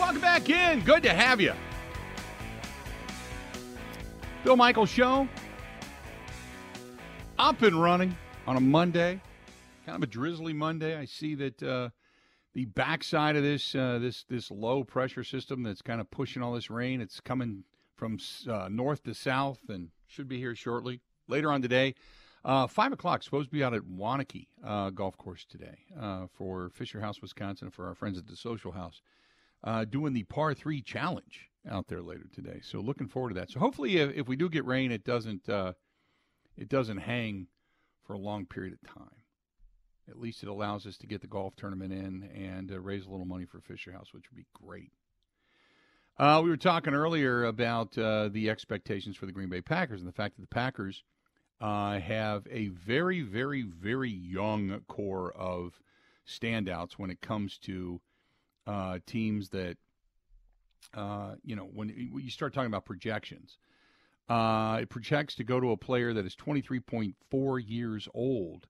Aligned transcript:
welcome 0.00 0.22
back 0.22 0.48
in. 0.48 0.80
Good 0.80 1.02
to 1.02 1.12
have 1.12 1.42
you. 1.42 1.52
Bill 4.42 4.56
Michaels 4.56 4.88
Show. 4.88 5.28
Up 7.38 7.60
and 7.60 7.80
running 7.80 8.16
on 8.46 8.56
a 8.56 8.60
Monday. 8.60 9.20
Kind 9.84 9.96
of 9.96 10.02
a 10.02 10.06
drizzly 10.06 10.54
Monday. 10.54 10.96
I 10.96 11.04
see 11.04 11.34
that 11.34 11.62
uh, 11.62 11.90
the 12.54 12.64
backside 12.64 13.36
of 13.36 13.42
this 13.42 13.74
uh, 13.74 13.98
this 13.98 14.24
this 14.24 14.50
low 14.50 14.84
pressure 14.84 15.22
system 15.22 15.62
that's 15.62 15.82
kind 15.82 16.00
of 16.00 16.10
pushing 16.10 16.42
all 16.42 16.54
this 16.54 16.70
rain. 16.70 17.02
It's 17.02 17.20
coming 17.20 17.64
from 17.94 18.18
uh, 18.48 18.68
north 18.70 19.02
to 19.04 19.14
south 19.14 19.60
and 19.68 19.90
should 20.06 20.28
be 20.28 20.38
here 20.38 20.54
shortly. 20.54 21.00
Later 21.28 21.52
on 21.52 21.60
today, 21.60 21.94
uh, 22.42 22.66
five 22.66 22.92
o'clock. 22.92 23.22
Supposed 23.22 23.50
to 23.50 23.52
be 23.52 23.62
out 23.62 23.74
at 23.74 23.82
Waunakee 23.82 24.46
uh, 24.64 24.90
Golf 24.90 25.18
Course 25.18 25.44
today 25.44 25.78
uh, 25.98 26.26
for 26.32 26.70
Fisher 26.70 27.00
House, 27.00 27.20
Wisconsin, 27.20 27.70
for 27.70 27.86
our 27.86 27.94
friends 27.94 28.16
at 28.16 28.26
the 28.26 28.36
Social 28.36 28.72
House, 28.72 29.02
uh, 29.64 29.84
doing 29.84 30.12
the 30.12 30.24
Par 30.24 30.54
Three 30.54 30.82
Challenge 30.82 31.48
out 31.70 31.88
there 31.88 32.02
later 32.02 32.26
today. 32.32 32.60
So 32.62 32.80
looking 32.80 33.08
forward 33.08 33.30
to 33.30 33.40
that. 33.40 33.50
So 33.50 33.60
hopefully, 33.60 33.98
if, 33.98 34.16
if 34.16 34.28
we 34.28 34.36
do 34.36 34.48
get 34.48 34.64
rain, 34.64 34.92
it 34.92 35.04
doesn't 35.04 35.48
it 35.48 36.68
doesn't 36.68 36.98
hang 36.98 37.46
for 38.04 38.14
a 38.14 38.18
long 38.18 38.44
period 38.44 38.74
of 38.74 38.82
time. 38.82 39.22
At 40.08 40.18
least 40.18 40.42
it 40.42 40.48
allows 40.48 40.86
us 40.86 40.98
to 40.98 41.06
get 41.06 41.20
the 41.20 41.26
golf 41.26 41.54
tournament 41.56 41.92
in 41.92 42.28
and 42.34 42.72
uh, 42.72 42.80
raise 42.80 43.06
a 43.06 43.10
little 43.10 43.26
money 43.26 43.44
for 43.44 43.60
Fisher 43.60 43.92
House, 43.92 44.12
which 44.12 44.24
would 44.30 44.36
be 44.36 44.46
great. 44.52 44.90
Uh, 46.18 46.40
we 46.42 46.50
were 46.50 46.56
talking 46.56 46.92
earlier 46.92 47.44
about 47.44 47.96
uh, 47.96 48.28
the 48.28 48.50
expectations 48.50 49.16
for 49.16 49.26
the 49.26 49.32
Green 49.32 49.48
Bay 49.48 49.60
Packers 49.60 50.00
and 50.00 50.08
the 50.08 50.12
fact 50.12 50.36
that 50.36 50.42
the 50.42 50.54
Packers 50.54 51.04
uh, 51.60 51.98
have 52.00 52.46
a 52.50 52.68
very, 52.68 53.22
very, 53.22 53.62
very 53.62 54.10
young 54.10 54.80
core 54.88 55.32
of 55.32 55.80
standouts 56.28 56.94
when 56.98 57.10
it 57.10 57.20
comes 57.20 57.56
to 57.58 58.00
uh, 58.66 58.98
teams 59.06 59.48
that, 59.50 59.76
uh, 60.94 61.34
you 61.44 61.56
know, 61.56 61.68
when 61.72 61.88
you 61.88 62.30
start 62.30 62.54
talking 62.54 62.68
about 62.68 62.84
projections. 62.84 63.58
Uh, 64.28 64.78
it 64.82 64.88
projects 64.88 65.34
to 65.34 65.42
go 65.42 65.58
to 65.58 65.72
a 65.72 65.76
player 65.76 66.12
that 66.14 66.24
is 66.24 66.36
23.4 66.36 67.62
years 67.66 68.08
old 68.14 68.68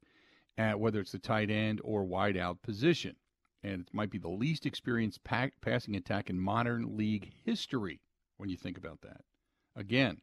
at 0.57 0.81
whether 0.81 1.01
it's 1.01 1.13
the 1.13 1.19
tight 1.19 1.51
end 1.51 1.81
or 1.85 2.05
wide 2.05 2.37
out 2.37 2.63
position. 2.63 3.15
And 3.63 3.83
it 3.83 3.93
might 3.93 4.11
be 4.11 4.17
the 4.17 4.29
least 4.29 4.65
experienced 4.65 5.23
pack, 5.23 5.53
passing 5.61 5.97
attack 5.97 6.31
in 6.31 6.41
modern 6.41 6.97
league 6.97 7.31
history 7.45 8.01
when 8.39 8.49
you 8.49 8.57
think 8.57 8.79
about 8.79 9.03
that. 9.03 9.21
Again, 9.77 10.23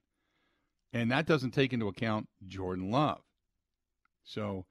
and 0.92 1.12
that 1.12 1.28
doesn't 1.28 1.52
take 1.52 1.72
into 1.72 1.88
account 1.88 2.28
Jordan 2.48 2.90
Love. 2.90 3.22
So 4.24 4.66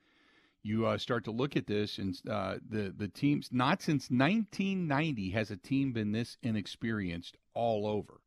you 0.67 0.87
uh, 0.87 0.99
start 0.99 1.25
to 1.25 1.31
look 1.31 1.57
at 1.57 1.69
this, 1.69 1.99
and 1.99 2.21
uh, 2.29 2.57
the 2.69 2.93
the 2.97 3.09
teams 3.09 3.51
not 3.53 3.81
since 3.81 4.11
1990 4.11 5.31
has 5.31 5.51
a 5.51 5.57
team 5.57 5.93
been 5.93 6.13
this 6.13 6.37
inexperienced 6.43 7.37
all 7.55 7.87
over. 7.87 8.21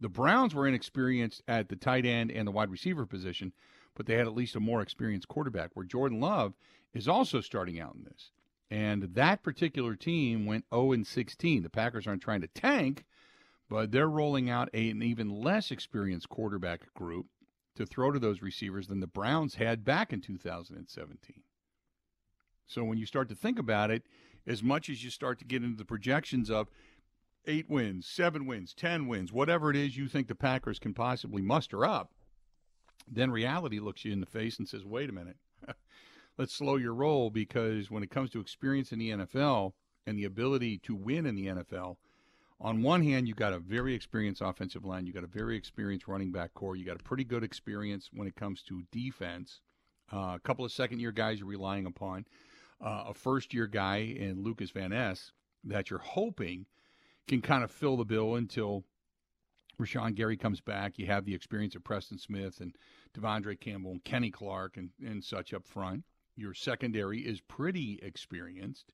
The 0.00 0.08
Browns 0.08 0.54
were 0.54 0.66
inexperienced 0.66 1.42
at 1.46 1.68
the 1.68 1.76
tight 1.76 2.04
end 2.04 2.30
and 2.30 2.46
the 2.46 2.52
wide 2.52 2.70
receiver 2.70 3.06
position, 3.06 3.52
but 3.94 4.06
they 4.06 4.14
had 4.14 4.26
at 4.26 4.34
least 4.34 4.56
a 4.56 4.60
more 4.60 4.82
experienced 4.82 5.28
quarterback. 5.28 5.70
Where 5.74 5.86
Jordan 5.86 6.20
Love 6.20 6.54
is 6.92 7.06
also 7.06 7.40
starting 7.40 7.78
out 7.78 7.94
in 7.94 8.04
this, 8.04 8.32
and 8.68 9.04
that 9.14 9.44
particular 9.44 9.94
team 9.94 10.44
went 10.44 10.64
0 10.74 10.92
and 10.92 11.06
16. 11.06 11.62
The 11.62 11.70
Packers 11.70 12.06
aren't 12.06 12.22
trying 12.22 12.40
to 12.40 12.48
tank, 12.48 13.04
but 13.68 13.92
they're 13.92 14.08
rolling 14.08 14.50
out 14.50 14.68
a, 14.74 14.90
an 14.90 15.02
even 15.02 15.30
less 15.30 15.70
experienced 15.70 16.28
quarterback 16.28 16.92
group 16.94 17.26
to 17.76 17.86
throw 17.86 18.10
to 18.10 18.18
those 18.18 18.42
receivers 18.42 18.88
than 18.88 19.00
the 19.00 19.06
Browns 19.06 19.54
had 19.54 19.84
back 19.84 20.12
in 20.12 20.20
2017. 20.20 21.42
So 22.66 22.84
when 22.84 22.98
you 22.98 23.06
start 23.06 23.28
to 23.28 23.34
think 23.34 23.58
about 23.58 23.90
it, 23.90 24.02
as 24.46 24.62
much 24.62 24.88
as 24.88 25.02
you 25.02 25.10
start 25.10 25.38
to 25.38 25.44
get 25.44 25.62
into 25.62 25.76
the 25.76 25.84
projections 25.84 26.50
of 26.50 26.68
eight 27.46 27.68
wins, 27.68 28.06
seven 28.06 28.46
wins, 28.46 28.74
ten 28.74 29.06
wins, 29.06 29.32
whatever 29.32 29.70
it 29.70 29.76
is 29.76 29.96
you 29.96 30.08
think 30.08 30.28
the 30.28 30.34
Packers 30.34 30.78
can 30.78 30.94
possibly 30.94 31.42
muster 31.42 31.84
up, 31.84 32.12
then 33.10 33.30
reality 33.30 33.78
looks 33.78 34.04
you 34.04 34.12
in 34.12 34.20
the 34.20 34.26
face 34.26 34.58
and 34.58 34.68
says, 34.68 34.84
wait 34.84 35.08
a 35.08 35.12
minute, 35.12 35.36
let's 36.38 36.54
slow 36.54 36.76
your 36.76 36.94
roll 36.94 37.30
because 37.30 37.90
when 37.90 38.02
it 38.02 38.10
comes 38.10 38.30
to 38.30 38.40
experience 38.40 38.92
in 38.92 38.98
the 38.98 39.10
NFL 39.10 39.72
and 40.06 40.18
the 40.18 40.24
ability 40.24 40.78
to 40.78 40.94
win 40.94 41.26
in 41.26 41.36
the 41.36 41.46
NFL, 41.46 41.96
on 42.60 42.82
one 42.82 43.02
hand, 43.02 43.28
you've 43.28 43.36
got 43.36 43.52
a 43.52 43.58
very 43.58 43.94
experienced 43.94 44.40
offensive 44.42 44.84
line, 44.84 45.04
you've 45.04 45.14
got 45.14 45.24
a 45.24 45.28
very 45.28 45.56
experienced 45.56 46.08
running 46.08 46.32
back 46.32 46.54
core, 46.54 46.74
you 46.74 46.86
got 46.86 47.00
a 47.00 47.04
pretty 47.04 47.24
good 47.24 47.44
experience 47.44 48.08
when 48.12 48.26
it 48.26 48.34
comes 48.34 48.62
to 48.62 48.82
defense. 48.90 49.60
Uh, 50.12 50.34
a 50.34 50.40
couple 50.42 50.64
of 50.64 50.72
second 50.72 51.00
year 51.00 51.12
guys 51.12 51.38
you're 51.38 51.48
relying 51.48 51.84
upon, 51.84 52.24
uh, 52.80 53.04
a 53.08 53.14
first 53.14 53.54
year 53.54 53.66
guy 53.66 53.96
in 53.98 54.42
Lucas 54.42 54.70
Van 54.70 54.90
Ness 54.90 55.32
that 55.64 55.90
you're 55.90 55.98
hoping 55.98 56.66
can 57.26 57.40
kind 57.40 57.64
of 57.64 57.70
fill 57.70 57.96
the 57.96 58.04
bill 58.04 58.36
until 58.36 58.84
Rashan 59.80 60.14
Gary 60.14 60.36
comes 60.36 60.60
back. 60.60 60.98
You 60.98 61.06
have 61.06 61.24
the 61.24 61.34
experience 61.34 61.74
of 61.74 61.84
Preston 61.84 62.18
Smith 62.18 62.60
and 62.60 62.76
De'Vondre 63.14 63.58
Campbell 63.58 63.92
and 63.92 64.04
Kenny 64.04 64.30
Clark 64.30 64.76
and, 64.76 64.90
and 65.04 65.22
such 65.22 65.52
up 65.52 65.66
front. 65.66 66.04
Your 66.36 66.54
secondary 66.54 67.20
is 67.20 67.40
pretty 67.40 67.98
experienced, 68.02 68.92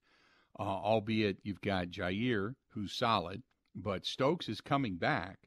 uh, 0.59 0.63
albeit 0.63 1.39
you've 1.43 1.61
got 1.61 1.89
Jaire, 1.89 2.55
who's 2.71 2.93
solid, 2.93 3.43
but 3.75 4.07
Stokes 4.07 4.49
is 4.49 4.61
coming 4.61 4.97
back. 4.97 5.39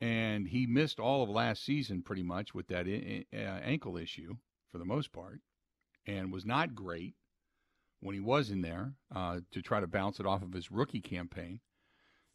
And 0.00 0.48
he 0.48 0.66
missed 0.66 1.00
all 1.00 1.22
of 1.22 1.30
last 1.30 1.64
season 1.64 2.02
pretty 2.02 2.24
much 2.24 2.54
with 2.54 2.66
that 2.68 2.86
I- 2.86 3.24
uh, 3.32 3.60
ankle 3.62 3.96
issue 3.96 4.36
for 4.70 4.78
the 4.78 4.84
most 4.84 5.12
part 5.12 5.40
and 6.06 6.32
was 6.32 6.44
not 6.44 6.74
great 6.74 7.14
when 8.00 8.14
he 8.14 8.20
was 8.20 8.50
in 8.50 8.60
there 8.60 8.92
uh, 9.14 9.40
to 9.50 9.62
try 9.62 9.80
to 9.80 9.86
bounce 9.86 10.20
it 10.20 10.26
off 10.26 10.42
of 10.42 10.52
his 10.52 10.70
rookie 10.70 11.00
campaign. 11.00 11.60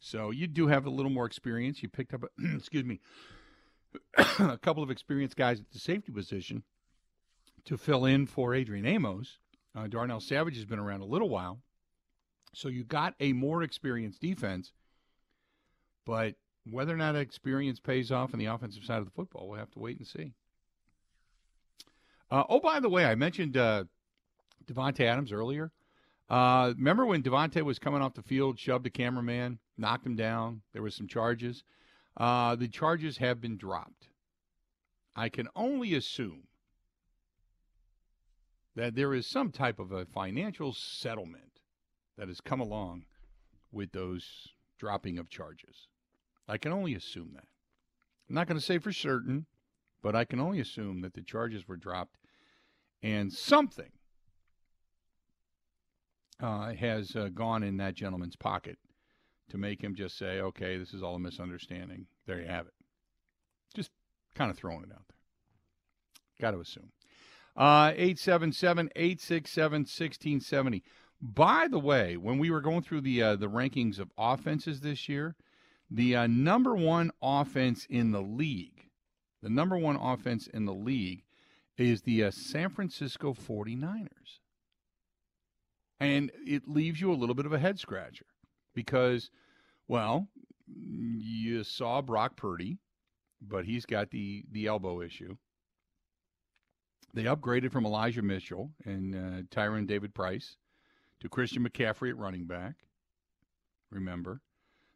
So 0.00 0.30
you 0.30 0.46
do 0.46 0.66
have 0.66 0.86
a 0.86 0.90
little 0.90 1.10
more 1.10 1.26
experience. 1.26 1.82
You 1.82 1.88
picked 1.88 2.14
up, 2.14 2.24
a, 2.24 2.28
excuse 2.56 2.84
me, 2.84 3.00
a 4.38 4.58
couple 4.58 4.82
of 4.82 4.90
experienced 4.90 5.36
guys 5.36 5.60
at 5.60 5.70
the 5.70 5.78
safety 5.78 6.10
position 6.10 6.64
to 7.64 7.76
fill 7.76 8.04
in 8.04 8.26
for 8.26 8.54
Adrian 8.54 8.86
Amos. 8.86 9.38
Uh, 9.76 9.86
Darnell 9.86 10.20
Savage 10.20 10.56
has 10.56 10.64
been 10.64 10.78
around 10.78 11.02
a 11.02 11.06
little 11.06 11.28
while. 11.28 11.60
So 12.54 12.68
you 12.68 12.82
got 12.82 13.14
a 13.20 13.32
more 13.32 13.62
experienced 13.62 14.20
defense, 14.20 14.72
but 16.04 16.34
whether 16.68 16.92
or 16.92 16.96
not 16.96 17.14
experience 17.14 17.78
pays 17.78 18.10
off 18.10 18.32
on 18.32 18.40
the 18.40 18.46
offensive 18.46 18.84
side 18.84 18.98
of 18.98 19.04
the 19.04 19.12
football, 19.12 19.48
we'll 19.48 19.58
have 19.58 19.70
to 19.72 19.78
wait 19.78 19.98
and 19.98 20.06
see. 20.06 20.34
Uh, 22.30 22.44
oh, 22.48 22.60
by 22.60 22.78
the 22.78 22.88
way, 22.88 23.04
I 23.04 23.16
mentioned 23.16 23.56
uh, 23.56 23.84
Davante 24.64 25.00
Adams 25.00 25.32
earlier. 25.32 25.72
Uh, 26.28 26.72
remember 26.76 27.04
when 27.04 27.22
Davante 27.22 27.62
was 27.62 27.80
coming 27.80 28.02
off 28.02 28.14
the 28.14 28.22
field, 28.22 28.58
shoved 28.58 28.86
a 28.86 28.90
cameraman, 28.90 29.58
knocked 29.76 30.06
him 30.06 30.14
down? 30.14 30.62
There 30.72 30.82
was 30.82 30.94
some 30.94 31.08
charges. 31.08 31.64
Uh, 32.16 32.54
the 32.54 32.68
charges 32.68 33.16
have 33.16 33.40
been 33.40 33.56
dropped. 33.56 34.08
I 35.16 35.28
can 35.28 35.48
only 35.56 35.92
assume 35.94 36.44
that 38.76 38.94
there 38.94 39.12
is 39.12 39.26
some 39.26 39.50
type 39.50 39.80
of 39.80 39.90
a 39.90 40.04
financial 40.04 40.72
settlement 40.72 41.58
that 42.16 42.28
has 42.28 42.40
come 42.40 42.60
along 42.60 43.06
with 43.72 43.90
those 43.90 44.48
dropping 44.78 45.18
of 45.18 45.28
charges. 45.28 45.88
I 46.46 46.58
can 46.58 46.72
only 46.72 46.94
assume 46.94 47.32
that. 47.34 47.48
I'm 48.28 48.36
not 48.36 48.46
going 48.46 48.58
to 48.58 48.64
say 48.64 48.78
for 48.78 48.92
certain, 48.92 49.46
but 50.00 50.14
I 50.14 50.24
can 50.24 50.38
only 50.38 50.60
assume 50.60 51.00
that 51.00 51.14
the 51.14 51.22
charges 51.22 51.66
were 51.66 51.76
dropped 51.76 52.19
and 53.02 53.32
something 53.32 53.90
uh, 56.40 56.72
has 56.74 57.14
uh, 57.16 57.28
gone 57.34 57.62
in 57.62 57.76
that 57.78 57.94
gentleman's 57.94 58.36
pocket 58.36 58.78
to 59.50 59.58
make 59.58 59.82
him 59.82 59.94
just 59.94 60.16
say, 60.16 60.40
okay, 60.40 60.76
this 60.78 60.94
is 60.94 61.02
all 61.02 61.16
a 61.16 61.18
misunderstanding. 61.18 62.06
There 62.26 62.40
you 62.40 62.46
have 62.46 62.66
it. 62.66 62.74
Just 63.74 63.90
kind 64.34 64.50
of 64.50 64.56
throwing 64.56 64.82
it 64.82 64.92
out 64.92 65.04
there. 65.08 65.16
Got 66.40 66.52
to 66.52 66.60
assume. 66.60 66.92
Uh, 67.56 67.92
877 67.94 68.90
867 68.96 69.80
1670. 69.80 70.82
By 71.20 71.68
the 71.68 71.78
way, 71.78 72.16
when 72.16 72.38
we 72.38 72.50
were 72.50 72.62
going 72.62 72.82
through 72.82 73.02
the 73.02 73.22
uh, 73.22 73.36
the 73.36 73.50
rankings 73.50 73.98
of 73.98 74.10
offenses 74.16 74.80
this 74.80 75.08
year, 75.08 75.36
the 75.90 76.16
uh, 76.16 76.26
number 76.26 76.74
one 76.74 77.10
offense 77.20 77.86
in 77.90 78.12
the 78.12 78.22
league, 78.22 78.88
the 79.42 79.50
number 79.50 79.76
one 79.76 79.96
offense 79.96 80.46
in 80.46 80.64
the 80.64 80.72
league 80.72 81.24
is 81.80 82.02
the 82.02 82.24
uh, 82.24 82.30
San 82.30 82.68
Francisco 82.68 83.34
49ers. 83.34 84.38
And 85.98 86.30
it 86.46 86.68
leaves 86.68 87.00
you 87.00 87.12
a 87.12 87.14
little 87.14 87.34
bit 87.34 87.46
of 87.46 87.52
a 87.52 87.58
head 87.58 87.78
scratcher 87.78 88.26
because, 88.74 89.30
well, 89.88 90.28
you 90.66 91.62
saw 91.64 92.00
Brock 92.00 92.36
Purdy, 92.36 92.78
but 93.40 93.64
he's 93.64 93.86
got 93.86 94.10
the, 94.10 94.44
the 94.50 94.66
elbow 94.66 95.00
issue. 95.00 95.36
They 97.12 97.24
upgraded 97.24 97.72
from 97.72 97.84
Elijah 97.84 98.22
Mitchell 98.22 98.70
and 98.84 99.14
uh, 99.14 99.42
Tyrion 99.50 99.86
Davis-Price 99.86 100.56
to 101.20 101.28
Christian 101.28 101.66
McCaffrey 101.68 102.10
at 102.10 102.16
running 102.16 102.46
back. 102.46 102.74
Remember, 103.90 104.40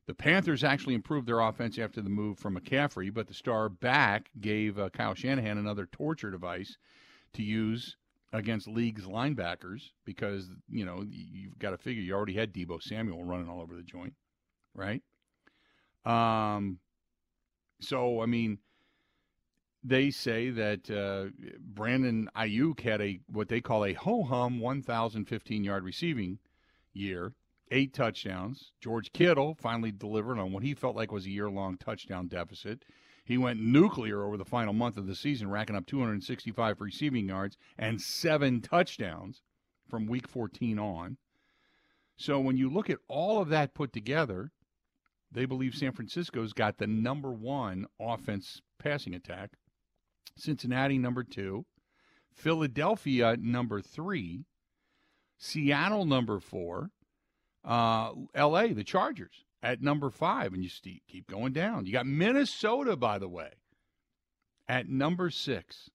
the 0.06 0.14
Panthers 0.14 0.62
actually 0.64 0.94
improved 0.94 1.26
their 1.26 1.40
offense 1.40 1.78
after 1.78 2.02
the 2.02 2.10
move 2.10 2.38
from 2.38 2.56
McCaffrey, 2.58 3.12
but 3.12 3.26
the 3.26 3.34
star 3.34 3.68
back 3.68 4.30
gave 4.40 4.78
uh, 4.78 4.90
Kyle 4.90 5.14
Shanahan 5.14 5.58
another 5.58 5.86
torture 5.86 6.30
device 6.30 6.76
to 7.34 7.42
use 7.42 7.96
against 8.32 8.66
league's 8.66 9.04
linebackers 9.04 9.90
because 10.04 10.48
you 10.68 10.84
know 10.84 11.04
you've 11.08 11.58
got 11.58 11.70
to 11.70 11.78
figure 11.78 12.02
you 12.02 12.12
already 12.14 12.34
had 12.34 12.52
Deebo 12.52 12.82
Samuel 12.82 13.24
running 13.24 13.48
all 13.48 13.60
over 13.60 13.76
the 13.76 13.82
joint. 13.82 14.14
right? 14.74 15.02
Um, 16.04 16.78
so 17.80 18.20
I 18.20 18.26
mean, 18.26 18.58
they 19.82 20.10
say 20.10 20.50
that 20.50 20.90
uh, 20.90 21.30
Brandon 21.60 22.28
Aiyuk 22.36 22.80
had 22.80 23.00
a 23.00 23.20
what 23.28 23.48
they 23.48 23.60
call 23.60 23.84
a 23.84 23.92
ho 23.92 24.22
hum 24.24 24.58
1,015 24.60 25.64
yard 25.64 25.84
receiving 25.84 26.38
year, 26.92 27.32
eight 27.70 27.92
touchdowns. 27.92 28.72
George 28.80 29.12
Kittle 29.12 29.54
finally 29.54 29.92
delivered 29.92 30.38
on 30.38 30.52
what 30.52 30.62
he 30.62 30.74
felt 30.74 30.96
like 30.96 31.12
was 31.12 31.26
a 31.26 31.30
year 31.30 31.50
long 31.50 31.76
touchdown 31.76 32.28
deficit. 32.28 32.84
He 33.24 33.38
went 33.38 33.60
nuclear 33.60 34.22
over 34.22 34.36
the 34.36 34.44
final 34.44 34.74
month 34.74 34.96
of 34.96 35.06
the 35.06 35.14
season, 35.14 35.48
racking 35.48 35.76
up 35.76 35.86
265 35.86 36.80
receiving 36.80 37.28
yards 37.28 37.56
and 37.78 38.00
seven 38.00 38.60
touchdowns 38.60 39.42
from 39.88 40.06
week 40.06 40.28
14 40.28 40.78
on. 40.78 41.16
So 42.16 42.38
when 42.38 42.56
you 42.56 42.68
look 42.68 42.90
at 42.90 42.98
all 43.08 43.40
of 43.40 43.48
that 43.48 43.74
put 43.74 43.92
together, 43.92 44.52
they 45.32 45.46
believe 45.46 45.74
San 45.74 45.92
Francisco's 45.92 46.52
got 46.52 46.78
the 46.78 46.86
number 46.86 47.32
one 47.32 47.86
offense 47.98 48.60
passing 48.78 49.14
attack, 49.14 49.52
Cincinnati 50.36 50.98
number 50.98 51.24
two, 51.24 51.64
Philadelphia 52.30 53.36
number 53.38 53.80
three, 53.80 54.44
Seattle 55.38 56.04
number 56.04 56.38
four, 56.38 56.90
uh, 57.64 58.12
L.A. 58.34 58.72
the 58.72 58.84
Chargers 58.84 59.44
at 59.62 59.80
number 59.80 60.10
five, 60.10 60.52
and 60.52 60.62
you 60.62 60.70
keep 61.08 61.26
going 61.26 61.52
down. 61.52 61.86
You 61.86 61.92
got 61.92 62.06
Minnesota, 62.06 62.96
by 62.96 63.18
the 63.18 63.28
way, 63.28 63.50
at 64.68 64.88
number 64.88 65.30
six, 65.30 65.90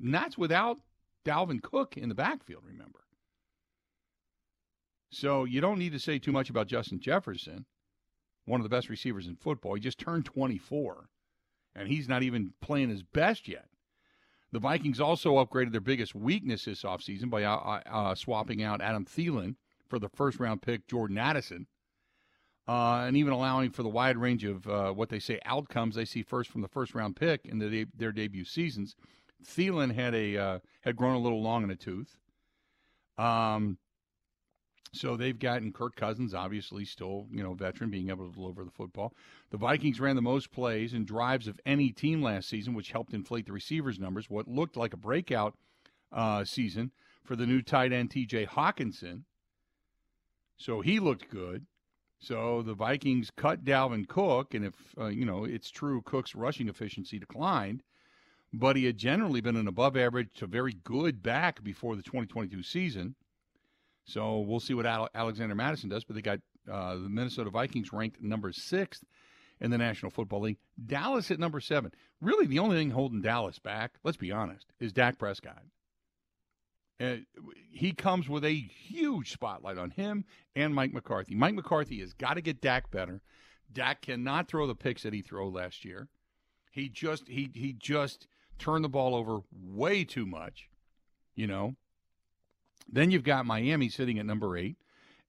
and 0.00 0.14
that's 0.14 0.36
without 0.36 0.78
Dalvin 1.24 1.62
Cook 1.62 1.96
in 1.96 2.08
the 2.08 2.14
backfield. 2.14 2.64
Remember, 2.66 3.04
so 5.10 5.44
you 5.44 5.60
don't 5.60 5.78
need 5.78 5.92
to 5.92 5.98
say 5.98 6.18
too 6.18 6.32
much 6.32 6.50
about 6.50 6.66
Justin 6.66 7.00
Jefferson, 7.00 7.64
one 8.44 8.60
of 8.60 8.64
the 8.64 8.74
best 8.74 8.90
receivers 8.90 9.26
in 9.26 9.36
football. 9.36 9.74
He 9.74 9.80
just 9.80 9.98
turned 9.98 10.26
24, 10.26 11.08
and 11.74 11.88
he's 11.88 12.08
not 12.08 12.22
even 12.22 12.52
playing 12.60 12.90
his 12.90 13.02
best 13.02 13.48
yet. 13.48 13.68
The 14.52 14.60
Vikings 14.60 15.00
also 15.00 15.42
upgraded 15.42 15.72
their 15.72 15.80
biggest 15.80 16.14
weakness 16.14 16.66
this 16.66 16.82
offseason 16.82 17.30
by 17.30 17.44
uh, 17.44 17.56
uh, 17.56 17.80
uh, 17.90 18.14
swapping 18.14 18.62
out 18.62 18.80
Adam 18.80 19.04
Thielen 19.04 19.56
for 19.88 19.98
the 19.98 20.08
first 20.08 20.40
round 20.40 20.62
pick, 20.62 20.86
Jordan 20.86 21.18
Addison, 21.18 21.66
uh, 22.68 23.04
and 23.06 23.16
even 23.16 23.32
allowing 23.32 23.70
for 23.70 23.82
the 23.82 23.88
wide 23.88 24.16
range 24.16 24.44
of 24.44 24.66
uh, 24.66 24.92
what 24.92 25.08
they 25.08 25.18
say 25.18 25.40
outcomes 25.44 25.94
they 25.94 26.04
see 26.04 26.22
first 26.22 26.50
from 26.50 26.62
the 26.62 26.68
first 26.68 26.94
round 26.94 27.16
pick 27.16 27.44
in 27.44 27.58
the 27.58 27.68
de- 27.68 27.90
their 27.96 28.12
debut 28.12 28.44
seasons. 28.44 28.96
Thielen 29.44 29.94
had 29.94 30.14
a 30.14 30.36
uh, 30.36 30.58
had 30.82 30.96
grown 30.96 31.14
a 31.14 31.20
little 31.20 31.42
long 31.42 31.62
in 31.62 31.70
a 31.70 31.76
tooth. 31.76 32.18
Um, 33.18 33.78
so 34.92 35.16
they've 35.16 35.38
gotten 35.38 35.72
Kirk 35.72 35.94
Cousins, 35.94 36.32
obviously 36.32 36.84
still, 36.84 37.26
you 37.30 37.42
know, 37.42 37.52
veteran, 37.54 37.90
being 37.90 38.08
able 38.08 38.28
to 38.28 38.34
deliver 38.34 38.64
the 38.64 38.70
football. 38.70 39.12
The 39.50 39.58
Vikings 39.58 40.00
ran 40.00 40.16
the 40.16 40.22
most 40.22 40.50
plays 40.50 40.94
and 40.94 41.06
drives 41.06 41.46
of 41.46 41.60
any 41.66 41.90
team 41.90 42.22
last 42.22 42.48
season, 42.48 42.72
which 42.72 42.92
helped 42.92 43.12
inflate 43.12 43.46
the 43.46 43.52
receivers' 43.52 43.98
numbers. 43.98 44.30
What 44.30 44.48
looked 44.48 44.76
like 44.76 44.94
a 44.94 44.98
breakout 44.98 45.54
uh, 46.12 46.44
season 46.44 46.92
for 47.24 47.36
the 47.36 47.46
new 47.46 47.60
tight 47.62 47.92
end 47.92 48.10
T.J. 48.10 48.46
Hockenson. 48.46 49.22
So 50.56 50.80
he 50.80 51.00
looked 51.00 51.30
good. 51.30 51.66
So 52.18 52.62
the 52.62 52.74
Vikings 52.74 53.30
cut 53.36 53.64
Dalvin 53.64 54.08
Cook, 54.08 54.54
and 54.54 54.64
if 54.64 54.74
uh, 54.98 55.06
you 55.06 55.24
know 55.24 55.44
it's 55.44 55.70
true, 55.70 56.00
Cook's 56.02 56.34
rushing 56.34 56.68
efficiency 56.68 57.18
declined, 57.18 57.82
but 58.52 58.76
he 58.76 58.84
had 58.84 58.96
generally 58.96 59.40
been 59.40 59.56
an 59.56 59.68
above 59.68 59.96
average 59.96 60.30
to 60.36 60.46
very 60.46 60.72
good 60.72 61.22
back 61.22 61.62
before 61.62 61.94
the 61.94 62.02
2022 62.02 62.62
season. 62.62 63.14
So 64.06 64.40
we'll 64.40 64.60
see 64.60 64.74
what 64.74 64.86
Alexander 64.86 65.54
Mattison 65.54 65.90
does. 65.90 66.04
But 66.04 66.16
they 66.16 66.22
got 66.22 66.40
uh, 66.70 66.94
the 66.94 67.08
Minnesota 67.08 67.50
Vikings 67.50 67.92
ranked 67.92 68.22
number 68.22 68.52
sixth 68.52 69.04
in 69.60 69.70
the 69.70 69.78
National 69.78 70.10
Football 70.10 70.42
League. 70.42 70.58
Dallas 70.84 71.30
at 71.30 71.38
number 71.38 71.60
seven. 71.60 71.92
Really, 72.20 72.46
the 72.46 72.58
only 72.58 72.76
thing 72.76 72.90
holding 72.90 73.20
Dallas 73.20 73.58
back, 73.58 73.92
let's 74.04 74.16
be 74.16 74.32
honest, 74.32 74.66
is 74.80 74.92
Dak 74.92 75.18
Prescott. 75.18 75.62
Uh, 76.98 77.16
he 77.70 77.92
comes 77.92 78.28
with 78.28 78.44
a 78.44 78.54
huge 78.54 79.32
spotlight 79.32 79.76
on 79.76 79.90
him 79.90 80.24
and 80.54 80.74
Mike 80.74 80.94
McCarthy. 80.94 81.34
Mike 81.34 81.54
McCarthy 81.54 82.00
has 82.00 82.14
got 82.14 82.34
to 82.34 82.40
get 82.40 82.62
Dak 82.62 82.90
better. 82.90 83.20
Dak 83.70 84.02
cannot 84.02 84.48
throw 84.48 84.66
the 84.66 84.74
picks 84.74 85.02
that 85.02 85.12
he 85.12 85.20
threw 85.20 85.50
last 85.50 85.84
year. 85.84 86.08
He 86.70 86.88
just 86.88 87.28
he 87.28 87.50
he 87.54 87.72
just 87.72 88.26
turned 88.58 88.84
the 88.84 88.88
ball 88.88 89.14
over 89.14 89.40
way 89.52 90.04
too 90.04 90.26
much, 90.26 90.68
you 91.34 91.46
know. 91.46 91.76
Then 92.88 93.10
you've 93.10 93.24
got 93.24 93.46
Miami 93.46 93.88
sitting 93.88 94.18
at 94.18 94.26
number 94.26 94.56
eight, 94.56 94.76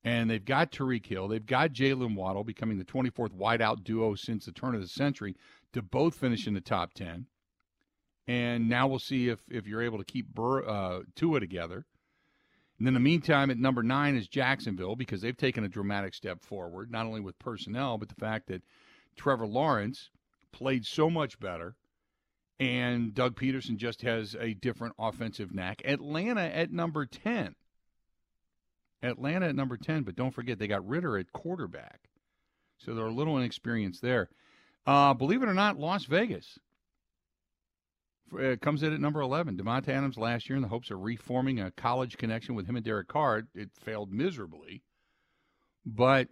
and 0.03 0.29
they've 0.29 0.43
got 0.43 0.71
Tyreek 0.71 1.05
Hill. 1.05 1.27
They've 1.27 1.45
got 1.45 1.73
Jalen 1.73 2.15
Waddle 2.15 2.43
becoming 2.43 2.77
the 2.77 2.85
24th 2.85 3.31
wideout 3.31 3.83
duo 3.83 4.15
since 4.15 4.45
the 4.45 4.51
turn 4.51 4.75
of 4.75 4.81
the 4.81 4.87
century 4.87 5.35
to 5.73 5.81
both 5.81 6.15
finish 6.15 6.47
in 6.47 6.53
the 6.53 6.61
top 6.61 6.93
10. 6.93 7.25
And 8.27 8.67
now 8.67 8.87
we'll 8.87 8.99
see 8.99 9.29
if, 9.29 9.39
if 9.49 9.67
you're 9.67 9.81
able 9.81 9.97
to 9.99 10.03
keep 10.03 10.33
Burr, 10.33 10.67
uh, 10.67 11.01
Tua 11.15 11.39
together. 11.39 11.85
And 12.77 12.87
in 12.87 12.93
the 12.93 12.99
meantime, 12.99 13.49
at 13.49 13.57
number 13.57 13.81
nine 13.81 14.15
is 14.15 14.27
Jacksonville 14.27 14.95
because 14.95 15.21
they've 15.21 15.37
taken 15.37 15.63
a 15.63 15.69
dramatic 15.69 16.13
step 16.13 16.43
forward, 16.43 16.91
not 16.91 17.05
only 17.05 17.21
with 17.21 17.39
personnel, 17.39 17.97
but 17.97 18.09
the 18.09 18.15
fact 18.15 18.47
that 18.47 18.63
Trevor 19.15 19.47
Lawrence 19.47 20.09
played 20.51 20.85
so 20.85 21.09
much 21.09 21.39
better 21.39 21.75
and 22.59 23.13
Doug 23.13 23.35
Pederson 23.35 23.77
just 23.77 24.01
has 24.01 24.35
a 24.39 24.53
different 24.55 24.95
offensive 24.97 25.53
knack. 25.53 25.81
Atlanta 25.85 26.41
at 26.41 26.71
number 26.71 27.05
10. 27.05 27.55
Atlanta 29.03 29.47
at 29.47 29.55
number 29.55 29.77
10, 29.77 30.03
but 30.03 30.15
don't 30.15 30.33
forget 30.33 30.57
they 30.57 30.67
got 30.67 30.87
Ridder 30.87 31.17
at 31.17 31.31
quarterback. 31.31 32.09
So 32.79 32.93
they're 32.93 33.05
a 33.05 33.11
little 33.11 33.37
inexperienced 33.37 34.01
there. 34.01 34.29
Uh, 34.85 35.13
believe 35.13 35.43
it 35.43 35.49
or 35.49 35.53
not, 35.53 35.77
Las 35.77 36.05
Vegas 36.05 36.57
uh, 38.33 38.55
comes 38.61 38.83
in 38.83 38.93
at 38.93 38.99
number 38.99 39.21
11. 39.21 39.57
Davante 39.57 39.89
Adams 39.89 40.17
last 40.17 40.49
year 40.49 40.55
in 40.55 40.61
the 40.61 40.67
hopes 40.67 40.91
of 40.91 40.99
reforming 40.99 41.59
a 41.59 41.71
college 41.71 42.17
connection 42.17 42.55
with 42.55 42.67
him 42.67 42.75
and 42.75 42.85
Derek 42.85 43.07
Carr. 43.07 43.43
It 43.55 43.69
failed 43.73 44.11
miserably. 44.11 44.83
But 45.85 46.27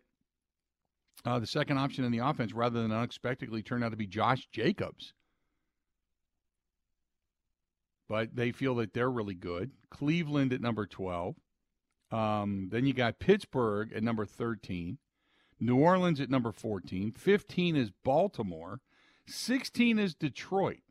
uh, 1.25 1.39
the 1.39 1.47
second 1.47 1.77
option 1.77 2.03
in 2.03 2.11
the 2.11 2.19
offense, 2.19 2.53
rather 2.53 2.81
than 2.81 2.91
unexpectedly, 2.91 3.63
turned 3.63 3.83
out 3.83 3.89
to 3.89 3.97
be 3.97 4.07
Josh 4.07 4.47
Jacobs 4.51 5.13
but 8.07 8.35
they 8.35 8.51
feel 8.51 8.75
that 8.75 8.93
they're 8.93 9.09
really 9.09 9.35
good. 9.35 9.71
Cleveland 9.89 10.53
at 10.53 10.61
number 10.61 10.85
12. 10.85 11.35
Um, 12.11 12.69
then 12.71 12.85
you 12.85 12.93
got 12.93 13.19
Pittsburgh 13.19 13.91
at 13.93 14.03
number 14.03 14.25
13. 14.25 14.97
New 15.59 15.77
Orleans 15.77 16.19
at 16.19 16.29
number 16.29 16.51
14. 16.51 17.13
15 17.13 17.75
is 17.75 17.91
Baltimore. 18.03 18.81
16 19.27 19.97
is 19.97 20.13
Detroit. 20.13 20.81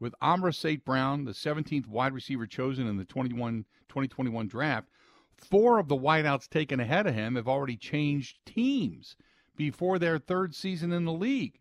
With 0.00 0.14
Amon-Ra 0.22 0.52
St. 0.52 0.84
Brown, 0.84 1.24
the 1.24 1.32
17th 1.32 1.86
wide 1.86 2.12
receiver 2.12 2.46
chosen 2.46 2.86
in 2.86 2.96
the 2.96 3.04
21, 3.04 3.64
2021 3.88 4.46
draft, 4.46 4.88
four 5.36 5.78
of 5.78 5.88
the 5.88 5.96
wideouts 5.96 6.48
taken 6.48 6.80
ahead 6.80 7.06
of 7.06 7.14
him 7.14 7.34
have 7.34 7.48
already 7.48 7.76
changed 7.76 8.38
teams 8.46 9.16
before 9.56 9.98
their 9.98 10.18
third 10.18 10.54
season 10.54 10.92
in 10.92 11.04
the 11.04 11.12
league. 11.12 11.60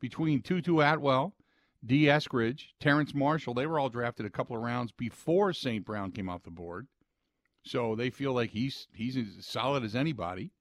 Between 0.00 0.42
Tutu 0.42 0.80
Atwell, 0.80 1.34
D. 1.84 2.04
Eskridge, 2.04 2.72
Terrace 2.80 3.14
Marshall, 3.14 3.54
they 3.54 3.66
were 3.66 3.78
all 3.78 3.88
drafted 3.88 4.26
a 4.26 4.30
couple 4.30 4.56
of 4.56 4.62
rounds 4.62 4.92
before 4.92 5.52
St. 5.52 5.84
Brown 5.84 6.10
came 6.10 6.28
off 6.28 6.42
the 6.42 6.50
board. 6.50 6.88
So 7.64 7.94
they 7.94 8.10
feel 8.10 8.32
like 8.32 8.50
he's 8.50 8.86
he's 8.92 9.16
as 9.16 9.44
solid 9.44 9.82
as 9.82 9.96
anybody. 9.96 10.52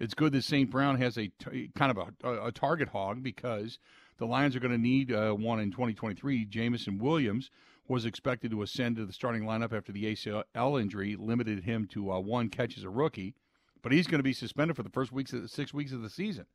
It's 0.00 0.14
good 0.14 0.32
that 0.32 0.42
St. 0.42 0.68
Brown 0.68 1.00
has 1.00 1.16
a 1.16 1.28
t- 1.28 1.70
kind 1.76 1.96
of 1.96 2.08
a, 2.24 2.46
a, 2.46 2.50
target 2.50 2.88
hog 2.88 3.22
because 3.22 3.78
the 4.22 4.28
Lions 4.28 4.54
are 4.54 4.60
going 4.60 4.70
to 4.70 4.78
need 4.78 5.12
uh, 5.12 5.32
one 5.32 5.58
in 5.58 5.72
2023. 5.72 6.44
Jameson 6.44 6.96
Williams 6.98 7.50
was 7.88 8.04
expected 8.04 8.52
to 8.52 8.62
ascend 8.62 8.94
to 8.94 9.04
the 9.04 9.12
starting 9.12 9.42
lineup 9.42 9.76
after 9.76 9.90
the 9.90 10.04
ACL 10.04 10.80
injury 10.80 11.16
limited 11.18 11.64
him 11.64 11.88
to 11.88 12.12
uh, 12.12 12.20
one 12.20 12.48
catch 12.48 12.78
as 12.78 12.84
a 12.84 12.88
rookie, 12.88 13.34
but 13.82 13.90
he's 13.90 14.06
going 14.06 14.20
to 14.20 14.22
be 14.22 14.32
suspended 14.32 14.76
for 14.76 14.84
the 14.84 14.90
first 14.90 15.10
weeks 15.10 15.32
of 15.32 15.42
the, 15.42 15.48
six 15.48 15.74
weeks 15.74 15.90
of 15.90 16.02
the 16.02 16.08
season 16.08 16.46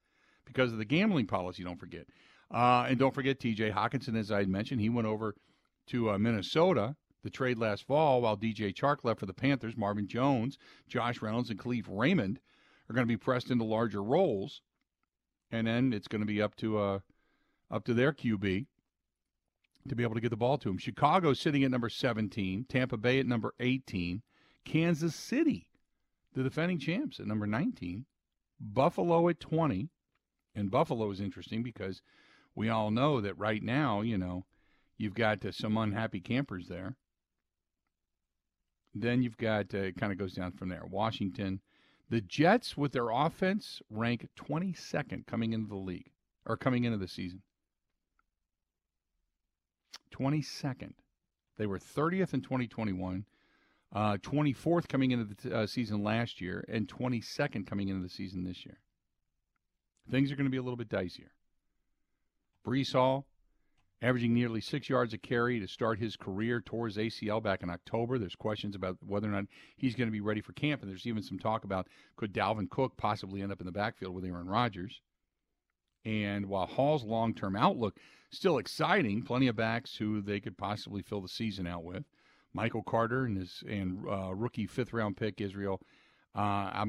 because 0.45 0.71
of 0.71 0.77
the 0.77 0.85
gambling 0.85 1.27
policy. 1.27 1.61
Don't 1.61 1.77
forget. 1.77 2.05
Uh, 2.49 2.85
and 2.87 2.97
don't 2.97 3.13
forget 3.13 3.37
TJ 3.37 3.73
Hockenson, 3.73 4.17
as 4.17 4.31
I 4.31 4.45
mentioned, 4.45 4.79
he 4.79 4.87
went 4.87 5.05
over 5.07 5.35
to 5.87 6.11
uh, 6.11 6.17
Minnesota, 6.17 6.95
the 7.25 7.29
trade 7.29 7.57
last 7.57 7.85
fall, 7.85 8.21
while 8.21 8.37
DJ 8.37 8.73
Chark 8.73 8.99
left 9.03 9.19
for 9.19 9.25
the 9.25 9.33
Panthers. 9.33 9.75
Marvin 9.75 10.07
Jones, 10.07 10.57
Josh 10.87 11.21
Reynolds, 11.21 11.49
and 11.49 11.59
Kalif 11.59 11.83
Raymond 11.89 12.39
are 12.89 12.93
going 12.93 13.05
to 13.05 13.13
be 13.13 13.17
pressed 13.17 13.51
into 13.51 13.65
larger 13.65 14.01
roles. 14.01 14.61
And 15.51 15.67
then 15.67 15.91
it's 15.91 16.07
going 16.07 16.21
to 16.21 16.25
be 16.25 16.41
up 16.41 16.55
to 16.55 16.77
uh, 16.77 16.99
up 17.69 17.85
to 17.85 17.93
their 17.93 18.13
QB 18.13 18.65
to 19.87 19.95
be 19.95 20.03
able 20.03 20.15
to 20.15 20.21
get 20.21 20.29
the 20.29 20.37
ball 20.37 20.57
to 20.57 20.69
him. 20.69 20.77
Chicago 20.77 21.33
sitting 21.33 21.63
at 21.63 21.71
number 21.71 21.89
17, 21.89 22.65
Tampa 22.67 22.97
Bay 22.97 23.19
at 23.19 23.25
number 23.25 23.53
18, 23.59 24.21
Kansas 24.65 25.15
City, 25.15 25.69
the 26.33 26.43
defending 26.43 26.79
champs, 26.79 27.19
at 27.19 27.27
number 27.27 27.47
19, 27.47 28.05
Buffalo 28.59 29.29
at 29.29 29.39
20. 29.39 29.89
And 30.55 30.71
Buffalo 30.71 31.09
is 31.11 31.21
interesting 31.21 31.63
because– 31.63 32.01
we 32.57 32.69
all 32.69 32.89
know 32.89 33.21
that 33.21 33.37
right 33.37 33.61
now, 33.61 34.01
you 34.01 34.17
know, 34.17 34.43
you've 34.97 35.13
got 35.13 35.45
uh, 35.45 35.51
some 35.51 35.77
unhappy 35.77 36.19
campers 36.19 36.67
there. 36.67 36.95
Then 38.95 39.21
you've 39.21 39.37
got 39.37 39.75
uh, 39.75 39.77
it 39.77 39.97
kind 39.97 40.11
of 40.11 40.17
goes 40.17 40.33
down 40.33 40.53
from 40.53 40.69
there. 40.69 40.81
Washington, 40.89 41.61
The 42.09 42.19
Jets, 42.19 42.75
with 42.75 42.93
their 42.93 43.11
offense, 43.11 43.79
rank 43.91 44.27
22nd 44.35 45.27
coming 45.27 45.53
into 45.53 45.69
the 45.69 45.75
league 45.75 46.09
or 46.47 46.57
coming 46.57 46.83
into 46.85 46.97
the 46.97 47.07
season. 47.07 47.43
22nd. 50.11 50.93
They 51.57 51.65
were 51.65 51.79
30th 51.79 52.33
in 52.33 52.41
2021, 52.41 53.25
uh, 53.93 54.17
24th 54.17 54.87
coming 54.87 55.11
into 55.11 55.25
the 55.25 55.55
uh, 55.55 55.67
season 55.67 56.03
last 56.03 56.39
year, 56.41 56.63
and 56.67 56.87
22nd 56.87 57.65
coming 57.65 57.89
into 57.89 58.03
the 58.03 58.09
season 58.09 58.43
this 58.43 58.65
year. 58.65 58.79
Things 60.09 60.31
are 60.31 60.35
going 60.35 60.45
to 60.45 60.51
be 60.51 60.57
a 60.57 60.61
little 60.61 60.77
bit 60.77 60.89
dicier. 60.89 61.31
Breece 62.65 62.93
Hall, 62.93 63.25
averaging 64.01 64.33
nearly 64.33 64.61
six 64.61 64.89
yards 64.89 65.13
a 65.13 65.17
carry 65.17 65.59
to 65.59 65.67
start 65.67 65.99
his 65.99 66.15
career 66.15 66.61
towards 66.61 66.97
ACL 66.97 67.41
back 67.41 67.63
in 67.63 67.69
October. 67.69 68.17
There's 68.17 68.35
questions 68.35 68.75
about 68.75 68.97
whether 69.05 69.27
or 69.27 69.31
not 69.31 69.45
he's 69.75 69.95
going 69.95 70.07
to 70.07 70.11
be 70.11 70.21
ready 70.21 70.41
for 70.41 70.53
camp, 70.53 70.81
and 70.81 70.89
there's 70.89 71.07
even 71.07 71.23
some 71.23 71.39
talk 71.39 71.63
about 71.63 71.87
could 72.15 72.33
Dalvin 72.33 72.69
Cook 72.69 72.97
possibly 72.97 73.41
end 73.41 73.51
up 73.51 73.59
in 73.59 73.65
the 73.65 73.71
backfield 73.71 74.13
with 74.13 74.25
Aaron 74.25 74.47
Rodgers. 74.47 75.01
And 76.07 76.45
while 76.45 76.65
Hall's 76.65 77.03
long 77.03 77.33
term 77.33 77.57
outlook 77.57 77.99
still 78.31 78.59
exciting, 78.59 79.23
plenty 79.23 79.47
of 79.47 79.57
backs 79.57 79.97
who 79.97 80.21
they 80.21 80.39
could 80.39 80.57
possibly 80.57 81.01
fill 81.01 81.19
the 81.19 81.27
season 81.27 81.67
out 81.67 81.83
with. 81.83 82.05
Michael 82.53 82.81
Carter 82.81 83.25
and 83.25 83.37
his 83.37 83.61
and 83.67 83.99
uh, 84.09 84.33
rookie 84.33 84.67
fifth 84.67 84.93
round 84.93 85.17
pick 85.17 85.41
Israel 85.41 85.81
uh, 86.33 86.85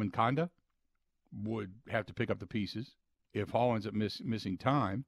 would 1.42 1.72
have 1.88 2.06
to 2.06 2.14
pick 2.14 2.30
up 2.30 2.38
the 2.38 2.46
pieces 2.46 2.94
if 3.34 3.50
Hall 3.50 3.74
ends 3.74 3.88
up 3.88 3.92
miss, 3.92 4.22
missing 4.22 4.56
time. 4.56 5.04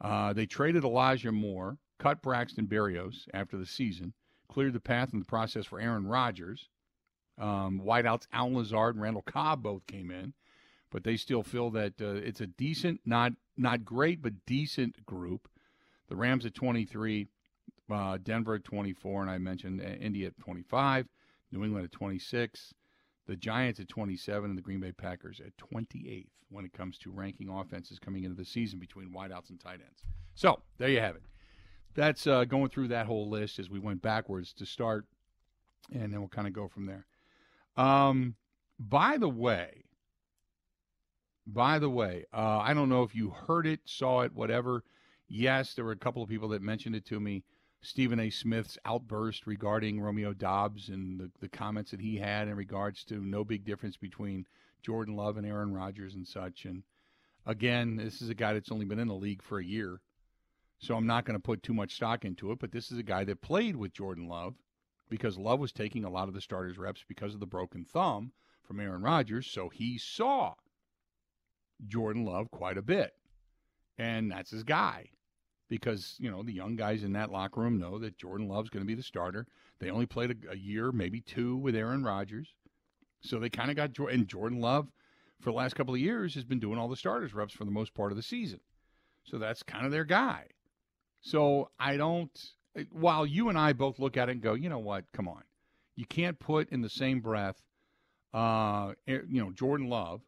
Uh, 0.00 0.32
they 0.32 0.46
traded 0.46 0.84
Elijah 0.84 1.32
Moore, 1.32 1.78
cut 1.98 2.22
Braxton 2.22 2.68
Berrios 2.68 3.26
after 3.34 3.56
the 3.56 3.66
season, 3.66 4.14
cleared 4.48 4.72
the 4.72 4.80
path 4.80 5.12
in 5.12 5.18
the 5.18 5.24
process 5.24 5.66
for 5.66 5.80
Aaron 5.80 6.06
Rodgers. 6.06 6.68
Um, 7.38 7.80
wideouts 7.84 8.28
Allen 8.32 8.54
Lazard 8.54 8.94
and 8.94 9.02
Randall 9.02 9.22
Cobb 9.22 9.64
both 9.64 9.86
came 9.88 10.12
in, 10.12 10.32
but 10.92 11.04
they 11.04 11.16
still 11.16 11.42
feel 11.42 11.70
that 11.70 11.94
uh, 12.00 12.10
it's 12.14 12.40
a 12.40 12.46
decent, 12.46 13.00
not 13.04 13.32
not 13.56 13.84
great, 13.84 14.22
but 14.22 14.46
decent 14.46 15.04
group. 15.04 15.48
The 16.08 16.16
Rams 16.16 16.44
at 16.44 16.54
23, 16.54 17.26
uh, 17.90 18.18
Denver 18.22 18.54
at 18.54 18.64
24, 18.64 19.22
and 19.22 19.30
I 19.30 19.38
mentioned 19.38 19.80
uh, 19.80 20.26
at 20.26 20.38
25, 20.38 21.08
New 21.50 21.64
England 21.64 21.86
at 21.86 21.92
26, 21.92 22.74
the 23.26 23.36
Giants 23.36 23.80
at 23.80 23.88
27, 23.88 24.50
and 24.50 24.58
the 24.58 24.62
Green 24.62 24.80
Bay 24.80 24.92
Packers 24.92 25.40
at 25.40 25.56
28th 25.56 26.26
when 26.50 26.66
it 26.66 26.72
comes 26.74 26.98
to 26.98 27.10
ranking 27.10 27.48
offenses 27.48 27.98
coming 27.98 28.24
into 28.24 28.36
the 28.36 28.44
season 28.44 28.78
between 28.78 29.10
wideouts 29.10 29.48
and 29.48 29.58
tight 29.58 29.80
ends. 29.80 30.04
So 30.34 30.60
there 30.76 30.88
you 30.88 31.00
have 31.00 31.16
it. 31.16 31.22
That's 31.94 32.26
uh, 32.26 32.44
going 32.44 32.68
through 32.68 32.88
that 32.88 33.06
whole 33.06 33.30
list 33.30 33.58
as 33.58 33.70
we 33.70 33.78
went 33.78 34.02
backwards 34.02 34.52
to 34.54 34.66
start, 34.66 35.06
and 35.90 36.12
then 36.12 36.20
we'll 36.20 36.28
kind 36.28 36.46
of 36.46 36.52
go 36.52 36.68
from 36.68 36.86
there. 36.86 37.06
Um, 37.76 38.34
by 38.78 39.16
the 39.16 39.28
way, 39.28 39.84
by 41.46 41.78
the 41.78 41.90
way, 41.90 42.24
uh, 42.32 42.58
I 42.58 42.74
don't 42.74 42.88
know 42.88 43.02
if 43.02 43.14
you 43.14 43.30
heard 43.30 43.66
it, 43.66 43.80
saw 43.84 44.20
it, 44.20 44.32
whatever. 44.32 44.84
Yes, 45.28 45.74
there 45.74 45.84
were 45.84 45.92
a 45.92 45.96
couple 45.96 46.22
of 46.22 46.28
people 46.28 46.48
that 46.50 46.62
mentioned 46.62 46.94
it 46.94 47.06
to 47.06 47.18
me. 47.18 47.44
Stephen 47.80 48.20
A. 48.20 48.30
Smith's 48.30 48.78
outburst 48.84 49.46
regarding 49.46 50.00
Romeo 50.00 50.32
Doubs 50.32 50.88
and 50.88 51.18
the, 51.18 51.30
the 51.40 51.48
comments 51.48 51.90
that 51.90 52.00
he 52.00 52.16
had 52.16 52.46
in 52.46 52.54
regards 52.54 53.02
to 53.04 53.16
no 53.16 53.42
big 53.44 53.64
difference 53.64 53.96
between 53.96 54.46
Jordan 54.82 55.16
Love 55.16 55.36
and 55.36 55.46
Aaron 55.46 55.74
Rodgers 55.74 56.14
and 56.14 56.26
such. 56.26 56.64
And 56.64 56.84
again, 57.44 57.96
this 57.96 58.22
is 58.22 58.28
a 58.28 58.34
guy 58.34 58.52
that's 58.52 58.70
only 58.70 58.84
been 58.84 59.00
in 59.00 59.08
the 59.08 59.14
league 59.14 59.42
for 59.42 59.58
a 59.58 59.64
year. 59.64 60.00
So 60.78 60.94
I'm 60.94 61.06
not 61.06 61.24
going 61.24 61.36
to 61.36 61.42
put 61.42 61.62
too 61.62 61.74
much 61.74 61.94
stock 61.94 62.24
into 62.24 62.52
it, 62.52 62.60
but 62.60 62.70
this 62.70 62.92
is 62.92 62.98
a 62.98 63.04
guy 63.04 63.24
that 63.24 63.40
played 63.40 63.74
with 63.74 63.92
Jordan 63.92 64.28
Love 64.28 64.54
because 65.08 65.36
Love 65.36 65.58
was 65.58 65.72
taking 65.72 66.04
a 66.04 66.10
lot 66.10 66.28
of 66.28 66.34
the 66.34 66.40
starters' 66.40 66.78
reps 66.78 67.04
because 67.06 67.34
of 67.34 67.40
the 67.40 67.46
broken 67.46 67.84
thumb 67.84 68.32
from 68.62 68.80
Aaron 68.80 69.02
Rodgers. 69.02 69.46
So 69.46 69.68
he 69.68 69.98
saw 69.98 70.54
Jordan 71.86 72.24
Love 72.24 72.50
quite 72.50 72.78
a 72.78 72.82
bit. 72.82 73.12
And 73.98 74.30
that's 74.30 74.50
his 74.50 74.64
guy 74.64 75.10
because, 75.68 76.16
you 76.18 76.30
know, 76.30 76.42
the 76.42 76.52
young 76.52 76.76
guys 76.76 77.02
in 77.02 77.12
that 77.12 77.30
locker 77.30 77.60
room 77.60 77.78
know 77.78 77.98
that 77.98 78.18
Jordan 78.18 78.48
Love's 78.48 78.70
going 78.70 78.82
to 78.82 78.86
be 78.86 78.94
the 78.94 79.02
starter. 79.02 79.46
They 79.80 79.90
only 79.90 80.06
played 80.06 80.30
a, 80.30 80.52
a 80.52 80.56
year, 80.56 80.92
maybe 80.92 81.20
two 81.20 81.56
with 81.56 81.76
Aaron 81.76 82.04
Rodgers. 82.04 82.54
So 83.20 83.38
they 83.38 83.48
kind 83.48 83.70
of 83.70 83.76
got 83.76 83.92
Jordan, 83.92 84.20
and 84.20 84.28
Jordan 84.28 84.60
Love 84.60 84.88
for 85.40 85.50
the 85.50 85.56
last 85.56 85.74
couple 85.74 85.94
of 85.94 86.00
years 86.00 86.34
has 86.34 86.44
been 86.44 86.60
doing 86.60 86.78
all 86.78 86.88
the 86.88 86.96
starters 86.96 87.34
reps 87.34 87.52
for 87.52 87.64
the 87.64 87.70
most 87.70 87.94
part 87.94 88.12
of 88.12 88.16
the 88.16 88.22
season. 88.22 88.60
So 89.24 89.38
that's 89.38 89.62
kind 89.62 89.86
of 89.86 89.92
their 89.92 90.04
guy. 90.04 90.46
So 91.20 91.70
I 91.78 91.96
don't, 91.96 92.30
while 92.90 93.24
you 93.24 93.48
and 93.48 93.58
I 93.58 93.72
both 93.72 93.98
look 93.98 94.16
at 94.16 94.28
it 94.28 94.32
and 94.32 94.40
go, 94.42 94.54
you 94.54 94.68
know 94.68 94.78
what, 94.78 95.04
come 95.12 95.28
on. 95.28 95.42
You 95.94 96.06
can't 96.06 96.38
put 96.38 96.70
in 96.70 96.80
the 96.80 96.88
same 96.88 97.20
breath, 97.20 97.62
uh, 98.34 98.92
you 99.06 99.40
know, 99.42 99.52
Jordan 99.52 99.88
Love, 99.88 100.22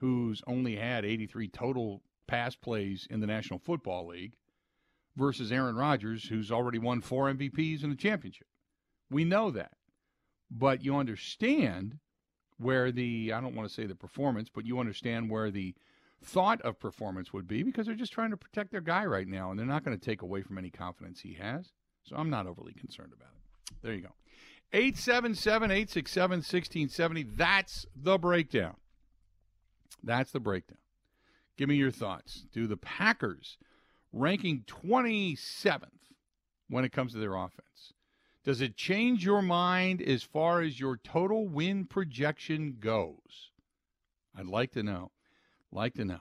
who's 0.00 0.42
only 0.46 0.76
had 0.76 1.04
83 1.04 1.48
total 1.48 2.02
pass 2.26 2.56
plays 2.56 3.06
in 3.10 3.20
the 3.20 3.26
National 3.26 3.58
Football 3.58 4.08
League, 4.08 4.34
versus 5.16 5.52
Aaron 5.52 5.76
Rodgers, 5.76 6.24
who's 6.24 6.50
already 6.50 6.78
won 6.78 7.00
four 7.00 7.32
MVPs 7.32 7.84
in 7.84 7.90
the 7.90 7.96
championship. 7.96 8.46
We 9.10 9.24
know 9.24 9.50
that. 9.50 9.72
But 10.50 10.84
you 10.84 10.96
understand 10.96 11.98
where 12.58 12.90
the, 12.90 13.32
I 13.32 13.40
don't 13.40 13.54
want 13.54 13.68
to 13.68 13.74
say 13.74 13.86
the 13.86 13.94
performance, 13.94 14.48
but 14.52 14.66
you 14.66 14.78
understand 14.78 15.30
where 15.30 15.50
the 15.50 15.74
thought 16.22 16.60
of 16.62 16.78
performance 16.78 17.32
would 17.32 17.46
be 17.46 17.62
because 17.62 17.86
they're 17.86 17.94
just 17.94 18.12
trying 18.12 18.30
to 18.30 18.36
protect 18.36 18.72
their 18.72 18.80
guy 18.80 19.04
right 19.04 19.28
now 19.28 19.50
and 19.50 19.58
they're 19.58 19.66
not 19.66 19.84
going 19.84 19.98
to 19.98 20.04
take 20.04 20.22
away 20.22 20.42
from 20.42 20.58
any 20.58 20.70
confidence 20.70 21.20
he 21.20 21.34
has. 21.34 21.72
So 22.02 22.16
I'm 22.16 22.30
not 22.30 22.46
overly 22.46 22.74
concerned 22.74 23.12
about 23.14 23.30
it. 23.34 23.76
There 23.82 23.94
you 23.94 24.02
go. 24.02 24.14
877 24.72 25.70
867 25.70 26.30
1670. 26.38 27.22
That's 27.22 27.86
the 27.94 28.18
breakdown. 28.18 28.76
That's 30.02 30.32
the 30.32 30.40
breakdown. 30.40 30.78
Give 31.56 31.68
me 31.68 31.76
your 31.76 31.90
thoughts. 31.90 32.46
Do 32.52 32.66
the 32.66 32.76
Packers 32.76 33.58
ranking 34.12 34.64
27th 34.66 35.88
when 36.68 36.84
it 36.84 36.92
comes 36.92 37.12
to 37.12 37.18
their 37.18 37.34
offense? 37.34 37.92
Does 38.44 38.60
it 38.60 38.76
change 38.76 39.24
your 39.24 39.42
mind 39.42 40.00
as 40.00 40.22
far 40.22 40.62
as 40.62 40.80
your 40.80 40.96
total 40.96 41.46
win 41.46 41.84
projection 41.84 42.76
goes? 42.80 43.50
I'd 44.34 44.46
like 44.46 44.72
to 44.72 44.82
know. 44.82 45.10
Like 45.70 45.94
to 45.94 46.04
know. 46.04 46.20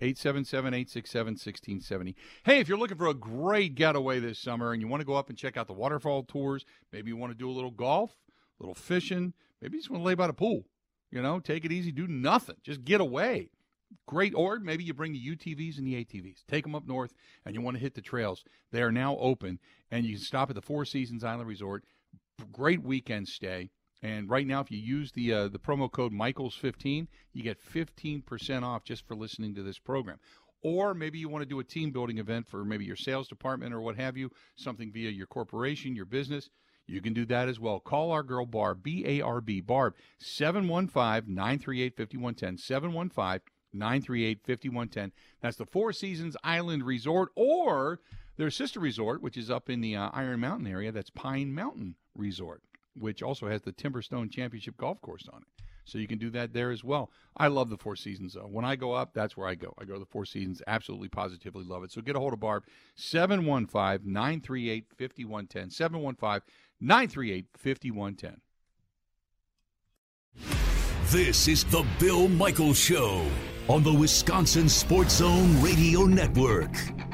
877 0.00 0.74
867 0.74 1.32
1670. 1.32 2.16
Hey, 2.44 2.60
if 2.60 2.68
you're 2.68 2.78
looking 2.78 2.96
for 2.96 3.08
a 3.08 3.14
great 3.14 3.74
getaway 3.74 4.20
this 4.20 4.38
summer 4.38 4.72
and 4.72 4.80
you 4.80 4.88
want 4.88 5.00
to 5.00 5.06
go 5.06 5.14
up 5.14 5.28
and 5.28 5.36
check 5.36 5.56
out 5.56 5.66
the 5.66 5.72
waterfall 5.72 6.22
tours, 6.22 6.64
maybe 6.92 7.08
you 7.08 7.16
want 7.16 7.32
to 7.32 7.38
do 7.38 7.50
a 7.50 7.52
little 7.52 7.72
golf, 7.72 8.12
a 8.58 8.62
little 8.62 8.74
fishing, 8.74 9.34
maybe 9.60 9.76
you 9.76 9.80
just 9.80 9.90
want 9.90 10.02
to 10.02 10.06
lay 10.06 10.14
by 10.14 10.28
the 10.28 10.32
pool. 10.32 10.64
You 11.10 11.22
know, 11.22 11.40
take 11.40 11.64
it 11.64 11.72
easy, 11.72 11.90
do 11.92 12.06
nothing, 12.06 12.56
just 12.62 12.84
get 12.84 13.00
away. 13.00 13.50
Great, 14.06 14.34
or 14.34 14.60
maybe 14.60 14.84
you 14.84 14.92
bring 14.92 15.12
the 15.12 15.36
UTVs 15.36 15.78
and 15.78 15.86
the 15.86 16.04
ATVs, 16.04 16.44
take 16.46 16.64
them 16.64 16.74
up 16.74 16.86
north, 16.86 17.14
and 17.46 17.54
you 17.54 17.62
want 17.62 17.76
to 17.76 17.82
hit 17.82 17.94
the 17.94 18.02
trails. 18.02 18.44
They 18.70 18.82
are 18.82 18.92
now 18.92 19.16
open, 19.16 19.58
and 19.90 20.04
you 20.04 20.16
can 20.16 20.24
stop 20.24 20.50
at 20.50 20.56
the 20.56 20.62
Four 20.62 20.84
Seasons 20.84 21.24
Island 21.24 21.48
Resort. 21.48 21.84
Great 22.52 22.82
weekend 22.82 23.28
stay. 23.28 23.70
And 24.02 24.28
right 24.30 24.46
now, 24.46 24.60
if 24.60 24.70
you 24.70 24.78
use 24.78 25.10
the 25.12 25.32
uh, 25.32 25.48
the 25.48 25.58
promo 25.58 25.90
code 25.90 26.12
Michaels15, 26.12 27.08
you 27.32 27.42
get 27.42 27.58
15% 27.60 28.62
off 28.62 28.84
just 28.84 29.06
for 29.06 29.16
listening 29.16 29.54
to 29.54 29.62
this 29.62 29.78
program. 29.78 30.18
Or 30.62 30.94
maybe 30.94 31.18
you 31.18 31.28
want 31.28 31.42
to 31.42 31.48
do 31.48 31.60
a 31.60 31.64
team 31.64 31.90
building 31.90 32.18
event 32.18 32.46
for 32.46 32.64
maybe 32.64 32.84
your 32.84 32.96
sales 32.96 33.28
department 33.28 33.72
or 33.72 33.80
what 33.80 33.96
have 33.96 34.16
you, 34.16 34.30
something 34.56 34.92
via 34.92 35.10
your 35.10 35.26
corporation, 35.26 35.96
your 35.96 36.04
business. 36.04 36.50
You 36.88 37.02
can 37.02 37.12
do 37.12 37.26
that 37.26 37.48
as 37.48 37.60
well. 37.60 37.80
Call 37.80 38.10
our 38.10 38.22
girl 38.22 38.46
Barb, 38.46 38.82
B 38.82 39.04
A 39.06 39.20
R 39.20 39.40
B, 39.40 39.60
Barb, 39.60 39.94
715 40.18 41.32
938 41.32 41.96
5110. 41.96 42.58
715 42.58 43.40
938 43.74 44.40
5110. 44.46 45.12
That's 45.42 45.58
the 45.58 45.66
Four 45.66 45.92
Seasons 45.92 46.36
Island 46.42 46.84
Resort 46.84 47.30
or 47.36 48.00
their 48.38 48.50
sister 48.50 48.80
resort, 48.80 49.20
which 49.20 49.36
is 49.36 49.50
up 49.50 49.68
in 49.68 49.80
the 49.80 49.96
uh, 49.96 50.10
Iron 50.14 50.40
Mountain 50.40 50.66
area. 50.66 50.90
That's 50.90 51.10
Pine 51.10 51.52
Mountain 51.52 51.96
Resort, 52.16 52.62
which 52.98 53.22
also 53.22 53.48
has 53.48 53.62
the 53.62 53.72
Timberstone 53.72 54.30
Championship 54.30 54.78
Golf 54.78 55.00
Course 55.02 55.28
on 55.30 55.42
it. 55.42 55.64
So 55.88 55.98
you 55.98 56.06
can 56.06 56.18
do 56.18 56.30
that 56.30 56.52
there 56.52 56.70
as 56.70 56.84
well. 56.84 57.10
I 57.36 57.48
love 57.48 57.70
the 57.70 57.76
Four 57.76 57.96
Seasons, 57.96 58.34
though. 58.34 58.48
When 58.48 58.64
I 58.64 58.76
go 58.76 58.92
up, 58.92 59.14
that's 59.14 59.36
where 59.36 59.48
I 59.48 59.54
go. 59.54 59.74
I 59.78 59.84
go 59.84 59.94
to 59.94 60.00
the 60.00 60.06
Four 60.06 60.26
Seasons. 60.26 60.62
Absolutely, 60.66 61.08
positively 61.08 61.64
love 61.64 61.82
it. 61.82 61.92
So 61.92 62.02
get 62.02 62.16
a 62.16 62.20
hold 62.20 62.34
of 62.34 62.40
Barb, 62.40 62.64
715 62.96 64.00
938 64.12 64.86
5110. 64.98 65.70
715 65.70 66.42
938 66.80 67.46
5110. 67.56 68.40
This 71.10 71.48
is 71.48 71.64
the 71.64 71.86
Bill 71.98 72.28
Michaels 72.28 72.78
Show 72.78 73.26
on 73.68 73.82
the 73.82 73.92
Wisconsin 73.92 74.68
Sports 74.68 75.16
Zone 75.16 75.62
Radio 75.62 76.04
Network. 76.04 77.07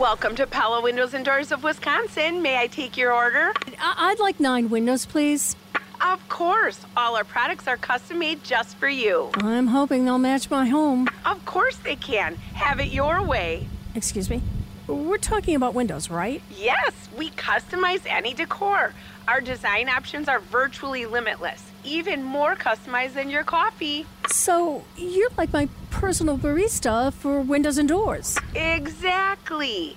Welcome 0.00 0.34
to 0.36 0.46
Pella 0.46 0.80
Windows 0.80 1.12
and 1.12 1.26
Doors 1.26 1.52
of 1.52 1.62
Wisconsin. 1.62 2.40
May 2.40 2.56
I 2.58 2.68
take 2.68 2.96
your 2.96 3.12
order? 3.12 3.52
I- 3.78 4.08
would 4.08 4.18
like 4.18 4.40
nine 4.40 4.70
windows, 4.70 5.04
please. 5.04 5.56
Of 6.00 6.26
course. 6.30 6.80
All 6.96 7.16
our 7.16 7.24
products 7.24 7.68
are 7.68 7.76
custom 7.76 8.18
made 8.20 8.42
just 8.42 8.78
for 8.78 8.88
you. 8.88 9.28
I'm 9.34 9.66
hoping 9.66 10.06
they'll 10.06 10.16
match 10.16 10.48
my 10.48 10.66
home. 10.68 11.06
Of 11.26 11.44
course 11.44 11.76
they 11.76 11.96
can. 11.96 12.36
Have 12.54 12.80
it 12.80 12.86
your 12.86 13.22
way. 13.22 13.66
Excuse 13.94 14.30
me? 14.30 14.40
We're 14.86 15.18
talking 15.18 15.54
about 15.54 15.74
windows, 15.74 16.08
right? 16.08 16.40
Yes, 16.56 16.94
we 17.14 17.28
customize 17.32 18.00
any 18.06 18.32
decor. 18.32 18.94
Our 19.28 19.42
design 19.42 19.90
options 19.90 20.30
are 20.30 20.40
virtually 20.40 21.04
limitless, 21.04 21.69
even 21.84 22.22
more 22.22 22.54
customized 22.54 23.14
than 23.14 23.30
your 23.30 23.44
coffee. 23.44 24.06
So 24.28 24.84
you're 24.96 25.30
like 25.36 25.52
my 25.52 25.68
personal 25.90 26.38
barista 26.38 27.12
for 27.12 27.40
windows 27.40 27.78
and 27.78 27.88
doors. 27.88 28.38
Exactly. 28.54 29.96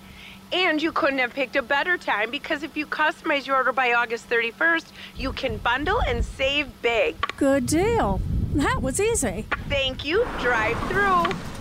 And 0.52 0.82
you 0.82 0.92
couldn't 0.92 1.20
have 1.20 1.34
picked 1.34 1.56
a 1.56 1.62
better 1.62 1.98
time 1.98 2.30
because 2.30 2.62
if 2.62 2.78
you 2.78 2.86
customize 2.86 3.48
your 3.48 3.56
order 3.56 3.72
by 3.72 3.94
August 3.94 4.30
31st, 4.30 4.86
you 5.18 5.34
can 5.34 5.58
bundle 5.58 6.00
and 6.02 6.24
save 6.24 6.70
big. 6.82 7.16
Good 7.38 7.66
deal. 7.66 8.22
That 8.54 8.82
was 8.82 9.00
easy. 9.00 9.46
Thank 9.68 10.06
you. 10.06 10.28
Drive 10.40 10.78
through. 10.90 11.53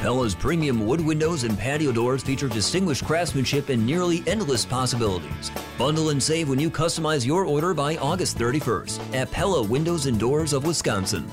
Pella's 0.00 0.34
premium 0.34 0.86
wood 0.86 1.00
windows 1.00 1.44
and 1.44 1.58
patio 1.58 1.92
doors 1.92 2.22
feature 2.22 2.48
distinguished 2.48 3.04
craftsmanship 3.04 3.68
and 3.68 3.84
nearly 3.84 4.22
endless 4.26 4.64
possibilities. 4.64 5.50
Bundle 5.76 6.10
and 6.10 6.22
save 6.22 6.48
when 6.48 6.58
you 6.58 6.70
customize 6.70 7.26
your 7.26 7.44
order 7.44 7.74
by 7.74 7.96
August 7.96 8.38
31st 8.38 9.14
at 9.14 9.30
Pella 9.30 9.62
Windows 9.62 10.06
and 10.06 10.18
Doors 10.18 10.52
of 10.52 10.66
Wisconsin. 10.66 11.24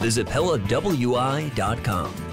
Visit 0.00 0.26
PellaWI.com. 0.26 2.29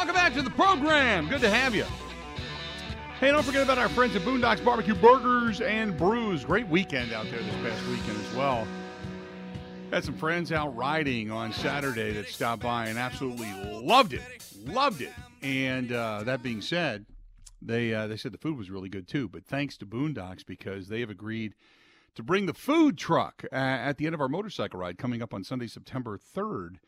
Welcome 0.00 0.14
back 0.14 0.32
to 0.32 0.40
the 0.40 0.48
program. 0.48 1.28
Good 1.28 1.42
to 1.42 1.50
have 1.50 1.74
you. 1.74 1.84
Hey, 3.20 3.32
don't 3.32 3.42
forget 3.42 3.62
about 3.62 3.76
our 3.76 3.90
friends 3.90 4.16
at 4.16 4.22
Boondocks 4.22 4.64
Barbecue 4.64 4.94
Burgers 4.94 5.60
and 5.60 5.94
Brews. 5.94 6.42
Great 6.42 6.66
weekend 6.68 7.12
out 7.12 7.26
there 7.26 7.38
this 7.38 7.54
past 7.56 7.86
weekend 7.86 8.18
as 8.18 8.34
well. 8.34 8.66
Had 9.90 10.02
some 10.02 10.16
friends 10.16 10.52
out 10.52 10.74
riding 10.74 11.30
on 11.30 11.52
Saturday 11.52 12.14
that 12.14 12.28
stopped 12.28 12.62
by 12.62 12.86
and 12.86 12.98
absolutely 12.98 13.52
loved 13.62 14.14
it. 14.14 14.22
Loved 14.64 15.02
it. 15.02 15.12
And 15.42 15.92
uh, 15.92 16.22
that 16.22 16.42
being 16.42 16.62
said, 16.62 17.04
they 17.60 17.92
uh, 17.92 18.06
they 18.06 18.16
said 18.16 18.32
the 18.32 18.38
food 18.38 18.56
was 18.56 18.70
really 18.70 18.88
good 18.88 19.06
too. 19.06 19.28
But 19.28 19.44
thanks 19.44 19.76
to 19.76 19.86
Boondocks 19.86 20.46
because 20.46 20.88
they 20.88 21.00
have 21.00 21.10
agreed 21.10 21.54
to 22.14 22.22
bring 22.22 22.46
the 22.46 22.54
food 22.54 22.96
truck 22.96 23.44
uh, 23.52 23.54
at 23.54 23.98
the 23.98 24.06
end 24.06 24.14
of 24.14 24.22
our 24.22 24.28
motorcycle 24.28 24.80
ride 24.80 24.96
coming 24.96 25.20
up 25.20 25.34
on 25.34 25.44
Sunday, 25.44 25.66
September 25.66 26.16
third 26.16 26.80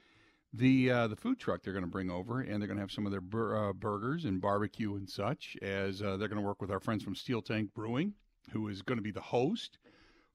the 0.52 0.90
uh, 0.90 1.06
the 1.06 1.16
food 1.16 1.38
truck 1.38 1.62
they're 1.62 1.72
going 1.72 1.84
to 1.84 1.90
bring 1.90 2.10
over, 2.10 2.40
and 2.40 2.60
they're 2.60 2.68
going 2.68 2.76
to 2.76 2.82
have 2.82 2.92
some 2.92 3.06
of 3.06 3.12
their 3.12 3.20
bur- 3.20 3.56
uh, 3.56 3.72
burgers 3.72 4.24
and 4.24 4.40
barbecue 4.40 4.94
and 4.94 5.08
such. 5.08 5.56
As 5.62 6.02
uh, 6.02 6.16
they're 6.16 6.28
going 6.28 6.40
to 6.40 6.46
work 6.46 6.60
with 6.60 6.70
our 6.70 6.80
friends 6.80 7.02
from 7.02 7.14
Steel 7.14 7.42
Tank 7.42 7.70
Brewing, 7.74 8.14
who 8.52 8.68
is 8.68 8.82
going 8.82 8.98
to 8.98 9.02
be 9.02 9.10
the 9.10 9.20
host 9.20 9.78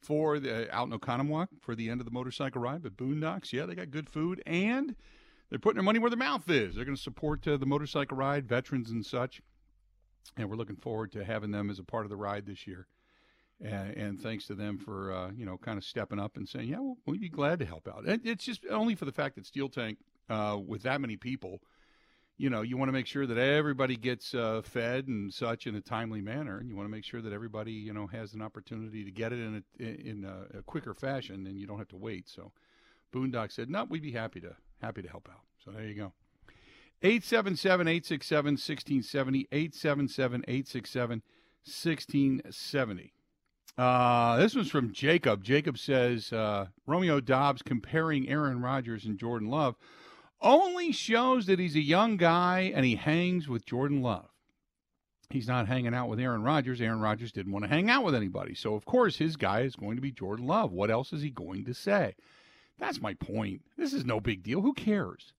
for 0.01 0.39
the 0.39 0.73
out 0.75 0.87
in 0.87 0.97
Oconomowoc 0.97 1.47
for 1.61 1.75
the 1.75 1.89
end 1.89 2.01
of 2.01 2.05
the 2.05 2.11
motorcycle 2.11 2.61
ride. 2.61 2.83
But 2.83 2.97
Boondocks, 2.97 3.51
yeah, 3.53 3.65
they 3.65 3.75
got 3.75 3.91
good 3.91 4.09
food, 4.09 4.41
and 4.45 4.95
they're 5.49 5.59
putting 5.59 5.77
their 5.77 5.83
money 5.83 5.99
where 5.99 6.09
their 6.09 6.17
mouth 6.17 6.49
is. 6.49 6.75
They're 6.75 6.85
going 6.85 6.97
to 6.97 7.01
support 7.01 7.47
uh, 7.47 7.57
the 7.57 7.65
motorcycle 7.65 8.17
ride, 8.17 8.47
veterans 8.47 8.89
and 8.89 9.05
such, 9.05 9.41
and 10.35 10.49
we're 10.49 10.55
looking 10.55 10.75
forward 10.75 11.11
to 11.13 11.23
having 11.23 11.51
them 11.51 11.69
as 11.69 11.79
a 11.79 11.83
part 11.83 12.05
of 12.05 12.09
the 12.09 12.17
ride 12.17 12.45
this 12.45 12.65
year. 12.65 12.87
And, 13.63 13.97
and 13.97 14.21
thanks 14.21 14.45
to 14.47 14.55
them 14.55 14.77
for 14.77 15.11
uh, 15.11 15.31
you 15.31 15.45
know 15.45 15.57
kind 15.57 15.77
of 15.77 15.83
stepping 15.83 16.19
up 16.19 16.37
and 16.37 16.47
saying, 16.47 16.69
yeah, 16.69 16.79
well, 16.79 16.97
we'd 17.05 17.21
be 17.21 17.29
glad 17.29 17.59
to 17.59 17.65
help 17.65 17.87
out. 17.87 18.05
And 18.05 18.21
it's 18.25 18.45
just 18.45 18.65
only 18.69 18.95
for 18.95 19.05
the 19.05 19.11
fact 19.11 19.35
that 19.35 19.45
Steel 19.45 19.69
Tank, 19.69 19.97
uh, 20.29 20.57
with 20.63 20.83
that 20.83 21.01
many 21.01 21.17
people, 21.17 21.61
you 22.37 22.51
know, 22.51 22.61
you 22.61 22.77
want 22.77 22.89
to 22.89 22.93
make 22.93 23.07
sure 23.07 23.25
that 23.25 23.37
everybody 23.37 23.95
gets 23.95 24.35
uh, 24.35 24.61
fed 24.63 25.07
and 25.07 25.33
such 25.33 25.65
in 25.65 25.73
a 25.75 25.81
timely 25.81 26.21
manner, 26.21 26.59
and 26.59 26.69
you 26.69 26.75
want 26.75 26.87
to 26.87 26.91
make 26.91 27.03
sure 27.03 27.21
that 27.21 27.33
everybody 27.33 27.71
you 27.71 27.93
know 27.93 28.05
has 28.07 28.33
an 28.33 28.41
opportunity 28.41 29.03
to 29.03 29.11
get 29.11 29.33
it 29.33 29.39
in 29.39 29.63
a, 29.79 29.83
in 29.83 30.23
a, 30.23 30.59
a 30.59 30.61
quicker 30.61 30.93
fashion, 30.93 31.47
and 31.47 31.59
you 31.59 31.65
don't 31.65 31.79
have 31.79 31.87
to 31.89 31.97
wait. 31.97 32.29
So, 32.29 32.51
Boondock 33.11 33.51
said, 33.51 33.69
no, 33.69 33.85
we'd 33.85 34.03
be 34.03 34.11
happy 34.11 34.39
to 34.41 34.55
happy 34.81 35.01
to 35.01 35.09
help 35.09 35.27
out. 35.31 35.41
So 35.63 35.71
there 35.71 35.85
you 35.85 35.95
go. 35.95 36.13
877 37.03 37.87
867 37.87 38.53
1670. 38.53 39.47
877 39.51 40.41
867 40.47 41.21
1670. 41.63 43.13
Uh, 43.77 44.37
this 44.37 44.55
one's 44.55 44.71
from 44.71 44.91
Jacob. 44.91 45.43
Jacob 45.43 45.77
says 45.77 46.33
uh, 46.33 46.67
Romeo 46.87 47.19
Doubs 47.19 47.61
comparing 47.61 48.27
Aaron 48.27 48.61
Rodgers 48.61 49.05
and 49.05 49.19
Jordan 49.19 49.49
Love 49.49 49.75
only 50.41 50.91
shows 50.91 51.45
that 51.45 51.59
he's 51.59 51.75
a 51.75 51.81
young 51.81 52.17
guy 52.17 52.71
and 52.73 52.85
he 52.85 52.95
hangs 52.95 53.47
with 53.47 53.65
Jordan 53.65 54.01
Love. 54.01 54.29
He's 55.29 55.47
not 55.47 55.67
hanging 55.67 55.93
out 55.93 56.07
with 56.07 56.19
Aaron 56.19 56.41
Rodgers. 56.41 56.79
Aaron 56.79 57.01
Rodgers 57.01 57.31
didn't 57.31 57.51
want 57.51 57.65
to 57.65 57.69
hang 57.69 57.89
out 57.89 58.03
with 58.03 58.15
anybody. 58.15 58.55
So, 58.55 58.75
of 58.75 58.85
course, 58.85 59.17
his 59.17 59.35
guy 59.35 59.61
is 59.61 59.75
going 59.75 59.97
to 59.97 60.01
be 60.01 60.11
Jordan 60.11 60.47
Love. 60.47 60.71
What 60.71 60.89
else 60.89 61.11
is 61.11 61.21
he 61.21 61.29
going 61.29 61.65
to 61.65 61.73
say? 61.73 62.15
That's 62.79 63.01
my 63.01 63.13
point. 63.13 63.61
This 63.77 63.93
is 63.93 64.05
no 64.05 64.19
big 64.19 64.41
deal. 64.41 64.61
Who 64.61 64.73
cares? 64.73 65.33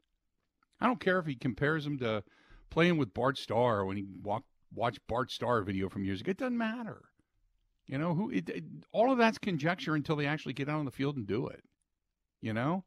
I 0.81 0.87
don't 0.87 1.01
care 1.01 1.19
if 1.19 1.27
he 1.27 1.35
compares 1.35 1.87
him 1.87 1.99
to 1.99 2.23
playing 2.71 2.99
with 2.99 3.15
Bart 3.15 3.39
Starr 3.39 3.85
when 3.85 3.97
he 3.97 4.05
walk, 4.23 4.45
watched 4.75 5.01
Bart 5.09 5.31
Starr 5.31 5.63
video 5.63 5.89
from 5.89 6.05
years 6.05 6.21
ago. 6.21 6.33
It 6.33 6.39
doesn't 6.39 6.59
matter. 6.59 7.05
You 7.89 7.99
know, 7.99 8.15
who 8.15 8.31
it, 8.31 8.49
it, 8.49 8.65
all 8.93 9.11
of 9.11 9.19
that's 9.19 9.39
conjecture 9.39 9.95
until 9.95 10.17
they 10.17 10.27
actually 10.27 10.53
get 10.53 10.69
out 10.69 10.79
on 10.79 10.85
the 10.85 10.91
field 10.91 11.17
and 11.17 11.27
do 11.27 11.49
it. 11.49 11.65
You 12.41 12.53
know? 12.53 12.85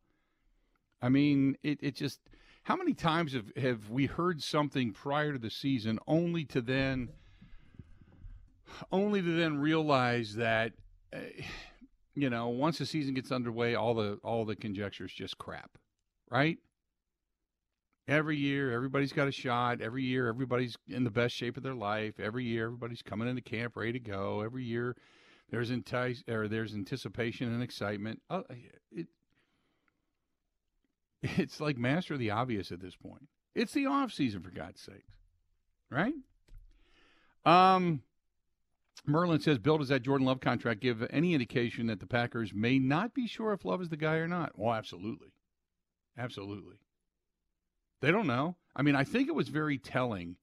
I 1.02 1.10
mean, 1.10 1.58
it, 1.64 1.80
it 1.82 1.96
just 1.96 2.20
how 2.64 2.76
many 2.76 2.94
times 2.94 3.34
have, 3.34 3.52
have 3.58 3.90
we 3.90 4.06
heard 4.06 4.44
something 4.44 4.92
prior 4.92 5.34
to 5.34 5.40
the 5.40 5.50
season 5.50 5.98
only 6.08 6.46
to 6.46 6.62
then 6.62 7.10
only 8.92 9.22
to 9.22 9.36
then 9.36 9.60
realize 9.60 10.36
that 10.36 10.74
uh, 11.14 11.20
you 12.14 12.30
know, 12.30 12.50
once 12.50 12.78
the 12.78 12.86
season 12.86 13.14
gets 13.14 13.32
underway, 13.32 13.76
all 13.76 13.94
the 13.94 14.20
all 14.24 14.46
the 14.46 14.56
conjecture 14.56 15.06
is 15.06 15.14
just 15.14 15.38
crap. 15.38 15.72
Right? 16.30 16.58
Every 18.12 18.36
year, 18.36 18.74
everybody's 18.74 19.13
got 19.13 19.30
a 19.30 19.32
shot. 19.32 19.80
Every 19.80 20.04
year, 20.04 20.28
everybody's 20.28 20.76
in 20.89 21.06
the 21.06 21.10
best 21.10 21.34
shape 21.34 21.56
of 21.56 21.63
their 21.63 21.74
life. 21.74 22.19
Every 22.19 22.43
year, 22.43 22.65
everybody's 22.65 23.02
coming 23.02 23.30
into 23.30 23.41
camp 23.41 23.78
ready 23.78 23.93
to 23.93 24.00
go. 24.02 24.41
Every 24.41 24.65
year, 24.65 24.97
there's 25.50 25.71
entice 25.71 26.21
or 26.28 26.50
there's 26.50 26.74
anticipation 26.76 27.54
and 27.54 27.63
excitement. 27.63 28.21
Uh, 28.30 28.41
it, 28.91 29.08
it's 31.21 31.62
like 31.62 31.78
master 31.78 32.15
of 32.15 32.19
the 32.19 32.32
obvious 32.32 32.69
at 32.74 32.82
this 32.82 32.97
point. 32.97 33.30
It's 33.56 33.71
the 33.71 33.86
off 33.86 34.12
season, 34.12 34.41
for 34.41 34.52
God's 34.52 34.82
sakes, 34.82 35.13
right? 35.89 36.13
Um, 37.45 38.02
Merlin 39.08 39.39
says, 39.39 39.58
Bill, 39.58 39.78
does 39.78 39.88
that 39.88 40.02
Jordan 40.02 40.28
Love 40.28 40.41
contract 40.41 40.82
give 40.82 41.02
any 41.12 41.34
indication 41.34 41.88
that 41.88 42.02
the 42.02 42.08
Packers 42.08 42.54
may 42.54 42.78
not 42.78 43.13
be 43.13 43.26
sure 43.26 43.54
if 43.54 43.63
Love 43.63 43.82
is 43.82 43.88
the 43.88 43.95
guy 43.95 44.15
or 44.15 44.28
not? 44.28 44.60
Well, 44.60 44.74
absolutely, 44.74 45.30
absolutely. 46.17 46.76
They 48.02 48.12
don't 48.12 48.28
know. 48.28 48.56
I 48.76 48.82
mean, 48.82 48.96
I 48.96 49.04
think 49.04 49.28
it 49.28 49.36
was 49.36 49.48
very 49.48 49.78
telling 49.78 50.36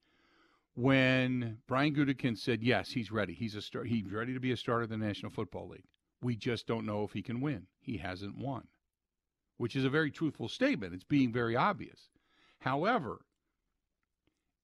when 0.75 1.59
Brian 1.66 1.94
Gutekunst 1.94 2.38
said, 2.38 2.62
"Yes, 2.62 2.92
he's 2.92 3.11
ready. 3.11 3.35
He's 3.35 3.57
a 3.57 3.62
star. 3.62 3.85
He's 3.85 4.11
ready 4.11 4.33
to 4.33 4.40
be 4.40 4.53
a 4.53 4.57
starter 4.57 4.85
in 4.85 4.90
the 4.90 4.97
National 4.97 5.31
Football 5.31 5.68
League. 5.68 5.88
We 6.23 6.37
just 6.37 6.66
don't 6.66 6.87
know 6.87 7.03
if 7.05 7.12
he 7.12 7.23
can 7.23 7.40
win. 7.40 7.66
He 7.81 7.99
hasn't 7.99 8.38
won." 8.38 8.68
Which 9.57 9.75
is 9.75 9.85
a 9.85 9.90
very 9.90 10.12
truthful 10.12 10.49
statement. 10.49 10.94
It's 10.94 11.05
being 11.05 11.33
very 11.33 11.57
obvious. 11.57 12.11
However, 12.61 13.23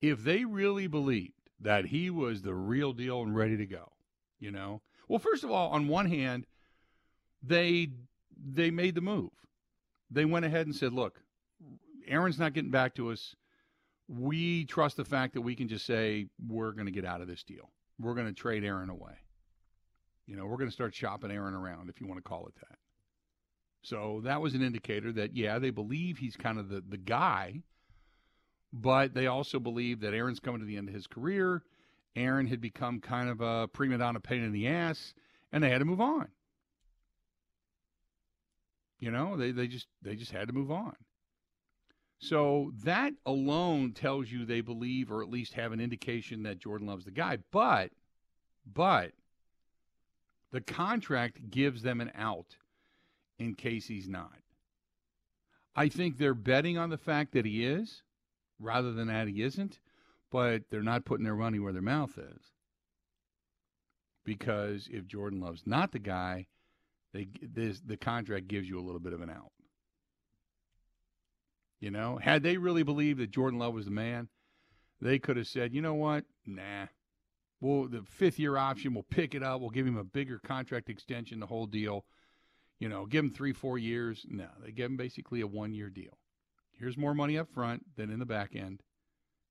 if 0.00 0.22
they 0.22 0.44
really 0.44 0.86
believed 0.86 1.50
that 1.58 1.86
he 1.86 2.10
was 2.10 2.42
the 2.42 2.54
real 2.54 2.92
deal 2.92 3.22
and 3.22 3.34
ready 3.34 3.56
to 3.56 3.66
go, 3.66 3.92
you 4.38 4.52
know, 4.52 4.82
well, 5.08 5.18
first 5.18 5.42
of 5.42 5.50
all, 5.50 5.70
on 5.70 5.88
one 5.88 6.06
hand, 6.06 6.46
they 7.42 7.88
they 8.36 8.70
made 8.70 8.94
the 8.94 9.00
move. 9.00 9.32
They 10.10 10.24
went 10.24 10.44
ahead 10.44 10.66
and 10.66 10.76
said, 10.76 10.92
"Look, 10.92 11.23
Aaron's 12.06 12.38
not 12.38 12.52
getting 12.52 12.70
back 12.70 12.94
to 12.96 13.10
us. 13.10 13.34
We 14.08 14.64
trust 14.66 14.96
the 14.96 15.04
fact 15.04 15.34
that 15.34 15.40
we 15.40 15.54
can 15.54 15.68
just 15.68 15.86
say 15.86 16.26
we're 16.46 16.72
going 16.72 16.86
to 16.86 16.92
get 16.92 17.04
out 17.04 17.20
of 17.20 17.28
this 17.28 17.42
deal. 17.42 17.70
We're 17.98 18.14
going 18.14 18.26
to 18.26 18.32
trade 18.32 18.64
Aaron 18.64 18.90
away. 18.90 19.14
You 20.26 20.36
know, 20.36 20.46
we're 20.46 20.56
going 20.56 20.68
to 20.68 20.74
start 20.74 20.94
shopping 20.94 21.30
Aaron 21.30 21.54
around, 21.54 21.88
if 21.88 22.00
you 22.00 22.06
want 22.06 22.18
to 22.22 22.28
call 22.28 22.46
it 22.46 22.54
that. 22.56 22.78
So 23.82 24.22
that 24.24 24.40
was 24.40 24.54
an 24.54 24.62
indicator 24.62 25.12
that 25.12 25.36
yeah, 25.36 25.58
they 25.58 25.70
believe 25.70 26.16
he's 26.16 26.36
kind 26.36 26.58
of 26.58 26.70
the 26.70 26.82
the 26.88 26.96
guy, 26.96 27.62
but 28.72 29.12
they 29.12 29.26
also 29.26 29.60
believe 29.60 30.00
that 30.00 30.14
Aaron's 30.14 30.40
coming 30.40 30.60
to 30.60 30.66
the 30.66 30.78
end 30.78 30.88
of 30.88 30.94
his 30.94 31.06
career. 31.06 31.62
Aaron 32.16 32.46
had 32.46 32.60
become 32.62 33.00
kind 33.00 33.28
of 33.28 33.40
a 33.42 33.68
prima 33.68 33.98
donna 33.98 34.20
pain 34.20 34.42
in 34.42 34.52
the 34.52 34.68
ass, 34.68 35.12
and 35.52 35.62
they 35.62 35.68
had 35.68 35.78
to 35.78 35.84
move 35.84 36.00
on. 36.00 36.28
You 38.98 39.10
know, 39.10 39.36
they 39.36 39.50
they 39.50 39.66
just 39.66 39.86
they 40.00 40.16
just 40.16 40.32
had 40.32 40.48
to 40.48 40.54
move 40.54 40.70
on. 40.70 40.96
So 42.18 42.72
that 42.84 43.12
alone 43.26 43.92
tells 43.92 44.30
you 44.30 44.44
they 44.44 44.62
believe, 44.62 45.10
or 45.12 45.22
at 45.22 45.28
least 45.28 45.54
have 45.54 45.72
an 45.72 45.80
indication 45.80 46.42
that 46.44 46.58
Jordan 46.58 46.86
Love's 46.86 47.04
the 47.04 47.10
guy. 47.10 47.38
But, 47.50 47.90
but 48.66 49.12
The 50.54 50.60
contract 50.60 51.50
gives 51.50 51.82
them 51.82 52.00
an 52.00 52.12
out 52.14 52.58
in 53.40 53.56
case 53.56 53.88
he's 53.88 54.08
not. 54.08 54.38
I 55.74 55.88
think 55.88 56.16
they're 56.16 56.32
betting 56.32 56.78
on 56.78 56.90
the 56.90 56.96
fact 56.96 57.32
that 57.32 57.44
he 57.44 57.64
is 57.66 58.04
rather 58.60 58.92
than 58.92 59.08
that 59.08 59.26
he 59.26 59.42
isn't, 59.42 59.80
but 60.30 60.62
they're 60.70 60.80
not 60.80 61.04
putting 61.04 61.24
their 61.24 61.34
money 61.34 61.58
where 61.58 61.72
their 61.72 61.82
mouth 61.82 62.16
is. 62.16 62.52
Because 64.24 64.88
if 64.92 65.08
Jordan 65.08 65.40
Love's 65.40 65.66
not 65.66 65.90
the 65.90 65.98
guy, 65.98 66.46
they 67.12 67.26
this, 67.42 67.80
the 67.80 67.96
contract 67.96 68.46
gives 68.46 68.68
you 68.68 68.78
a 68.78 68.86
little 68.86 69.00
bit 69.00 69.12
of 69.12 69.22
an 69.22 69.30
out. 69.30 69.50
You 71.80 71.90
know, 71.90 72.16
had 72.16 72.42
they 72.42 72.56
really 72.56 72.82
believed 72.82 73.18
that 73.20 73.30
Jordan 73.30 73.58
Love 73.58 73.74
was 73.74 73.84
the 73.84 73.90
man, 73.90 74.28
they 75.00 75.18
could 75.18 75.36
have 75.36 75.46
said, 75.46 75.74
you 75.74 75.82
know 75.82 75.94
what, 75.94 76.24
nah. 76.46 76.86
Well, 77.60 77.88
the 77.88 78.02
fifth 78.02 78.38
year 78.38 78.56
option, 78.56 78.94
we'll 78.94 79.04
pick 79.04 79.34
it 79.34 79.42
up. 79.42 79.60
We'll 79.60 79.70
give 79.70 79.86
him 79.86 79.96
a 79.96 80.04
bigger 80.04 80.38
contract 80.38 80.88
extension, 80.88 81.40
the 81.40 81.46
whole 81.46 81.66
deal. 81.66 82.04
You 82.78 82.88
know, 82.88 83.06
give 83.06 83.24
him 83.24 83.30
three, 83.30 83.52
four 83.52 83.78
years. 83.78 84.26
No, 84.28 84.48
they 84.62 84.72
give 84.72 84.90
him 84.90 84.96
basically 84.96 85.40
a 85.40 85.46
one 85.46 85.72
year 85.72 85.88
deal. 85.88 86.18
Here's 86.72 86.96
more 86.96 87.14
money 87.14 87.38
up 87.38 87.48
front 87.50 87.84
than 87.96 88.10
in 88.10 88.18
the 88.18 88.26
back 88.26 88.54
end. 88.54 88.82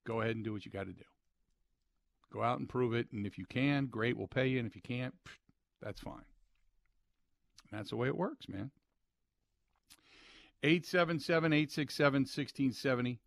Go 0.05 0.21
ahead 0.21 0.35
and 0.35 0.43
do 0.43 0.53
what 0.53 0.65
you 0.65 0.71
got 0.71 0.85
to 0.85 0.93
do. 0.93 1.05
Go 2.31 2.43
out 2.43 2.59
and 2.59 2.67
prove 2.67 2.93
it. 2.93 3.07
And 3.11 3.25
if 3.25 3.37
you 3.37 3.45
can, 3.45 3.85
great, 3.85 4.17
we'll 4.17 4.27
pay 4.27 4.47
you. 4.47 4.59
And 4.59 4.67
if 4.67 4.75
you 4.75 4.81
can't, 4.81 5.13
that's 5.81 6.01
fine. 6.01 6.25
And 7.71 7.79
that's 7.79 7.91
the 7.91 7.95
way 7.95 8.07
it 8.07 8.17
works, 8.17 8.47
man. 8.49 8.71
877 10.63 11.53
867 11.53 12.21
1670. 12.21 13.19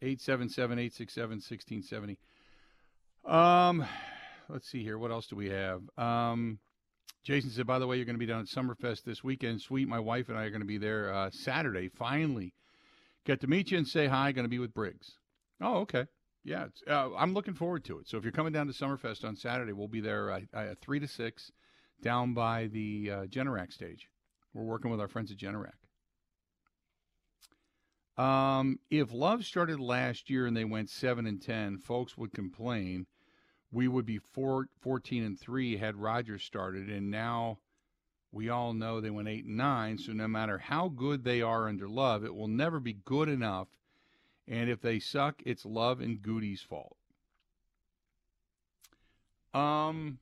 877 0.00 0.78
867 0.78 1.30
1670. 1.30 2.18
Um, 3.26 3.84
let's 4.48 4.68
see 4.68 4.82
here. 4.82 4.96
What 4.98 5.10
else 5.10 5.26
do 5.26 5.36
we 5.36 5.50
have? 5.50 5.82
Um, 5.98 6.58
Jason 7.24 7.50
said, 7.50 7.66
by 7.66 7.78
the 7.78 7.86
way, 7.86 7.96
you're 7.96 8.06
going 8.06 8.14
to 8.14 8.18
be 8.18 8.26
down 8.26 8.40
at 8.40 8.46
Summerfest 8.46 9.04
this 9.04 9.22
weekend. 9.22 9.60
Sweet, 9.60 9.86
my 9.86 9.98
wife 9.98 10.28
and 10.28 10.38
I 10.38 10.44
are 10.44 10.50
going 10.50 10.62
to 10.62 10.66
be 10.66 10.78
there 10.78 11.12
uh, 11.12 11.30
Saturday. 11.30 11.88
Finally, 11.88 12.54
get 13.26 13.40
to 13.42 13.46
meet 13.46 13.70
you 13.70 13.78
and 13.78 13.86
say 13.86 14.06
hi. 14.06 14.32
Going 14.32 14.46
to 14.46 14.48
be 14.48 14.58
with 14.58 14.72
Briggs. 14.72 15.12
Oh, 15.60 15.78
okay. 15.78 16.06
Yeah, 16.44 16.68
uh, 16.88 17.10
I'm 17.16 17.34
looking 17.34 17.52
forward 17.52 17.84
to 17.86 17.98
it. 17.98 18.08
So 18.08 18.16
if 18.16 18.22
you're 18.22 18.32
coming 18.32 18.52
down 18.52 18.68
to 18.68 18.72
Summerfest 18.72 19.24
on 19.24 19.36
Saturday, 19.36 19.72
we'll 19.72 19.88
be 19.88 20.00
there 20.00 20.32
uh, 20.32 20.40
uh, 20.54 20.74
three 20.80 21.00
to 21.00 21.08
six, 21.08 21.52
down 22.00 22.32
by 22.32 22.68
the 22.68 23.10
uh, 23.10 23.26
Generac 23.26 23.72
stage. 23.72 24.08
We're 24.54 24.62
working 24.62 24.90
with 24.90 25.00
our 25.00 25.08
friends 25.08 25.30
at 25.30 25.36
Generac. 25.36 25.74
Um, 28.18 28.80
if 28.90 29.12
Love 29.12 29.44
started 29.44 29.78
last 29.78 30.28
year 30.28 30.46
and 30.46 30.56
they 30.56 30.64
went 30.64 30.90
seven 30.90 31.24
and 31.26 31.40
ten, 31.40 31.78
folks 31.78 32.18
would 32.18 32.32
complain. 32.32 33.06
We 33.70 33.86
would 33.86 34.06
be 34.06 34.18
four, 34.18 34.68
14 34.80 35.22
and 35.22 35.38
3 35.38 35.76
had 35.76 35.96
Rodgers 35.96 36.42
started 36.42 36.88
and 36.88 37.10
now 37.10 37.58
we 38.32 38.48
all 38.48 38.72
know 38.72 39.00
they 39.00 39.10
went 39.10 39.28
8 39.28 39.44
and 39.44 39.56
9 39.56 39.98
so 39.98 40.12
no 40.12 40.26
matter 40.26 40.58
how 40.58 40.88
good 40.88 41.22
they 41.22 41.42
are 41.42 41.68
under 41.68 41.88
love 41.88 42.24
it 42.24 42.34
will 42.34 42.48
never 42.48 42.80
be 42.80 42.94
good 43.04 43.28
enough. 43.28 43.68
And 44.48 44.70
if 44.70 44.80
they 44.80 44.98
suck 44.98 45.42
it's 45.44 45.66
love 45.66 46.00
and 46.00 46.20
Gutey's 46.20 46.62
fault. 46.62 46.96
Um 49.52 50.18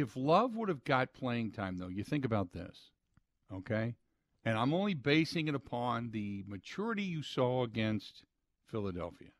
if 0.00 0.16
love 0.16 0.54
would 0.54 0.68
have 0.68 0.84
got 0.84 1.12
playing 1.12 1.50
time 1.50 1.76
though 1.76 1.88
you 1.88 2.04
think 2.04 2.24
about 2.24 2.52
this 2.52 2.90
okay 3.52 3.94
and 4.46 4.56
I'm 4.56 4.72
only 4.72 4.94
basing 4.94 5.48
it 5.48 5.56
upon 5.56 6.12
the 6.12 6.44
maturity 6.46 7.02
you 7.02 7.20
saw 7.20 7.64
against 7.64 8.24
Philadelphia. 8.64 9.30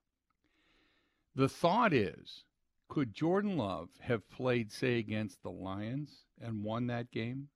The 1.37 1.49
thought 1.49 1.93
is 1.93 2.43
could 2.89 3.15
Jordan 3.15 3.57
Love 3.57 3.89
have 4.01 4.29
played, 4.29 4.73
say, 4.73 4.99
against 4.99 5.43
the 5.43 5.51
Lions 5.51 6.25
and 6.41 6.65
won 6.65 6.89
that 6.89 7.13
game? 7.13 7.49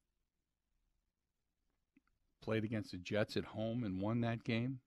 Played 2.40 2.62
against 2.62 2.92
the 2.92 2.98
Jets 2.98 3.36
at 3.36 3.44
home 3.44 3.82
and 3.82 4.00
won 4.00 4.20
that 4.20 4.44
game? 4.44 4.78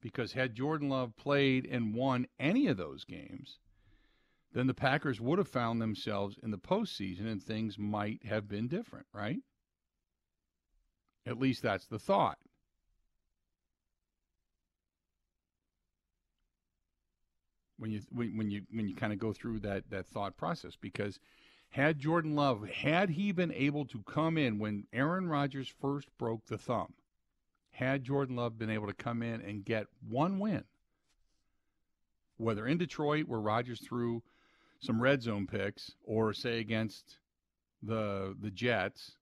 Because 0.00 0.32
had 0.32 0.56
Jordan 0.56 0.88
Love 0.88 1.16
played 1.16 1.66
and 1.66 1.94
won 1.94 2.26
any 2.40 2.66
of 2.66 2.76
those 2.76 3.04
games, 3.04 3.58
then 4.54 4.68
the 4.68 4.74
Packers 4.74 5.20
would 5.20 5.38
have 5.38 5.48
found 5.48 5.82
themselves 5.82 6.38
in 6.42 6.52
the 6.52 6.58
postseason 6.58 7.26
and 7.30 7.42
things 7.42 7.76
might 7.76 8.24
have 8.24 8.48
been 8.48 8.68
different, 8.68 9.06
right? 9.12 9.40
At 11.26 11.40
least 11.40 11.62
that's 11.62 11.86
the 11.86 11.98
thought. 11.98 12.38
When 17.76 17.90
you 17.90 18.00
when, 18.10 18.36
when 18.36 18.50
you 18.50 18.62
when 18.70 18.88
you 18.88 18.94
kind 18.94 19.12
of 19.12 19.18
go 19.18 19.32
through 19.32 19.58
that 19.60 19.90
that 19.90 20.06
thought 20.06 20.36
process 20.36 20.76
because 20.80 21.18
had 21.70 21.98
Jordan 21.98 22.36
Love 22.36 22.66
had 22.68 23.10
he 23.10 23.32
been 23.32 23.52
able 23.52 23.84
to 23.86 24.02
come 24.04 24.38
in 24.38 24.60
when 24.60 24.86
Aaron 24.92 25.28
Rodgers 25.28 25.68
first 25.80 26.08
broke 26.16 26.46
the 26.46 26.56
thumb 26.56 26.94
had 27.72 28.04
Jordan 28.04 28.36
Love 28.36 28.56
been 28.56 28.70
able 28.70 28.86
to 28.86 28.94
come 28.94 29.22
in 29.22 29.40
and 29.40 29.64
get 29.64 29.86
one 30.08 30.38
win 30.38 30.64
whether 32.36 32.66
in 32.66 32.78
Detroit 32.78 33.26
where 33.26 33.40
Rodgers 33.40 33.80
threw 33.80 34.22
some 34.84 35.00
red 35.00 35.22
zone 35.22 35.46
picks 35.46 35.92
or 36.04 36.32
say 36.32 36.60
against 36.60 37.18
the 37.82 38.36
the 38.40 38.50
Jets 38.50 39.16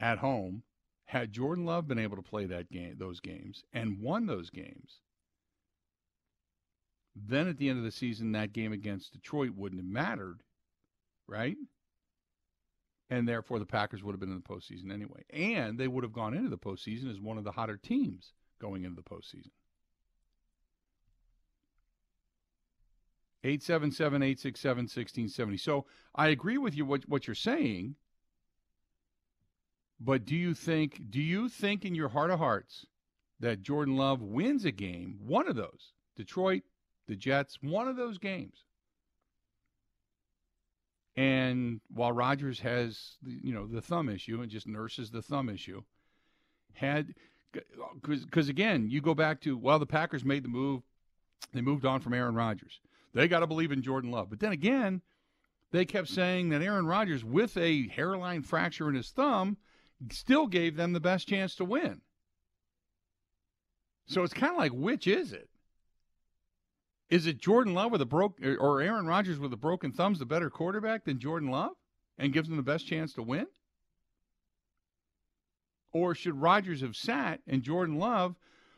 at 0.00 0.18
home 0.18 0.62
had 1.06 1.32
Jordan 1.32 1.66
Love 1.66 1.86
been 1.86 1.98
able 1.98 2.16
to 2.16 2.22
play 2.22 2.46
that 2.46 2.70
game, 2.70 2.96
those 2.98 3.20
games, 3.20 3.64
and 3.72 4.00
won 4.00 4.26
those 4.26 4.48
games, 4.48 5.00
then 7.14 7.48
at 7.48 7.58
the 7.58 7.68
end 7.68 7.78
of 7.78 7.84
the 7.84 7.90
season, 7.90 8.32
that 8.32 8.52
game 8.52 8.72
against 8.72 9.12
Detroit 9.12 9.50
wouldn't 9.54 9.80
have 9.80 9.90
mattered, 9.90 10.42
right? 11.26 11.56
And 13.10 13.28
therefore, 13.28 13.58
the 13.58 13.66
Packers 13.66 14.02
would 14.02 14.12
have 14.12 14.20
been 14.20 14.30
in 14.32 14.42
the 14.42 14.54
postseason 14.54 14.90
anyway. 14.90 15.22
And 15.28 15.78
they 15.78 15.86
would 15.86 16.02
have 16.02 16.14
gone 16.14 16.32
into 16.32 16.48
the 16.48 16.56
postseason 16.56 17.10
as 17.10 17.20
one 17.20 17.36
of 17.36 17.44
the 17.44 17.52
hotter 17.52 17.76
teams 17.76 18.32
going 18.58 18.84
into 18.84 18.96
the 18.96 19.02
postseason. 19.02 19.50
877 23.44 24.22
867 24.22 24.82
1670. 24.82 25.56
So 25.56 25.86
I 26.14 26.28
agree 26.28 26.58
with 26.58 26.76
you 26.76 26.84
what, 26.84 27.08
what 27.08 27.26
you're 27.26 27.34
saying 27.34 27.96
but 30.04 30.24
do 30.24 30.34
you 30.34 30.52
think 30.52 31.00
do 31.10 31.20
you 31.20 31.48
think 31.48 31.84
in 31.84 31.94
your 31.94 32.08
heart 32.08 32.30
of 32.30 32.38
hearts 32.38 32.86
that 33.38 33.62
Jordan 33.62 33.96
Love 33.96 34.20
wins 34.20 34.64
a 34.64 34.72
game, 34.72 35.18
one 35.24 35.48
of 35.48 35.54
those, 35.54 35.92
Detroit, 36.16 36.62
the 37.06 37.14
Jets, 37.14 37.58
one 37.60 37.86
of 37.86 37.96
those 37.96 38.18
games? 38.18 38.64
And 41.16 41.80
while 41.88 42.10
Rodgers 42.10 42.58
has 42.60 43.16
you 43.22 43.54
know 43.54 43.66
the 43.66 43.80
thumb 43.80 44.08
issue 44.08 44.42
and 44.42 44.50
just 44.50 44.66
nurses 44.66 45.10
the 45.10 45.22
thumb 45.22 45.48
issue, 45.48 45.82
had 46.72 47.14
oh, 47.78 47.92
because 48.02 48.48
again 48.48 48.88
you 48.90 49.00
go 49.00 49.14
back 49.14 49.40
to 49.42 49.56
well 49.56 49.78
the 49.78 49.86
Packers 49.86 50.24
made 50.24 50.42
the 50.42 50.48
move, 50.48 50.82
they 51.52 51.60
moved 51.60 51.84
on 51.84 52.00
from 52.00 52.14
Aaron 52.14 52.34
Rodgers. 52.34 52.80
They 53.14 53.28
got 53.28 53.40
to 53.40 53.46
believe 53.46 53.72
in 53.72 53.82
Jordan 53.82 54.10
Love, 54.10 54.30
but 54.30 54.40
then 54.40 54.52
again, 54.52 55.02
they 55.70 55.84
kept 55.84 56.08
saying 56.08 56.50
that 56.50 56.62
Aaron 56.62 56.86
Rodgers 56.86 57.24
with 57.24 57.56
a 57.56 57.88
hairline 57.88 58.42
fracture 58.42 58.88
in 58.88 58.94
his 58.94 59.10
thumb 59.10 59.56
still 60.10 60.46
gave 60.46 60.76
them 60.76 60.92
the 60.92 61.00
best 61.00 61.28
chance 61.28 61.54
to 61.56 61.64
win. 61.64 62.00
So 64.06 64.22
it's 64.22 64.34
kind 64.34 64.52
of 64.52 64.58
like 64.58 64.72
which 64.72 65.06
is 65.06 65.32
it? 65.32 65.48
Is 67.08 67.26
it 67.26 67.38
Jordan 67.38 67.74
Love 67.74 67.92
with 67.92 68.00
a 68.00 68.06
broke 68.06 68.38
or 68.42 68.80
Aaron 68.80 69.06
Rodgers 69.06 69.38
with 69.38 69.52
a 69.52 69.56
broken 69.56 69.92
thumb's 69.92 70.18
the 70.18 70.26
better 70.26 70.50
quarterback 70.50 71.04
than 71.04 71.18
Jordan 71.18 71.50
Love 71.50 71.72
and 72.18 72.32
gives 72.32 72.48
them 72.48 72.56
the 72.56 72.62
best 72.62 72.86
chance 72.86 73.12
to 73.14 73.22
win? 73.22 73.46
Or 75.92 76.14
should 76.14 76.40
Rodgers 76.40 76.80
have 76.80 76.96
sat 76.96 77.40
and 77.46 77.62
Jordan 77.62 77.98
Love, 77.98 78.34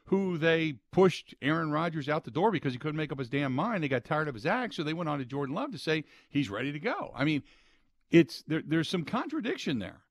who 0.06 0.36
they 0.36 0.74
pushed 0.92 1.34
Aaron 1.40 1.70
Rodgers 1.70 2.08
out 2.08 2.24
the 2.24 2.30
door 2.30 2.50
because 2.50 2.72
he 2.72 2.78
couldn't 2.78 2.96
make 2.96 3.10
up 3.10 3.18
his 3.18 3.30
damn 3.30 3.54
mind, 3.54 3.82
they 3.82 3.88
got 3.88 4.04
tired 4.04 4.28
of 4.28 4.34
his 4.34 4.46
act, 4.46 4.74
so 4.74 4.82
they 4.82 4.92
went 4.92 5.08
on 5.08 5.18
to 5.18 5.24
Jordan 5.24 5.54
Love 5.54 5.72
to 5.72 5.78
say 5.78 6.04
he's 6.28 6.50
ready 6.50 6.72
to 6.72 6.78
go. 6.78 7.12
I 7.14 7.24
mean, 7.24 7.42
it's 8.10 8.42
there, 8.46 8.62
there's 8.64 8.88
some 8.88 9.04
contradiction 9.04 9.78
there. 9.78 10.02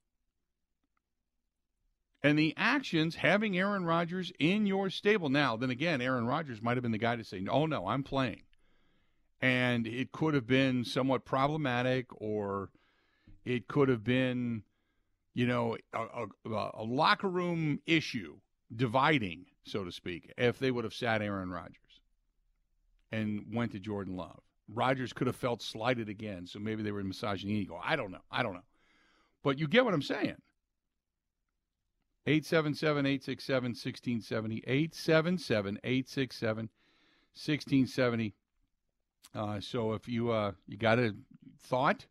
And 2.24 2.40
the 2.40 2.54
actions 2.56 3.16
having 3.16 3.58
Aaron 3.58 3.86
Rodgers 3.86 4.32
in 4.40 4.66
your 4.66 4.90
stable. 4.90 5.30
Now, 5.30 5.58
then 5.58 5.70
again, 5.70 6.02
Aaron 6.02 6.26
Rodgers 6.26 6.62
might 6.62 6.78
have 6.78 6.82
been 6.82 6.94
the 6.94 6.98
guy 6.98 7.18
to 7.18 7.24
say, 7.24 7.46
oh, 7.50 7.66
no, 7.66 7.88
I'm 7.88 8.02
playing. 8.02 8.44
And 9.42 9.86
it 9.86 10.14
could 10.14 10.34
have 10.34 10.48
been 10.48 10.86
somewhat 10.86 11.26
problematic, 11.26 12.08
or 12.14 12.70
it 13.44 13.68
could 13.68 13.90
have 13.90 14.06
been, 14.06 14.64
you 15.34 15.46
know, 15.46 15.76
a, 15.94 16.28
a, 16.50 16.72
a 16.76 16.84
locker 16.84 17.28
room 17.28 17.82
issue 17.86 18.38
dividing, 18.76 19.46
so 19.64 19.84
to 19.84 19.92
speak, 19.92 20.32
if 20.38 20.60
they 20.60 20.72
would 20.72 20.84
have 20.84 20.94
sat 20.94 21.22
Aaron 21.22 21.50
Rodgers 21.50 22.02
and 23.12 23.46
went 23.54 23.72
to 23.72 23.80
Jordan 23.80 24.16
Love. 24.16 24.40
Rodgers 24.68 25.14
could 25.14 25.28
have 25.28 25.36
felt 25.36 25.62
slighted 25.62 26.10
again, 26.10 26.48
so 26.48 26.58
maybe 26.58 26.82
they 26.84 26.92
were 26.92 27.04
massaging 27.04 27.50
ego. 27.50 27.80
I 27.84 27.96
don't 27.96 28.12
know. 28.12 28.24
I 28.32 28.42
don't 28.44 28.54
know. 28.54 28.64
But 29.44 29.60
you 29.60 29.68
get 29.68 29.86
what 29.86 29.94
I'm 29.94 30.02
saying. 30.02 30.38
877 32.26 33.06
867 33.06 33.64
1670. 33.72 34.64
877 34.66 35.80
867 35.84 36.70
1670. 37.36 38.34
Uh, 39.36 39.60
so 39.60 39.94
if 39.94 40.08
you 40.08 40.32
uh, 40.32 40.54
you 40.68 40.78
got 40.78 41.00
a 41.00 41.14
thought, 41.60 42.06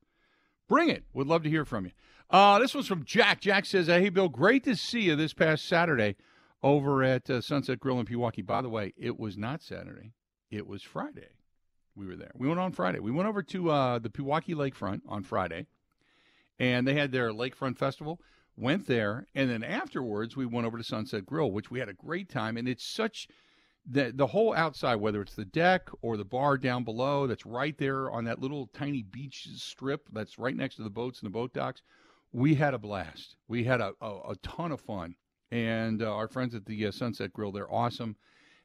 bring 0.68 0.90
it. 0.90 1.04
We'd 1.14 1.26
love 1.26 1.42
to 1.44 1.50
hear 1.50 1.64
from 1.64 1.86
you. 1.86 1.92
Uh, 2.28 2.58
this 2.58 2.74
one's 2.74 2.86
from 2.86 3.04
Jack. 3.04 3.40
Jack 3.40 3.64
says, 3.64 3.86
"Hey 3.86 4.10
Bill, 4.10 4.28
great 4.28 4.64
to 4.64 4.76
see 4.76 5.02
you 5.02 5.16
this 5.16 5.32
past 5.32 5.66
Saturday 5.66 6.16
over 6.62 7.02
at 7.02 7.28
uh, 7.28 7.40
Sunset 7.40 7.80
Grill 7.80 8.00
in 8.00 8.06
Pewaukee. 8.06 8.46
By 8.46 8.62
the 8.62 8.68
way, 8.68 8.94
it 8.96 9.18
was 9.18 9.36
not 9.36 9.62
Saturday; 9.62 10.12
it 10.50 10.66
was 10.66 10.82
Friday. 10.82 11.28
We 11.94 12.06
were 12.06 12.16
there. 12.16 12.32
We 12.34 12.48
went 12.48 12.60
on 12.60 12.72
Friday. 12.72 13.00
We 13.00 13.10
went 13.10 13.28
over 13.28 13.42
to 13.42 13.70
uh, 13.70 13.98
the 13.98 14.08
Pewaukee 14.08 14.54
Lakefront 14.54 15.02
on 15.06 15.22
Friday, 15.22 15.66
and 16.58 16.86
they 16.86 16.94
had 16.94 17.12
their 17.12 17.32
Lakefront 17.32 17.78
Festival. 17.78 18.20
Went 18.54 18.86
there, 18.86 19.26
and 19.34 19.48
then 19.48 19.64
afterwards 19.64 20.36
we 20.36 20.44
went 20.44 20.66
over 20.66 20.76
to 20.76 20.84
Sunset 20.84 21.24
Grill, 21.24 21.50
which 21.50 21.70
we 21.70 21.78
had 21.78 21.88
a 21.88 21.94
great 21.94 22.28
time. 22.28 22.58
And 22.58 22.68
it's 22.68 22.84
such 22.84 23.26
the 23.84 24.12
the 24.14 24.28
whole 24.28 24.54
outside, 24.54 24.96
whether 24.96 25.22
it's 25.22 25.34
the 25.34 25.44
deck 25.44 25.88
or 26.02 26.16
the 26.16 26.24
bar 26.24 26.58
down 26.58 26.84
below, 26.84 27.26
that's 27.26 27.46
right 27.46 27.76
there 27.78 28.10
on 28.10 28.24
that 28.24 28.40
little 28.40 28.66
tiny 28.68 29.02
beach 29.02 29.48
strip 29.56 30.08
that's 30.12 30.38
right 30.38 30.54
next 30.54 30.76
to 30.76 30.82
the 30.82 30.90
boats 30.90 31.20
and 31.20 31.26
the 31.26 31.32
boat 31.32 31.52
docks. 31.52 31.82
We 32.32 32.54
had 32.54 32.74
a 32.74 32.78
blast. 32.78 33.36
We 33.48 33.64
had 33.64 33.80
a, 33.80 33.94
a, 34.00 34.30
a 34.30 34.36
ton 34.42 34.72
of 34.72 34.80
fun, 34.80 35.16
and 35.52 36.02
uh, 36.02 36.10
our 36.10 36.28
friends 36.28 36.54
at 36.54 36.64
the 36.64 36.86
uh, 36.86 36.90
Sunset 36.90 37.32
Grill, 37.32 37.52
they're 37.52 37.72
awesome. 37.72 38.16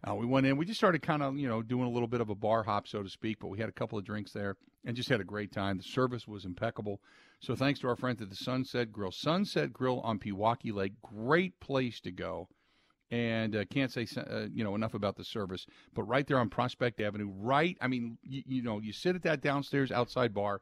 Uh, 0.07 0.15
we 0.15 0.25
went 0.25 0.45
in. 0.45 0.55
We 0.55 0.65
just 0.65 0.79
started 0.79 1.01
kind 1.01 1.21
of, 1.21 1.37
you 1.37 1.47
know, 1.47 1.61
doing 1.61 1.85
a 1.85 1.89
little 1.89 2.07
bit 2.07 2.21
of 2.21 2.29
a 2.29 2.35
bar 2.35 2.63
hop, 2.63 2.87
so 2.87 3.03
to 3.03 3.09
speak. 3.09 3.39
But 3.39 3.49
we 3.49 3.59
had 3.59 3.67
a 3.67 3.73
couple 3.73 3.97
of 3.97 4.05
drinks 4.05 4.31
there 4.31 4.55
and 4.85 4.95
just 4.95 5.09
had 5.09 5.19
a 5.19 5.25
great 5.25 5.51
time. 5.51 5.77
The 5.77 5.83
service 5.83 6.27
was 6.27 6.45
impeccable. 6.45 7.01
So 7.41 7.55
thanks 7.55 7.81
to 7.81 7.89
our 7.89 7.97
friends 7.97 8.21
at 8.21 8.29
the 8.29 8.35
Sunset 8.35 8.91
Grill. 8.91 9.11
Sunset 9.11 9.73
Grill 9.73 9.99
on 9.99 10.17
Pewaukee 10.17 10.73
Lake, 10.73 10.93
great 11.01 11.59
place 11.59 11.99
to 12.01 12.11
go. 12.11 12.47
And 13.11 13.55
uh, 13.55 13.65
can't 13.65 13.91
say 13.91 14.07
uh, 14.17 14.47
you 14.53 14.63
know 14.63 14.75
enough 14.75 14.93
about 14.93 15.15
the 15.15 15.23
service, 15.23 15.65
but 15.93 16.03
right 16.03 16.27
there 16.27 16.39
on 16.39 16.49
Prospect 16.49 16.99
Avenue, 16.99 17.31
right. 17.37 17.77
I 17.79 17.87
mean, 17.87 18.17
you, 18.21 18.43
you 18.45 18.61
know, 18.61 18.81
you 18.81 18.91
sit 18.91 19.15
at 19.15 19.23
that 19.23 19.41
downstairs 19.41 19.93
outside 19.93 20.33
bar, 20.33 20.59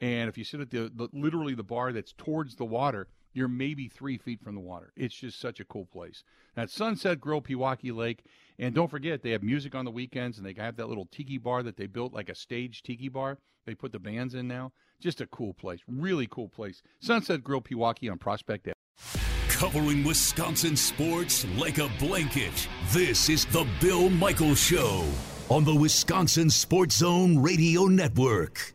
and 0.00 0.28
if 0.28 0.36
you 0.36 0.42
sit 0.42 0.58
at 0.58 0.70
the, 0.70 0.90
the 0.92 1.08
literally 1.12 1.54
the 1.54 1.62
bar 1.62 1.92
that's 1.92 2.12
towards 2.12 2.56
the 2.56 2.64
water, 2.64 3.06
you're 3.34 3.48
maybe 3.48 3.88
three 3.88 4.16
feet 4.16 4.40
from 4.42 4.54
the 4.54 4.60
water. 4.60 4.92
It's 4.96 5.14
just 5.14 5.38
such 5.38 5.60
a 5.60 5.64
cool 5.64 5.86
place. 5.86 6.22
That's 6.54 6.72
Sunset 6.72 7.20
Grill, 7.20 7.42
Pewaukee 7.42 7.94
Lake. 7.94 8.24
And 8.58 8.74
don't 8.74 8.90
forget, 8.90 9.22
they 9.22 9.32
have 9.32 9.42
music 9.42 9.74
on 9.74 9.84
the 9.84 9.90
weekends, 9.90 10.38
and 10.38 10.46
they 10.46 10.54
have 10.56 10.76
that 10.76 10.88
little 10.88 11.08
tiki 11.10 11.38
bar 11.38 11.62
that 11.64 11.76
they 11.76 11.86
built, 11.86 12.12
like 12.12 12.28
a 12.28 12.34
stage 12.34 12.82
tiki 12.82 13.08
bar. 13.08 13.38
They 13.66 13.74
put 13.74 13.92
the 13.92 13.98
bands 13.98 14.34
in 14.34 14.46
now. 14.46 14.72
Just 15.00 15.20
a 15.20 15.26
cool 15.26 15.54
place. 15.54 15.80
Really 15.88 16.28
cool 16.30 16.48
place. 16.48 16.82
Sunset 17.00 17.42
Grill 17.42 17.60
Pewaukee 17.60 18.10
on 18.10 18.18
Prospect 18.18 18.68
Ave. 18.68 18.74
Covering 19.48 20.04
Wisconsin 20.04 20.76
sports 20.76 21.46
like 21.56 21.78
a 21.78 21.90
blanket. 21.98 22.68
This 22.90 23.28
is 23.28 23.44
the 23.46 23.66
Bill 23.80 24.10
Michaels 24.10 24.60
Show 24.60 25.06
on 25.48 25.64
the 25.64 25.74
Wisconsin 25.74 26.50
Sports 26.50 26.96
Zone 26.96 27.42
Radio 27.42 27.84
Network. 27.84 28.73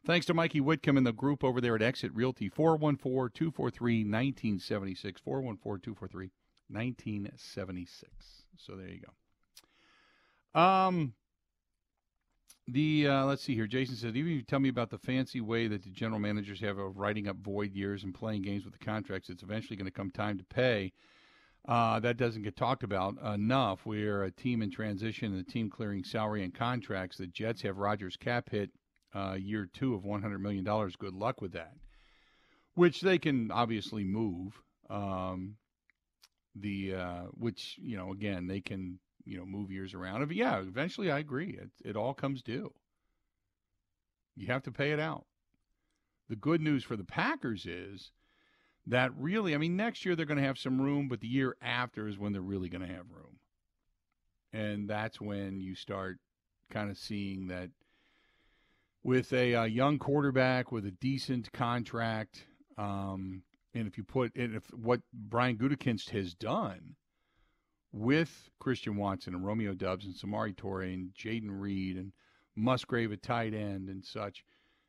thanks 0.07 0.25
to 0.27 0.35
Mikey 0.35 0.61
Whitcomb 0.61 0.97
and 0.97 1.07
the 1.07 1.13
group 1.13 1.45
over 1.45 1.61
there 1.61 1.75
at 1.75 1.83
Exit 1.83 2.13
Realty, 2.15 2.49
414 2.49 3.33
243 3.35 4.05
1976. 4.05 5.21
414 5.21 5.83
243 5.83 6.31
1976. 6.69 8.13
So 8.57 8.77
there 8.77 8.89
you 8.89 9.01
go. 10.55 10.61
Um, 10.61 11.15
the 12.69 13.09
uh, 13.09 13.25
let's 13.25 13.43
see 13.43 13.57
here. 13.57 13.67
Jason 13.67 13.97
said, 13.97 14.17
even 14.17 14.31
if 14.31 14.37
you 14.37 14.43
tell 14.43 14.61
me 14.61 14.69
about 14.69 14.91
the 14.91 14.99
fancy 14.99 15.41
way 15.41 15.67
that 15.67 15.83
the 15.83 15.91
general 15.91 16.21
managers 16.21 16.61
have 16.61 16.79
of 16.79 16.97
writing 16.97 17.27
up 17.27 17.37
void 17.39 17.75
years 17.75 18.05
and 18.05 18.15
playing 18.15 18.43
games 18.43 18.65
with 18.65 18.79
the 18.79 18.85
contracts, 18.85 19.29
it's 19.29 19.43
eventually 19.43 19.77
going 19.77 19.87
to 19.87 19.91
come 19.91 20.13
time 20.13 20.39
to 20.39 20.45
pay. 20.45 20.93
Uh, 21.67 22.01
that 22.01 22.17
doesn't 22.17 22.43
get 22.43 22.57
talked 22.57 22.83
about 22.83 23.17
enough. 23.23 23.87
We're 23.87 24.25
a 24.25 24.33
team 24.33 24.63
in 24.63 24.71
transition 24.71 25.33
and 25.33 25.47
a 25.47 25.51
team 25.51 25.71
clearing 25.71 26.03
salary 26.03 26.43
and 26.43 26.53
contracts. 26.53 27.19
The 27.19 27.29
Jets 27.29 27.63
have 27.63 27.79
Rodgers' 27.79 28.17
cap 28.17 28.51
hit 28.51 28.71
uh, 29.15 29.37
year 29.39 29.69
two 29.73 29.95
of 29.95 30.03
$100 30.03 30.41
million. 30.41 30.65
Good 30.65 31.15
luck 31.15 31.41
with 31.41 31.53
that. 31.53 31.75
Which 32.75 33.01
they 33.01 33.19
can 33.19 33.51
obviously 33.53 34.03
move. 34.03 34.61
Um, 34.91 35.57
the 36.55 36.95
uh, 36.95 37.23
which 37.33 37.79
you 37.81 37.97
know 37.97 38.13
again 38.13 38.47
they 38.47 38.61
can 38.61 38.99
you 39.25 39.39
know 39.39 39.47
move 39.47 39.71
years 39.71 39.95
around. 39.95 40.31
Yeah, 40.33 40.59
eventually 40.61 41.11
I 41.11 41.19
agree. 41.19 41.59
It 41.61 41.71
it 41.85 41.97
all 41.97 42.15
comes 42.15 42.43
due. 42.43 42.73
You 44.37 44.49
have 44.49 44.63
to 44.65 44.73
pay 44.73 44.93
it 44.93 45.01
out. 45.01 45.25
The 46.29 46.37
good 46.37 46.61
news 46.61 46.85
for 46.85 46.97
the 46.97 47.05
Packers 47.05 47.67
is 47.67 48.11
that 48.87 49.13
really, 49.17 49.55
I 49.55 49.59
mean, 49.59 49.77
next 49.77 50.05
year 50.05 50.17
they're 50.17 50.27
going 50.27 50.41
to 50.41 50.47
have 50.47 50.59
some 50.59 50.81
room, 50.81 51.09
but 51.09 51.21
the 51.21 51.29
year 51.29 51.57
after 51.63 52.09
is 52.09 52.19
when 52.19 52.33
they're 52.33 52.43
really 52.43 52.69
going 52.69 52.87
to 52.87 52.93
have 52.93 53.11
room. 53.11 53.39
And 54.53 54.89
that's 54.89 55.21
when 55.21 55.61
you 55.61 55.75
start 55.75 56.19
kind 56.71 56.91
of 56.91 56.99
seeing 56.99 57.47
that 57.49 57.71
with 59.03 59.33
a, 59.33 59.53
a 59.53 59.67
young 59.67 59.99
quarterback 59.99 60.73
with 60.73 60.87
a 60.87 60.91
decent 60.91 61.53
contract, 61.53 62.45
um, 62.79 63.43
and 63.75 63.87
if 63.87 63.97
you 63.97 64.05
put 64.05 64.35
and 64.37 64.55
if 64.55 64.65
what 64.75 65.01
Brian 65.13 65.57
Gutekunst 65.57 66.11
has 66.11 66.35
done 66.35 66.97
with 67.93 68.51
Christian 68.59 68.97
Watson 68.97 69.35
and 69.35 69.45
Romeo 69.45 69.75
Doubs 69.75 70.07
and 70.07 70.15
Samori 70.15 70.55
Toure 70.55 70.93
and 70.93 71.13
Jayden 71.15 71.49
Reed 71.51 71.97
and 71.97 72.13
Musgrave 72.55 73.13
at 73.13 73.23
tight 73.23 73.55
end 73.55 73.89
and 73.89 74.05
such, 74.05 74.45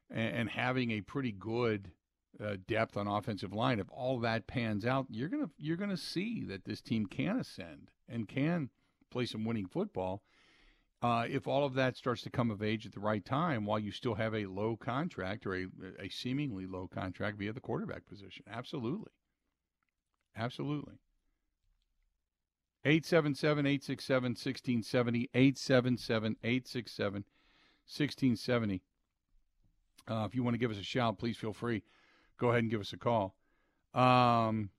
and, 0.09 0.35
and 0.35 0.49
having 0.49 0.91
a 0.91 1.01
pretty 1.01 1.31
good 1.31 1.91
uh, 2.41 2.55
depth 2.67 2.97
on 2.97 3.07
offensive 3.07 3.53
line, 3.53 3.79
if 3.79 3.87
all 3.91 4.19
that 4.19 4.47
pans 4.47 4.85
out, 4.85 5.05
you're 5.09 5.29
gonna 5.29 5.49
you're 5.57 5.77
gonna 5.77 5.97
see 5.97 6.43
that 6.45 6.65
this 6.65 6.81
team 6.81 7.05
can 7.05 7.37
ascend 7.37 7.91
and 8.09 8.27
can 8.27 8.69
play 9.11 9.25
some 9.25 9.45
winning 9.45 9.67
football. 9.67 10.23
Uh, 11.01 11.25
if 11.29 11.47
all 11.47 11.65
of 11.65 11.73
that 11.73 11.97
starts 11.97 12.21
to 12.21 12.29
come 12.29 12.49
of 12.49 12.63
age 12.63 12.85
at 12.85 12.93
the 12.93 12.99
right 12.99 13.25
time, 13.25 13.65
while 13.65 13.77
you 13.77 13.91
still 13.91 14.15
have 14.15 14.33
a 14.33 14.45
low 14.45 14.77
contract 14.77 15.45
or 15.45 15.53
a, 15.53 15.65
a 15.99 16.09
seemingly 16.09 16.65
low 16.65 16.87
contract 16.87 17.37
via 17.37 17.51
the 17.51 17.59
quarterback 17.59 18.05
position, 18.07 18.43
absolutely, 18.49 19.11
absolutely. 20.35 20.95
877 22.85 23.65
867 23.65 24.23
1670, 24.31 25.29
877 25.33 26.35
867 26.43 27.13
1670. 27.85 28.81
Uh, 30.05 30.25
if 30.25 30.35
you 30.35 30.43
want 30.43 30.53
to 30.53 30.57
give 30.57 30.71
us 30.71 30.77
a 30.77 30.83
shout, 30.83 31.17
please 31.17 31.37
feel 31.37 31.53
free 31.53 31.83
go 32.43 32.49
ahead 32.49 32.63
and 32.63 32.71
give 32.71 32.81
us 32.81 32.91
a 32.91 32.97
call. 32.97 33.35
Um, 33.93 34.69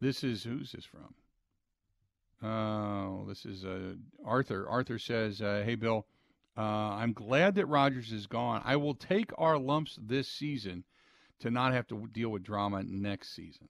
this 0.00 0.22
is 0.22 0.44
who's 0.44 0.70
this 0.70 0.84
from? 0.84 1.14
Oh, 2.42 3.22
uh, 3.22 3.28
this 3.28 3.44
is 3.44 3.64
uh, 3.64 3.94
Arthur. 4.24 4.66
Arthur 4.68 4.98
says, 4.98 5.42
uh, 5.42 5.62
"Hey 5.64 5.74
Bill, 5.74 6.06
uh, 6.56 6.60
I'm 6.60 7.12
glad 7.12 7.56
that 7.56 7.66
Rodgers 7.66 8.12
is 8.12 8.28
gone. 8.28 8.62
I 8.64 8.76
will 8.76 8.94
take 8.94 9.32
our 9.36 9.58
lumps 9.58 9.98
this 10.00 10.28
season 10.28 10.84
to 11.40 11.50
not 11.50 11.72
have 11.72 11.88
to 11.88 12.08
deal 12.12 12.28
with 12.30 12.44
drama 12.44 12.84
next 12.84 13.34
season." 13.34 13.68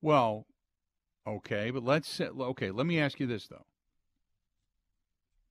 Well, 0.00 0.46
okay, 1.26 1.70
but 1.70 1.84
let's 1.84 2.08
say, 2.08 2.28
okay. 2.28 2.70
Let 2.70 2.86
me 2.86 2.98
ask 2.98 3.20
you 3.20 3.26
this 3.26 3.46
though, 3.46 3.66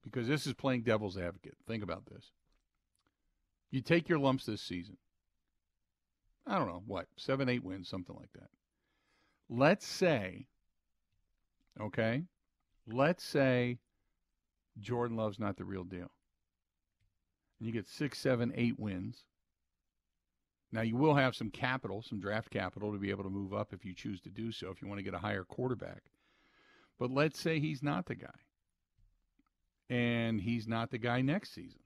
because 0.04 0.28
this 0.28 0.48
is 0.48 0.56
playing 0.56 0.82
devil's 0.82 1.20
advocate. 1.20 1.56
Think 1.68 1.84
about 1.84 2.08
this. 2.08 2.32
You 3.70 3.82
take 3.82 4.10
your 4.10 4.18
lumps 4.18 4.46
this 4.48 4.63
season. 4.63 4.98
I 6.50 6.58
don't 6.58 6.68
know, 6.68 6.82
what, 6.88 7.06
seven, 7.16 7.48
eight 7.48 7.64
wins, 7.64 7.88
something 7.88 8.16
like 8.16 8.34
that. 8.34 8.50
Let's 9.50 9.86
say, 9.86 10.48
okay, 11.80 12.24
let's 12.88 13.24
say 13.24 13.78
Jordan 14.80 15.16
Love's 15.16 15.40
not 15.40 15.58
the 15.58 15.64
real 15.64 15.84
deal. 15.84 16.10
And 17.60 17.68
you 17.68 17.72
get 17.72 17.88
six, 17.88 18.18
seven, 18.18 18.52
eight 18.56 18.80
wins. 18.80 19.26
Now, 20.72 20.82
you 20.82 20.96
will 20.96 21.16
have 21.16 21.36
some 21.36 21.52
capital, 21.52 22.02
some 22.02 22.20
draft 22.20 22.50
capital 22.50 22.92
to 22.94 22.98
be 22.98 23.12
able 23.12 23.24
to 23.24 23.30
move 23.30 23.54
up 23.54 23.72
if 23.72 23.86
you 23.86 23.94
choose 23.94 24.20
to 24.22 24.30
do 24.30 24.52
so, 24.52 24.70
if 24.72 24.82
you 24.82 24.88
want 24.88 24.98
to 24.98 25.04
get 25.04 25.14
a 25.14 25.20
higher 25.20 25.44
quarterback. 25.44 26.02
But 26.98 27.12
let's 27.12 27.40
say 27.40 27.60
he's 27.60 27.84
not 27.84 28.08
the 28.08 28.16
guy. 28.16 28.28
And 29.88 30.42
he's 30.42 30.68
not 30.68 30.90
the 30.90 30.98
guy 30.98 31.22
next 31.22 31.54
season. 31.54 31.82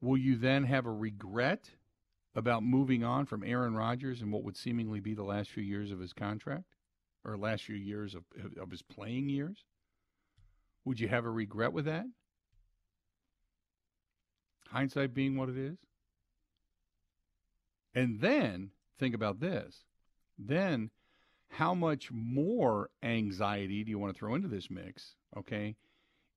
Will 0.00 0.16
you 0.16 0.36
then 0.36 0.64
have 0.64 0.86
a 0.86 0.92
regret 0.92 1.70
about 2.36 2.62
moving 2.62 3.02
on 3.02 3.24
from 3.24 3.42
Aaron 3.42 3.74
Rodgers 3.74 4.20
and 4.20 4.30
what 4.30 4.44
would 4.44 4.56
seemingly 4.56 5.00
be 5.00 5.14
the 5.14 5.24
last 5.24 5.50
few 5.50 5.62
years 5.62 5.90
of 5.90 5.98
his 5.98 6.12
contract 6.12 6.76
or 7.24 7.36
last 7.36 7.64
few 7.64 7.74
years 7.74 8.14
of, 8.14 8.24
of 8.60 8.70
his 8.70 8.82
playing 8.82 9.30
years? 9.30 9.64
Would 10.84 11.00
you 11.00 11.08
have 11.08 11.24
a 11.24 11.30
regret 11.30 11.72
with 11.72 11.86
that? 11.86 12.04
Hindsight 14.68 15.14
being 15.14 15.36
what 15.36 15.48
it 15.48 15.56
is? 15.56 15.78
And 17.94 18.20
then 18.20 18.70
think 18.98 19.14
about 19.14 19.40
this. 19.40 19.84
Then 20.38 20.90
how 21.48 21.74
much 21.74 22.10
more 22.12 22.90
anxiety 23.02 23.82
do 23.82 23.90
you 23.90 23.98
want 23.98 24.12
to 24.12 24.18
throw 24.18 24.34
into 24.34 24.48
this 24.48 24.70
mix? 24.70 25.14
Okay. 25.36 25.76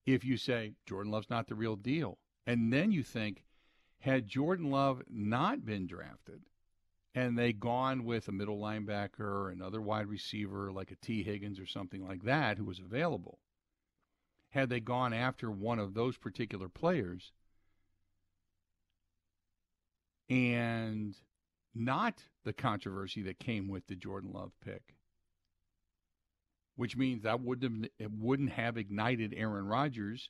If 0.05 0.23
you 0.23 0.37
say 0.37 0.75
Jordan 0.85 1.11
Love's 1.11 1.29
not 1.29 1.47
the 1.47 1.55
real 1.55 1.75
deal, 1.75 2.17
and 2.47 2.71
then 2.71 2.91
you 2.91 3.03
think, 3.03 3.43
had 3.99 4.27
Jordan 4.27 4.69
Love 4.71 5.03
not 5.09 5.65
been 5.65 5.87
drafted 5.87 6.41
and 7.15 7.37
they 7.37 7.51
gone 7.51 8.05
with 8.05 8.27
a 8.27 8.31
middle 8.31 8.59
linebacker 8.59 9.19
or 9.19 9.49
another 9.49 9.81
wide 9.81 10.07
receiver 10.07 10.71
like 10.71 10.91
a 10.91 10.95
Tee 10.95 11.23
Higgins 11.23 11.59
or 11.59 11.65
something 11.65 12.07
like 12.07 12.23
that 12.23 12.57
who 12.57 12.65
was 12.65 12.79
available, 12.79 13.39
had 14.49 14.69
they 14.69 14.79
gone 14.79 15.13
after 15.13 15.49
one 15.49 15.79
of 15.79 15.93
those 15.93 16.17
particular 16.17 16.69
players 16.69 17.31
and 20.29 21.15
not 21.73 22.23
the 22.43 22.53
controversy 22.53 23.23
that 23.23 23.39
came 23.39 23.67
with 23.67 23.87
the 23.87 23.95
Jordan 23.95 24.31
Love 24.31 24.51
pick, 24.63 24.95
which 26.75 26.95
means 26.95 27.23
that 27.23 27.41
wouldn't 27.41 27.83
have, 27.83 27.91
it 27.97 28.11
wouldn't 28.11 28.51
have 28.51 28.77
ignited 28.77 29.33
Aaron 29.35 29.65
Rodgers 29.65 30.29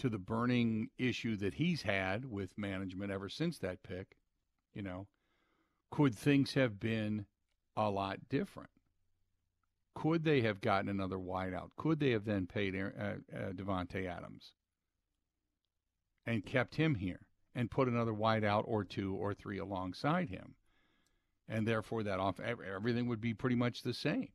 to 0.00 0.08
the 0.08 0.18
burning 0.18 0.88
issue 0.98 1.36
that 1.36 1.54
he's 1.54 1.82
had 1.82 2.24
with 2.24 2.56
management 2.56 3.12
ever 3.12 3.28
since 3.28 3.58
that 3.58 3.82
pick, 3.82 4.16
you 4.72 4.80
know, 4.80 5.06
could 5.90 6.14
things 6.14 6.54
have 6.54 6.80
been 6.80 7.26
a 7.76 7.90
lot 7.90 8.18
different? 8.30 8.70
Could 9.94 10.24
they 10.24 10.40
have 10.40 10.62
gotten 10.62 10.88
another 10.88 11.18
wideout? 11.18 11.70
Could 11.76 12.00
they 12.00 12.12
have 12.12 12.24
then 12.24 12.46
paid 12.46 12.74
uh, 12.74 12.78
uh, 12.80 13.52
Davante 13.52 14.08
Adams 14.08 14.52
and 16.24 16.46
kept 16.46 16.76
him 16.76 16.94
here 16.94 17.26
and 17.54 17.70
put 17.70 17.88
another 17.88 18.12
wideout 18.12 18.62
or 18.66 18.84
two 18.84 19.14
or 19.14 19.34
three 19.34 19.58
alongside 19.58 20.30
him? 20.30 20.54
And 21.46 21.66
therefore, 21.66 22.04
that 22.04 22.20
off 22.20 22.40
everything 22.40 23.06
would 23.08 23.20
be 23.20 23.34
pretty 23.34 23.56
much 23.56 23.82
the 23.82 23.92
same. 23.92 24.28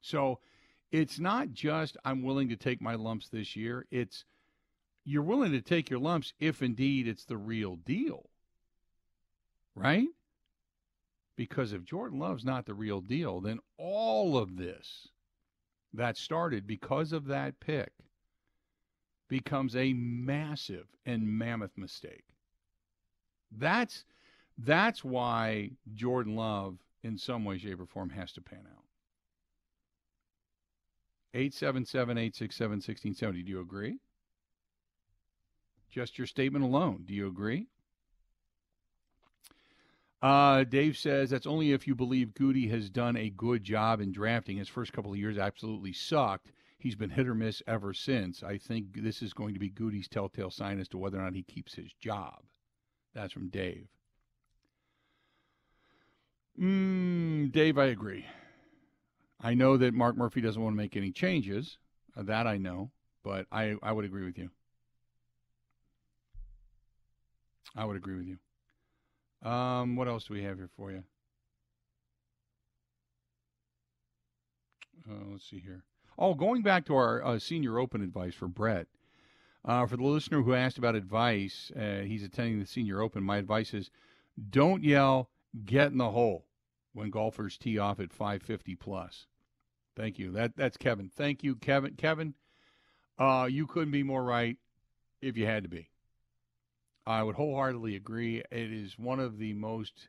So 0.00 0.40
it's 0.90 1.20
not 1.20 1.52
just 1.52 1.96
I'm 2.04 2.22
willing 2.22 2.48
to 2.48 2.56
take 2.56 2.80
my 2.80 2.96
lumps 2.96 3.28
this 3.28 3.54
year. 3.54 3.86
It's 3.90 4.24
you're 5.04 5.22
willing 5.22 5.52
to 5.52 5.60
take 5.60 5.90
your 5.90 5.98
lumps 5.98 6.32
if 6.38 6.62
indeed 6.62 7.08
it's 7.08 7.24
the 7.24 7.36
real 7.36 7.76
deal. 7.76 8.28
Right? 9.74 10.08
Because 11.36 11.72
if 11.72 11.84
Jordan 11.84 12.18
Love's 12.18 12.44
not 12.44 12.66
the 12.66 12.74
real 12.74 13.00
deal, 13.00 13.40
then 13.40 13.58
all 13.78 14.36
of 14.36 14.56
this 14.56 15.08
that 15.94 16.16
started 16.16 16.66
because 16.66 17.12
of 17.12 17.26
that 17.26 17.58
pick 17.60 17.92
becomes 19.28 19.74
a 19.74 19.92
massive 19.94 20.86
and 21.06 21.26
mammoth 21.26 21.76
mistake. 21.76 22.24
That's 23.50 24.04
that's 24.58 25.02
why 25.02 25.70
Jordan 25.94 26.36
Love, 26.36 26.78
in 27.02 27.16
some 27.16 27.44
way, 27.44 27.58
shape, 27.58 27.80
or 27.80 27.86
form, 27.86 28.10
has 28.10 28.32
to 28.32 28.42
pan 28.42 28.66
out. 28.70 28.84
877 31.34 32.18
867 32.18 32.70
1670. 32.72 33.42
Do 33.42 33.50
you 33.50 33.60
agree? 33.60 33.98
Just 35.92 36.16
your 36.16 36.26
statement 36.26 36.64
alone. 36.64 37.04
Do 37.04 37.14
you 37.14 37.28
agree? 37.28 37.68
Uh, 40.22 40.64
Dave 40.64 40.96
says 40.96 41.30
that's 41.30 41.46
only 41.46 41.72
if 41.72 41.86
you 41.86 41.94
believe 41.94 42.28
Gutey 42.28 42.70
has 42.70 42.88
done 42.88 43.16
a 43.16 43.28
good 43.30 43.62
job 43.62 44.00
in 44.00 44.12
drafting. 44.12 44.56
His 44.56 44.68
first 44.68 44.92
couple 44.92 45.12
of 45.12 45.18
years 45.18 45.36
absolutely 45.36 45.92
sucked. 45.92 46.52
He's 46.78 46.94
been 46.94 47.10
hit 47.10 47.28
or 47.28 47.34
miss 47.34 47.62
ever 47.66 47.92
since. 47.92 48.42
I 48.42 48.56
think 48.56 49.02
this 49.02 49.20
is 49.20 49.32
going 49.32 49.52
to 49.54 49.60
be 49.60 49.70
Gutey's 49.70 50.08
telltale 50.08 50.50
sign 50.50 50.80
as 50.80 50.88
to 50.88 50.98
whether 50.98 51.18
or 51.18 51.22
not 51.22 51.34
he 51.34 51.42
keeps 51.42 51.74
his 51.74 51.92
job. 52.00 52.42
That's 53.14 53.32
from 53.32 53.50
Dave. 53.50 53.86
Mm, 56.60 57.52
Dave, 57.52 57.76
I 57.76 57.86
agree. 57.86 58.24
I 59.40 59.54
know 59.54 59.76
that 59.76 59.92
Mark 59.92 60.16
Murphy 60.16 60.40
doesn't 60.40 60.62
want 60.62 60.74
to 60.74 60.78
make 60.78 60.96
any 60.96 61.10
changes. 61.10 61.78
That 62.16 62.46
I 62.46 62.58
know, 62.58 62.90
but 63.22 63.46
I, 63.50 63.76
I 63.82 63.92
would 63.92 64.04
agree 64.04 64.24
with 64.24 64.38
you. 64.38 64.50
I 67.76 67.84
would 67.84 67.96
agree 67.96 68.16
with 68.16 68.26
you. 68.26 69.48
Um, 69.48 69.96
what 69.96 70.08
else 70.08 70.24
do 70.24 70.34
we 70.34 70.42
have 70.44 70.56
here 70.56 70.70
for 70.76 70.90
you? 70.90 71.02
Uh, 75.08 75.30
let's 75.30 75.48
see 75.48 75.58
here. 75.58 75.82
Oh, 76.18 76.34
going 76.34 76.62
back 76.62 76.84
to 76.86 76.94
our 76.94 77.24
uh, 77.24 77.38
senior 77.38 77.78
open 77.78 78.02
advice 78.02 78.34
for 78.34 78.48
Brett. 78.48 78.86
Uh, 79.64 79.86
for 79.86 79.96
the 79.96 80.04
listener 80.04 80.42
who 80.42 80.54
asked 80.54 80.78
about 80.78 80.96
advice, 80.96 81.70
uh, 81.76 82.00
he's 82.00 82.24
attending 82.24 82.58
the 82.58 82.66
senior 82.66 83.00
open. 83.00 83.22
My 83.22 83.36
advice 83.36 83.72
is 83.72 83.90
don't 84.50 84.82
yell, 84.82 85.30
get 85.64 85.92
in 85.92 85.98
the 85.98 86.10
hole 86.10 86.46
when 86.92 87.10
golfers 87.10 87.56
tee 87.56 87.78
off 87.78 88.00
at 88.00 88.12
550 88.12 88.74
plus. 88.76 89.26
Thank 89.94 90.18
you. 90.18 90.32
That 90.32 90.56
That's 90.56 90.76
Kevin. 90.76 91.10
Thank 91.14 91.44
you, 91.44 91.54
Kevin. 91.54 91.94
Kevin, 91.94 92.34
uh, 93.18 93.48
you 93.50 93.66
couldn't 93.66 93.92
be 93.92 94.02
more 94.02 94.24
right 94.24 94.56
if 95.20 95.36
you 95.36 95.46
had 95.46 95.62
to 95.62 95.68
be. 95.68 95.88
I 97.06 97.22
would 97.22 97.36
wholeheartedly 97.36 97.96
agree. 97.96 98.38
It 98.50 98.72
is 98.72 98.98
one 98.98 99.18
of 99.18 99.38
the 99.38 99.54
most 99.54 100.08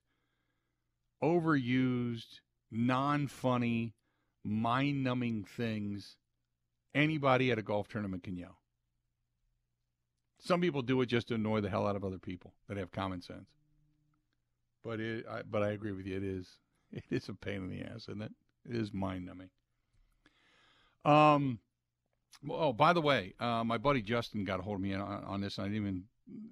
overused, 1.23 2.41
non 2.71 3.27
funny, 3.27 3.93
mind 4.43 5.03
numbing 5.03 5.45
things 5.45 6.17
anybody 6.93 7.51
at 7.51 7.57
a 7.57 7.63
golf 7.63 7.87
tournament 7.87 8.23
can 8.23 8.37
yell. 8.37 8.59
Some 10.39 10.61
people 10.61 10.81
do 10.81 11.01
it 11.01 11.07
just 11.07 11.29
to 11.29 11.35
annoy 11.35 11.61
the 11.61 11.69
hell 11.69 11.87
out 11.87 11.95
of 11.95 12.03
other 12.03 12.19
people 12.19 12.53
that 12.67 12.77
have 12.77 12.91
common 12.91 13.21
sense. 13.21 13.49
But 14.83 14.99
it, 14.99 15.25
I, 15.29 15.41
but 15.43 15.63
I 15.63 15.69
agree 15.69 15.93
with 15.93 16.05
you. 16.05 16.17
It 16.17 16.23
is, 16.23 16.47
it 16.91 17.05
is 17.09 17.29
a 17.29 17.33
pain 17.33 17.63
in 17.63 17.69
the 17.69 17.81
ass, 17.81 18.03
isn't 18.09 18.21
it? 18.21 18.33
It 18.69 18.75
is 18.75 18.93
mind 18.93 19.25
numbing. 19.25 19.49
Um, 21.05 21.59
oh, 22.49 22.73
by 22.73 22.93
the 22.93 23.01
way, 23.01 23.33
uh, 23.39 23.63
my 23.63 23.77
buddy 23.77 24.01
Justin 24.01 24.43
got 24.43 24.59
a 24.59 24.63
hold 24.63 24.75
of 24.75 24.81
me 24.81 24.93
on, 24.93 25.23
on 25.23 25.41
this, 25.41 25.57
and 25.57 25.65
I 25.65 25.69
didn't 25.69 25.85
even 25.85 26.03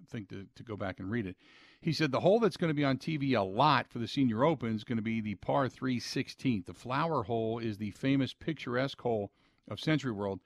think 0.09 0.29
to, 0.29 0.45
to 0.55 0.63
go 0.63 0.75
back 0.75 0.99
and 0.99 1.09
read 1.09 1.25
it. 1.25 1.37
He 1.81 1.93
said 1.93 2.11
the 2.11 2.19
hole 2.19 2.39
that's 2.39 2.57
going 2.57 2.69
to 2.69 2.75
be 2.75 2.85
on 2.85 2.97
TV 2.97 3.35
a 3.35 3.41
lot 3.41 3.87
for 3.87 3.99
the 3.99 4.07
Senior 4.07 4.43
Open 4.43 4.75
is 4.75 4.83
going 4.83 4.97
to 4.97 5.01
be 5.01 5.21
the 5.21 5.35
par 5.35 5.67
3 5.67 5.99
16th. 5.99 6.65
The 6.65 6.73
flower 6.73 7.23
hole 7.23 7.59
is 7.59 7.77
the 7.77 7.91
famous 7.91 8.33
picturesque 8.33 9.01
hole 9.01 9.31
of 9.69 9.79
SentryWorld. 9.79 10.39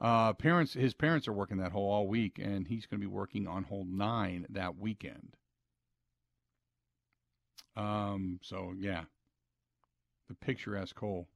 Uh, 0.00 0.32
parents, 0.32 0.72
his 0.72 0.94
parents 0.94 1.28
are 1.28 1.32
working 1.32 1.58
that 1.58 1.72
hole 1.72 1.90
all 1.90 2.06
week, 2.06 2.38
and 2.38 2.66
he's 2.66 2.86
going 2.86 3.00
to 3.00 3.06
be 3.06 3.12
working 3.12 3.46
on 3.46 3.64
hole 3.64 3.84
nine 3.84 4.46
that 4.48 4.78
weekend. 4.78 5.36
Um, 7.76 8.40
so 8.42 8.72
yeah, 8.78 9.04
the 10.28 10.34
picturesque 10.34 10.98
hole. 10.98 11.28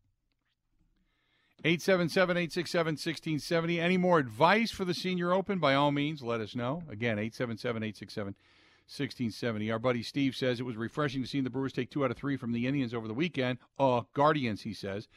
877 1.67 2.37
867 2.37 2.87
1670. 2.93 3.81
Any 3.81 3.97
more 3.97 4.19
advice 4.19 4.71
for 4.71 4.85
the 4.85 4.93
Senior 4.93 5.33
Open? 5.33 5.59
By 5.59 5.75
all 5.75 5.93
means, 5.93 6.23
let 6.23 6.43
us 6.43 6.55
know. 6.55 6.83
Again, 6.91 7.19
877 7.19 7.83
867 7.83 8.27
1670. 8.87 9.73
Our 9.73 9.79
buddy 9.79 10.03
Steve 10.03 10.37
says 10.37 10.61
it 10.61 10.65
was 10.65 10.77
refreshing 10.77 11.23
to 11.23 11.29
see 11.29 11.41
the 11.41 11.49
Brewers 11.49 11.73
take 11.73 11.91
two 11.91 12.05
out 12.05 12.11
of 12.11 12.19
three 12.19 12.37
from 12.37 12.53
the 12.53 12.67
Indians 12.67 12.93
over 12.93 13.09
the 13.09 13.15
weekend. 13.15 13.61
Uh, 13.79 14.03
Guardians, 14.13 14.61
he 14.61 14.75
says. 14.75 15.09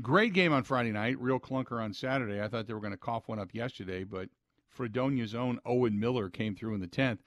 Great 0.00 0.34
game 0.34 0.52
on 0.52 0.62
Friday 0.62 0.92
night. 0.92 1.20
Real 1.20 1.40
clunker 1.40 1.82
on 1.82 1.92
Saturday. 1.92 2.40
I 2.40 2.46
thought 2.46 2.68
they 2.68 2.74
were 2.74 2.80
going 2.80 2.92
to 2.92 2.96
cough 2.96 3.26
one 3.26 3.40
up 3.40 3.52
yesterday, 3.52 4.04
but 4.04 4.28
Fredonia's 4.70 5.34
own 5.34 5.58
Owen 5.66 5.98
Miller 5.98 6.30
came 6.30 6.54
through 6.54 6.74
in 6.74 6.80
the 6.80 6.86
10th. 6.86 7.18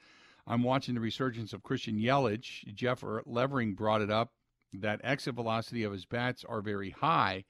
I'm 0.46 0.62
watching 0.62 0.94
the 0.94 1.00
resurgence 1.02 1.52
of 1.52 1.62
Christian 1.62 1.98
Yelich. 1.98 2.74
Jeff 2.74 3.04
Levering 3.26 3.74
brought 3.74 4.00
it 4.00 4.10
up 4.10 4.32
that 4.72 5.02
exit 5.04 5.34
velocity 5.34 5.84
of 5.84 5.92
his 5.92 6.06
bats 6.06 6.42
are 6.44 6.62
very 6.62 6.88
high 6.88 7.44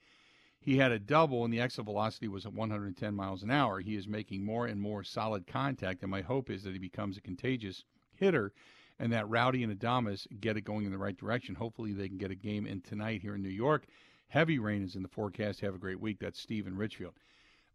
he 0.63 0.77
had 0.77 0.93
a 0.93 0.99
double 0.99 1.43
and 1.43 1.53
the 1.53 1.59
exit 1.59 1.83
velocity 1.83 2.29
was 2.29 2.45
at 2.45 2.53
110 2.53 3.13
miles 3.13 3.43
an 3.43 3.51
hour. 3.51 3.81
He 3.81 3.95
is 3.95 4.07
making 4.07 4.45
more 4.45 4.65
and 4.65 4.79
more 4.79 5.03
solid 5.03 5.45
contact, 5.45 6.01
and 6.03 6.09
my 6.09 6.21
hope 6.21 6.49
is 6.49 6.63
that 6.63 6.71
he 6.71 6.79
becomes 6.79 7.17
a 7.17 7.21
contagious 7.21 7.83
hitter 8.13 8.53
and 8.97 9.11
that 9.11 9.27
Rowdy 9.27 9.63
and 9.63 9.77
Adames 9.77 10.25
get 10.39 10.55
it 10.55 10.61
going 10.61 10.85
in 10.85 10.91
the 10.91 10.97
right 10.97 11.17
direction. 11.17 11.55
Hopefully, 11.55 11.91
they 11.91 12.07
can 12.07 12.17
get 12.17 12.31
a 12.31 12.35
game 12.35 12.65
in 12.65 12.79
tonight 12.79 13.21
here 13.21 13.35
in 13.35 13.41
New 13.41 13.49
York. 13.49 13.85
Heavy 14.29 14.57
rain 14.57 14.83
is 14.83 14.95
in 14.95 15.03
the 15.03 15.09
forecast. 15.09 15.59
Have 15.59 15.75
a 15.75 15.79
great 15.79 15.99
week. 15.99 16.19
That's 16.19 16.39
Steve 16.39 16.65
in 16.65 16.77
Richfield. 16.77 17.15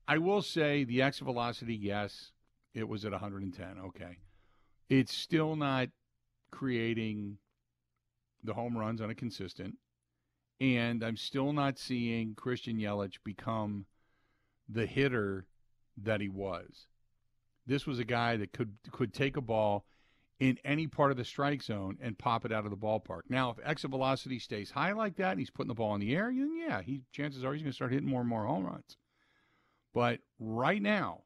I 0.07 0.16
will 0.16 0.41
say 0.41 0.84
the 0.84 1.03
exit 1.03 1.24
velocity, 1.24 1.74
yes, 1.74 2.32
it 2.72 2.89
was 2.89 3.05
at 3.05 3.12
110. 3.12 3.78
Okay. 3.89 4.16
It's 4.89 5.12
still 5.12 5.57
not 5.57 5.91
creating 6.51 7.36
the 8.43 8.55
home 8.55 8.78
runs 8.78 9.03
on 9.03 9.11
a 9.11 9.14
consistent 9.14 9.76
and 10.61 11.05
I'm 11.05 11.17
still 11.17 11.53
not 11.53 11.79
seeing 11.79 12.35
Christian 12.35 12.79
Yelich 12.79 13.19
become 13.25 13.87
the 14.69 14.87
hitter 14.87 15.47
that 15.97 16.21
he 16.21 16.29
was. 16.29 16.87
This 17.67 17.87
was 17.87 17.99
a 17.99 18.05
guy 18.05 18.37
that 18.37 18.53
could 18.53 18.75
could 18.91 19.13
take 19.13 19.37
a 19.37 19.43
ball 19.43 19.85
in 20.41 20.59
any 20.65 20.87
part 20.87 21.11
of 21.11 21.17
the 21.17 21.25
strike 21.25 21.63
zone 21.63 21.99
and 22.01 22.19
pop 22.19 22.45
it 22.45 22.53
out 22.53 22.65
of 22.65 22.71
the 22.71 22.77
ballpark. 22.77 23.23
Now, 23.29 23.51
if 23.51 23.59
exit 23.65 23.91
velocity 23.91 24.39
stays 24.39 24.71
high 24.71 24.93
like 24.93 25.17
that 25.17 25.33
and 25.33 25.41
he's 25.41 25.51
putting 25.51 25.69
the 25.69 25.75
ball 25.75 25.95
in 25.95 26.01
the 26.01 26.15
air, 26.15 26.27
then 26.27 26.57
yeah, 26.57 26.81
he 26.81 27.03
chances 27.13 27.45
are 27.45 27.53
he's 27.53 27.63
going 27.63 27.73
to 27.73 27.77
start 27.77 27.93
hitting 27.93 28.09
more 28.09 28.21
and 28.21 28.29
more 28.29 28.47
home 28.47 28.65
runs. 28.65 28.97
But 29.93 30.21
right 30.39 30.81
now, 30.81 31.23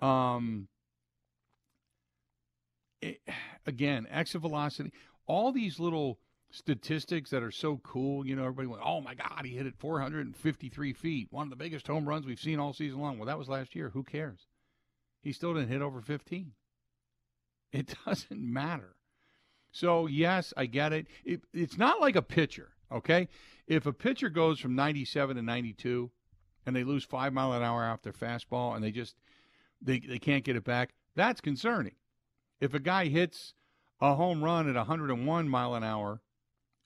um, 0.00 0.68
it, 3.00 3.20
again, 3.66 4.06
exit 4.10 4.40
velocity, 4.40 4.92
all 5.26 5.52
these 5.52 5.80
little 5.80 6.18
statistics 6.50 7.30
that 7.30 7.42
are 7.42 7.50
so 7.50 7.78
cool. 7.78 8.26
You 8.26 8.36
know, 8.36 8.42
everybody 8.42 8.68
went, 8.68 8.82
"Oh 8.84 9.00
my 9.00 9.14
God, 9.14 9.44
he 9.44 9.56
hit 9.56 9.66
it 9.66 9.76
453 9.76 10.92
feet, 10.92 11.28
one 11.30 11.46
of 11.46 11.50
the 11.50 11.56
biggest 11.56 11.86
home 11.86 12.08
runs 12.08 12.26
we've 12.26 12.40
seen 12.40 12.58
all 12.58 12.72
season 12.72 13.00
long." 13.00 13.18
Well, 13.18 13.26
that 13.26 13.38
was 13.38 13.48
last 13.48 13.74
year. 13.74 13.90
Who 13.90 14.02
cares? 14.02 14.46
He 15.20 15.32
still 15.32 15.54
didn't 15.54 15.68
hit 15.68 15.82
over 15.82 16.00
15. 16.00 16.52
It 17.72 17.94
doesn't 18.06 18.40
matter. 18.40 18.96
So 19.70 20.06
yes, 20.06 20.54
I 20.56 20.66
get 20.66 20.92
it. 20.92 21.06
it 21.24 21.42
it's 21.52 21.76
not 21.76 22.00
like 22.00 22.16
a 22.16 22.22
pitcher. 22.22 22.72
Okay, 22.90 23.28
if 23.66 23.84
a 23.84 23.92
pitcher 23.92 24.30
goes 24.30 24.58
from 24.58 24.74
97 24.74 25.36
to 25.36 25.42
92, 25.42 26.10
and 26.64 26.74
they 26.74 26.84
lose 26.84 27.04
five 27.04 27.32
mile 27.34 27.52
an 27.52 27.62
hour 27.62 27.84
off 27.84 28.02
their 28.02 28.12
fastball, 28.12 28.74
and 28.74 28.82
they 28.82 28.90
just 28.90 29.16
they 29.82 29.98
they 29.98 30.18
can't 30.18 30.44
get 30.44 30.56
it 30.56 30.64
back, 30.64 30.94
that's 31.14 31.40
concerning. 31.40 31.96
If 32.60 32.74
a 32.74 32.80
guy 32.80 33.06
hits 33.06 33.54
a 34.00 34.14
home 34.14 34.42
run 34.42 34.68
at 34.68 34.76
101 34.76 35.48
mile 35.48 35.74
an 35.74 35.84
hour 35.84 36.22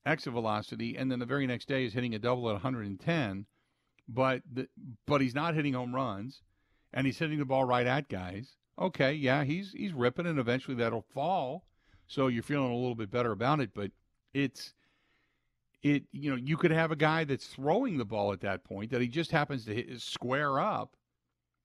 exit 0.04 0.32
velocity, 0.32 0.96
and 0.96 1.10
then 1.10 1.18
the 1.18 1.26
very 1.26 1.46
next 1.46 1.68
day 1.68 1.84
is 1.84 1.92
hitting 1.92 2.14
a 2.14 2.18
double 2.18 2.48
at 2.48 2.54
110, 2.54 3.46
but 4.08 4.42
the, 4.50 4.68
but 5.06 5.20
he's 5.20 5.34
not 5.34 5.54
hitting 5.54 5.74
home 5.74 5.94
runs, 5.94 6.42
and 6.92 7.06
he's 7.06 7.18
hitting 7.18 7.38
the 7.38 7.44
ball 7.44 7.64
right 7.64 7.86
at 7.86 8.08
guys. 8.08 8.56
Okay, 8.78 9.12
yeah, 9.12 9.44
he's 9.44 9.72
he's 9.72 9.92
ripping, 9.92 10.26
and 10.26 10.38
eventually 10.38 10.76
that'll 10.76 11.04
fall. 11.14 11.64
So 12.06 12.26
you're 12.26 12.42
feeling 12.42 12.72
a 12.72 12.76
little 12.76 12.94
bit 12.94 13.10
better 13.10 13.32
about 13.32 13.60
it, 13.60 13.70
but 13.74 13.90
it's 14.34 14.74
it 15.82 16.04
you 16.12 16.30
know 16.30 16.36
you 16.36 16.56
could 16.56 16.70
have 16.70 16.90
a 16.90 16.96
guy 16.96 17.24
that's 17.24 17.46
throwing 17.46 17.98
the 17.98 18.04
ball 18.04 18.32
at 18.32 18.40
that 18.40 18.64
point 18.64 18.90
that 18.90 19.00
he 19.00 19.08
just 19.08 19.30
happens 19.30 19.64
to 19.66 19.74
hit, 19.74 20.00
square 20.00 20.58
up, 20.58 20.96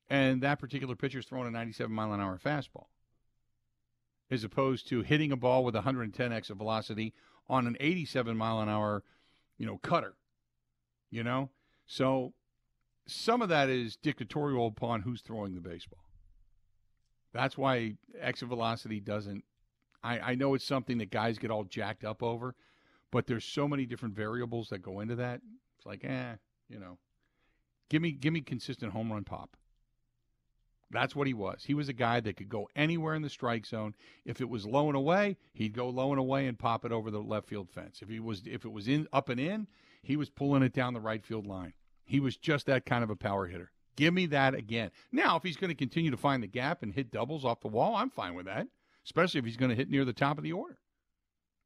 and 0.09 0.41
that 0.41 0.59
particular 0.59 0.95
pitcher's 0.95 1.25
throwing 1.25 1.47
a 1.47 1.51
97 1.51 1.93
mile 1.93 2.13
an 2.13 2.21
hour 2.21 2.39
fastball, 2.43 2.87
as 4.29 4.43
opposed 4.43 4.87
to 4.89 5.01
hitting 5.01 5.31
a 5.31 5.37
ball 5.37 5.63
with 5.63 5.75
110 5.75 6.31
exit 6.31 6.57
velocity 6.57 7.13
on 7.49 7.67
an 7.67 7.77
87 7.79 8.35
mile 8.35 8.59
an 8.59 8.69
hour, 8.69 9.03
you 9.57 9.65
know, 9.65 9.77
cutter. 9.77 10.15
You 11.09 11.23
know, 11.23 11.49
so 11.85 12.33
some 13.07 13.41
of 13.41 13.49
that 13.49 13.69
is 13.69 13.95
dictatorial 13.95 14.67
upon 14.67 15.01
who's 15.01 15.21
throwing 15.21 15.55
the 15.55 15.61
baseball. 15.61 16.03
That's 17.33 17.57
why 17.57 17.93
exit 18.19 18.49
velocity 18.49 18.99
doesn't. 18.99 19.43
I, 20.03 20.19
I 20.19 20.35
know 20.35 20.53
it's 20.53 20.65
something 20.65 20.97
that 20.97 21.11
guys 21.11 21.37
get 21.37 21.51
all 21.51 21.63
jacked 21.63 22.03
up 22.03 22.21
over, 22.21 22.55
but 23.11 23.27
there's 23.27 23.45
so 23.45 23.67
many 23.67 23.85
different 23.85 24.15
variables 24.15 24.69
that 24.69 24.79
go 24.79 24.99
into 24.99 25.15
that. 25.15 25.41
It's 25.77 25.85
like, 25.85 26.03
eh, 26.03 26.33
you 26.69 26.79
know, 26.79 26.97
give 27.89 28.01
me 28.01 28.11
give 28.11 28.33
me 28.33 28.41
consistent 28.41 28.91
home 28.91 29.11
run 29.11 29.23
pop. 29.23 29.55
That's 30.89 31.15
what 31.15 31.27
he 31.27 31.33
was. 31.33 31.63
He 31.65 31.73
was 31.73 31.89
a 31.89 31.93
guy 31.93 32.19
that 32.21 32.37
could 32.37 32.47
go 32.47 32.69
anywhere 32.75 33.13
in 33.13 33.21
the 33.21 33.29
strike 33.29 33.65
zone. 33.65 33.93
If 34.25 34.39
it 34.39 34.49
was 34.49 34.65
low 34.65 34.87
and 34.87 34.95
away, 34.95 35.37
he'd 35.53 35.73
go 35.73 35.89
low 35.89 36.11
and 36.11 36.19
away 36.19 36.47
and 36.47 36.57
pop 36.57 36.85
it 36.85 36.91
over 36.91 37.11
the 37.11 37.19
left 37.19 37.47
field 37.47 37.69
fence. 37.69 38.01
If 38.01 38.07
he 38.09 38.19
was 38.19 38.43
if 38.45 38.63
it 38.63 38.71
was 38.71 38.87
in 38.87 39.07
up 39.11 39.29
and 39.29 39.39
in, 39.39 39.67
he 40.01 40.15
was 40.15 40.29
pulling 40.29 40.63
it 40.63 40.73
down 40.73 40.93
the 40.93 41.01
right 41.01 41.25
field 41.25 41.45
line. 41.45 41.73
He 42.05 42.21
was 42.21 42.37
just 42.37 42.65
that 42.67 42.85
kind 42.85 43.03
of 43.03 43.09
a 43.09 43.15
power 43.17 43.47
hitter. 43.47 43.71
Give 43.97 44.13
me 44.13 44.27
that 44.27 44.53
again. 44.53 44.91
Now, 45.11 45.35
if 45.35 45.43
he's 45.43 45.57
going 45.57 45.69
to 45.69 45.75
continue 45.75 46.11
to 46.11 46.17
find 46.17 46.41
the 46.41 46.47
gap 46.47 46.83
and 46.83 46.93
hit 46.93 47.11
doubles 47.11 47.43
off 47.43 47.61
the 47.61 47.67
wall, 47.67 47.95
I'm 47.95 48.11
fine 48.11 48.35
with 48.35 48.45
that. 48.45 48.67
Especially 49.03 49.39
if 49.39 49.45
he's 49.45 49.57
going 49.57 49.69
to 49.69 49.75
hit 49.75 49.89
near 49.89 50.05
the 50.05 50.13
top 50.13 50.37
of 50.37 50.43
the 50.43 50.53
order. 50.53 50.77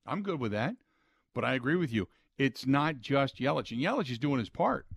I'm 0.06 0.24
good 0.24 0.40
with 0.40 0.52
that. 0.54 0.76
But 1.36 1.46
I 1.46 1.54
agree 1.54 1.76
with 1.76 1.92
you. 1.92 2.08
It's 2.38 2.66
not 2.66 3.02
just 3.02 3.38
Yelich, 3.38 3.72
and 3.72 3.82
Yelich 3.82 4.10
is 4.10 4.18
doing 4.18 4.40
his 4.40 4.50
part. 4.50 4.88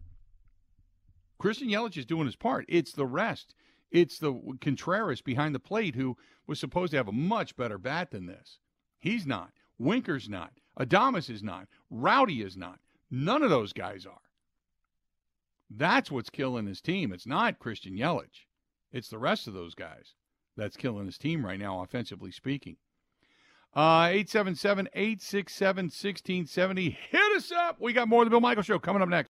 Christian 1.39 1.69
Yelich 1.69 1.99
is 1.99 2.07
doing 2.07 2.27
his 2.27 2.37
part. 2.37 2.65
It's 2.69 2.93
the 2.93 3.07
rest. 3.07 3.55
It's 3.95 4.19
the 4.19 4.35
Contreras 4.61 5.23
behind 5.23 5.55
the 5.55 5.61
plate 5.61 5.95
who 5.95 6.17
was 6.49 6.59
supposed 6.59 6.91
to 6.91 6.97
have 6.97 7.07
a 7.07 7.13
much 7.13 7.57
better 7.57 7.79
bat 7.79 8.11
than 8.11 8.27
this. 8.27 8.59
He's 8.99 9.25
not. 9.25 9.53
Winker's 9.79 10.29
not. 10.29 10.51
Adames 10.77 11.31
is 11.31 11.45
not. 11.45 11.69
Rowdy 11.89 12.43
is 12.43 12.57
not. 12.57 12.81
None 13.09 13.45
of 13.45 13.51
those 13.51 13.73
guys 13.73 14.05
are. 14.05 14.19
That's 15.71 16.11
what's 16.11 16.29
killing 16.29 16.67
his 16.67 16.81
team. 16.81 17.13
It's 17.13 17.27
not 17.27 17.61
Christian 17.61 17.95
Yelich. 17.95 18.47
It's 18.91 19.09
the 19.09 19.19
rest 19.19 19.47
of 19.47 19.55
those 19.55 19.77
guys 19.77 20.15
that's 20.57 20.77
killing 20.77 21.07
his 21.07 21.17
team 21.17 21.47
right 21.47 21.59
now, 21.59 21.81
offensively 21.81 22.33
speaking. 22.33 22.77
Uh, 23.77 24.11
877 24.11 24.89
867 24.93 25.85
1670. 25.85 26.99
Hit 27.11 27.37
us 27.37 27.53
up. 27.53 27.81
We 27.81 27.93
got 27.93 28.09
more 28.09 28.23
of 28.23 28.27
the 28.27 28.31
Bill 28.31 28.41
Michael 28.41 28.65
Show 28.65 28.81
coming 28.81 29.03
up 29.03 29.09
next 29.09 29.31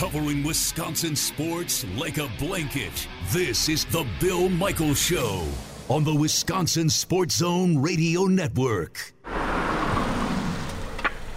covering 0.00 0.42
Wisconsin 0.42 1.14
sports 1.14 1.84
like 1.98 2.16
a 2.16 2.26
blanket. 2.38 3.06
This 3.32 3.68
is 3.68 3.84
The 3.84 4.06
Bill 4.18 4.48
Michael 4.48 4.94
Show 4.94 5.46
on 5.90 6.04
the 6.04 6.14
Wisconsin 6.14 6.88
Sports 6.88 7.36
Zone 7.36 7.76
Radio 7.76 8.24
Network. 8.24 9.12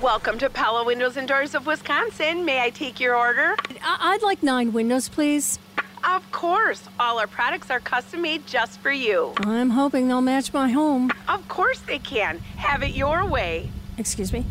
Welcome 0.01 0.37
to 0.39 0.49
Pella 0.49 0.85
Windows 0.85 1.17
and 1.17 1.27
Doors 1.27 1.55
of 1.55 1.65
Wisconsin. 1.65 2.45
May 2.45 2.61
I 2.61 2.69
take 2.69 3.01
your 3.01 3.17
order? 3.17 3.53
I- 3.83 4.11
would 4.13 4.21
like 4.21 4.41
nine 4.41 4.71
windows, 4.71 5.09
please. 5.09 5.59
Of 6.05 6.31
course. 6.31 6.83
All 6.97 7.19
our 7.19 7.27
products 7.27 7.69
are 7.69 7.81
custom 7.81 8.21
made 8.21 8.47
just 8.47 8.79
for 8.79 8.93
you. 8.93 9.33
I'm 9.39 9.71
hoping 9.71 10.07
they'll 10.07 10.21
match 10.21 10.53
my 10.53 10.69
home. 10.69 11.11
Of 11.27 11.45
course 11.49 11.81
they 11.81 11.99
can. 11.99 12.39
Have 12.55 12.81
it 12.81 12.95
your 12.95 13.25
way. 13.25 13.69
Excuse 13.97 14.31
me? 14.31 14.45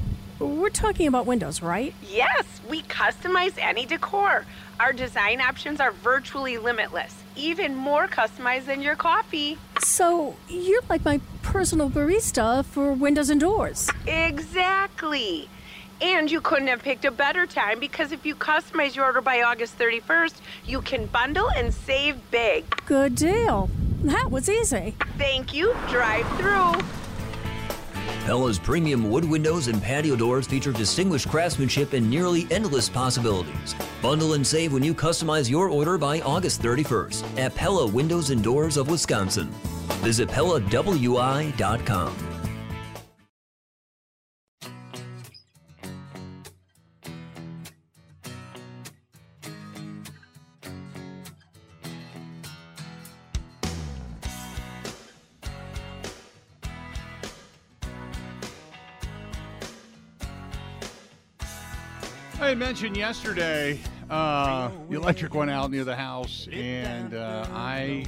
We're 0.47 0.70
talking 0.70 1.07
about 1.07 1.26
windows, 1.26 1.62
right? 1.62 1.95
Yes, 2.09 2.45
we 2.68 2.82
customize 2.82 3.55
any 3.59 3.86
decor. 3.86 4.45
Our 4.80 4.93
design 4.93 5.40
options 5.40 5.80
are 5.80 5.93
virtually 5.93 6.59
limitless, 6.59 7.14
even 7.36 7.74
more 7.74 8.09
customized 8.09 8.66
than 8.66 8.82
your 8.82 8.97
coffee. 8.97 9.59
So, 9.80 10.36
you're 10.49 10.82
like 10.88 11.05
my 11.05 11.20
personal 11.43 11.90
barista 11.90 12.64
for 12.64 12.93
windows 12.93 13.30
and 13.30 13.40
doors. 13.40 13.90
Exactly. 14.07 15.49
And 16.01 16.30
you 16.30 16.40
couldn't 16.40 16.66
have 16.66 16.82
picked 16.82 17.05
a 17.05 17.12
better 17.12 17.47
time 17.47 17.78
because 17.78 18.11
if 18.11 18.26
you 18.26 18.34
customize 18.34 18.97
your 18.97 19.05
order 19.05 19.20
by 19.20 19.43
August 19.43 19.78
31st, 19.78 20.34
you 20.66 20.82
can 20.82 21.07
bundle 21.07 21.49
and 21.51 21.72
save 21.72 22.18
big. 22.32 22.64
Good 22.86 23.14
deal. 23.14 23.70
That 24.03 24.32
was 24.32 24.49
easy. 24.49 24.97
Thank 25.16 25.55
you. 25.55 25.76
Drive 25.88 26.26
through. 26.38 26.72
Pella's 28.24 28.58
premium 28.58 29.10
wood 29.10 29.24
windows 29.24 29.66
and 29.66 29.82
patio 29.82 30.14
doors 30.14 30.46
feature 30.46 30.72
distinguished 30.72 31.28
craftsmanship 31.28 31.92
and 31.92 32.08
nearly 32.08 32.46
endless 32.50 32.88
possibilities. 32.88 33.74
Bundle 34.00 34.34
and 34.34 34.46
save 34.46 34.72
when 34.72 34.84
you 34.84 34.94
customize 34.94 35.50
your 35.50 35.68
order 35.68 35.98
by 35.98 36.20
August 36.20 36.62
31st 36.62 37.38
at 37.38 37.54
Pella 37.54 37.86
Windows 37.86 38.30
and 38.30 38.42
Doors 38.42 38.76
of 38.76 38.88
Wisconsin. 38.88 39.48
Visit 40.02 40.28
PellaWI.com. 40.28 42.31
I 62.53 62.55
mentioned 62.55 62.98
yesterday 62.98 63.80
uh, 64.11 64.70
the 64.90 64.96
electric 64.96 65.32
went 65.34 65.50
out 65.50 65.70
near 65.70 65.84
the 65.84 65.96
house, 65.96 66.46
and 66.53 67.14
uh, 67.14 67.46
I 67.50 68.05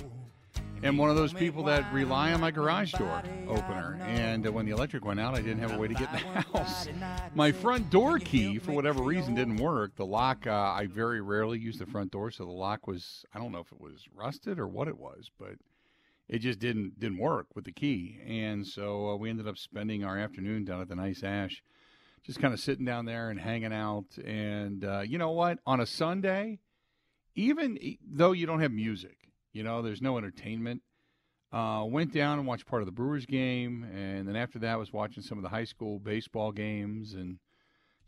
am 0.82 0.98
one 0.98 1.08
of 1.08 1.16
those 1.16 1.32
people 1.32 1.62
that 1.62 1.90
rely 1.94 2.30
on 2.34 2.42
my 2.42 2.50
garage 2.50 2.92
door 2.92 3.22
opener. 3.48 3.98
And 4.02 4.46
uh, 4.46 4.52
when 4.52 4.66
the 4.66 4.72
electric 4.72 5.02
went 5.02 5.18
out, 5.18 5.34
I 5.34 5.40
didn't 5.40 5.60
have 5.60 5.72
a 5.72 5.78
way 5.78 5.88
to 5.88 5.94
get 5.94 6.10
in 6.10 6.16
the 6.16 6.40
house. 6.58 6.88
My 7.34 7.52
front 7.52 7.88
door 7.88 8.18
key, 8.18 8.58
for 8.58 8.72
whatever 8.72 9.02
reason, 9.02 9.34
didn't 9.34 9.56
work. 9.56 9.96
The 9.96 10.04
lock, 10.04 10.46
uh, 10.46 10.50
I 10.50 10.88
very 10.88 11.22
rarely 11.22 11.58
use 11.58 11.78
the 11.78 11.86
front 11.86 12.10
door, 12.10 12.30
so 12.30 12.44
the 12.44 12.50
lock 12.50 12.86
was, 12.86 13.24
I 13.32 13.38
don't 13.38 13.50
know 13.50 13.60
if 13.60 13.72
it 13.72 13.80
was 13.80 14.06
rusted 14.14 14.58
or 14.58 14.68
what 14.68 14.88
it 14.88 14.98
was, 14.98 15.30
but 15.40 15.54
it 16.28 16.40
just 16.40 16.58
didn't 16.58 17.00
didn't 17.00 17.16
work 17.16 17.46
with 17.54 17.64
the 17.64 17.72
key. 17.72 18.20
And 18.26 18.66
so 18.66 19.08
uh, 19.08 19.16
we 19.16 19.30
ended 19.30 19.48
up 19.48 19.56
spending 19.56 20.04
our 20.04 20.18
afternoon 20.18 20.66
down 20.66 20.82
at 20.82 20.88
the 20.90 20.96
Nice 20.96 21.22
Ash, 21.22 21.62
just 22.24 22.40
kind 22.40 22.54
of 22.54 22.60
sitting 22.60 22.84
down 22.84 23.04
there 23.04 23.30
and 23.30 23.38
hanging 23.38 23.72
out. 23.72 24.06
And 24.24 24.84
uh, 24.84 25.00
you 25.00 25.18
know 25.18 25.30
what? 25.30 25.58
On 25.66 25.80
a 25.80 25.86
Sunday, 25.86 26.58
even 27.34 27.78
though 28.06 28.32
you 28.32 28.46
don't 28.46 28.60
have 28.60 28.72
music, 28.72 29.16
you 29.52 29.62
know, 29.62 29.82
there's 29.82 30.02
no 30.02 30.18
entertainment. 30.18 30.82
Uh, 31.52 31.84
went 31.84 32.12
down 32.12 32.38
and 32.38 32.48
watched 32.48 32.66
part 32.66 32.82
of 32.82 32.86
the 32.86 32.92
Brewers 32.92 33.26
game, 33.26 33.84
and 33.94 34.26
then 34.26 34.34
after 34.34 34.58
that 34.58 34.76
was 34.76 34.92
watching 34.92 35.22
some 35.22 35.38
of 35.38 35.42
the 35.42 35.50
high 35.50 35.64
school 35.64 36.00
baseball 36.00 36.50
games 36.50 37.14
and 37.14 37.38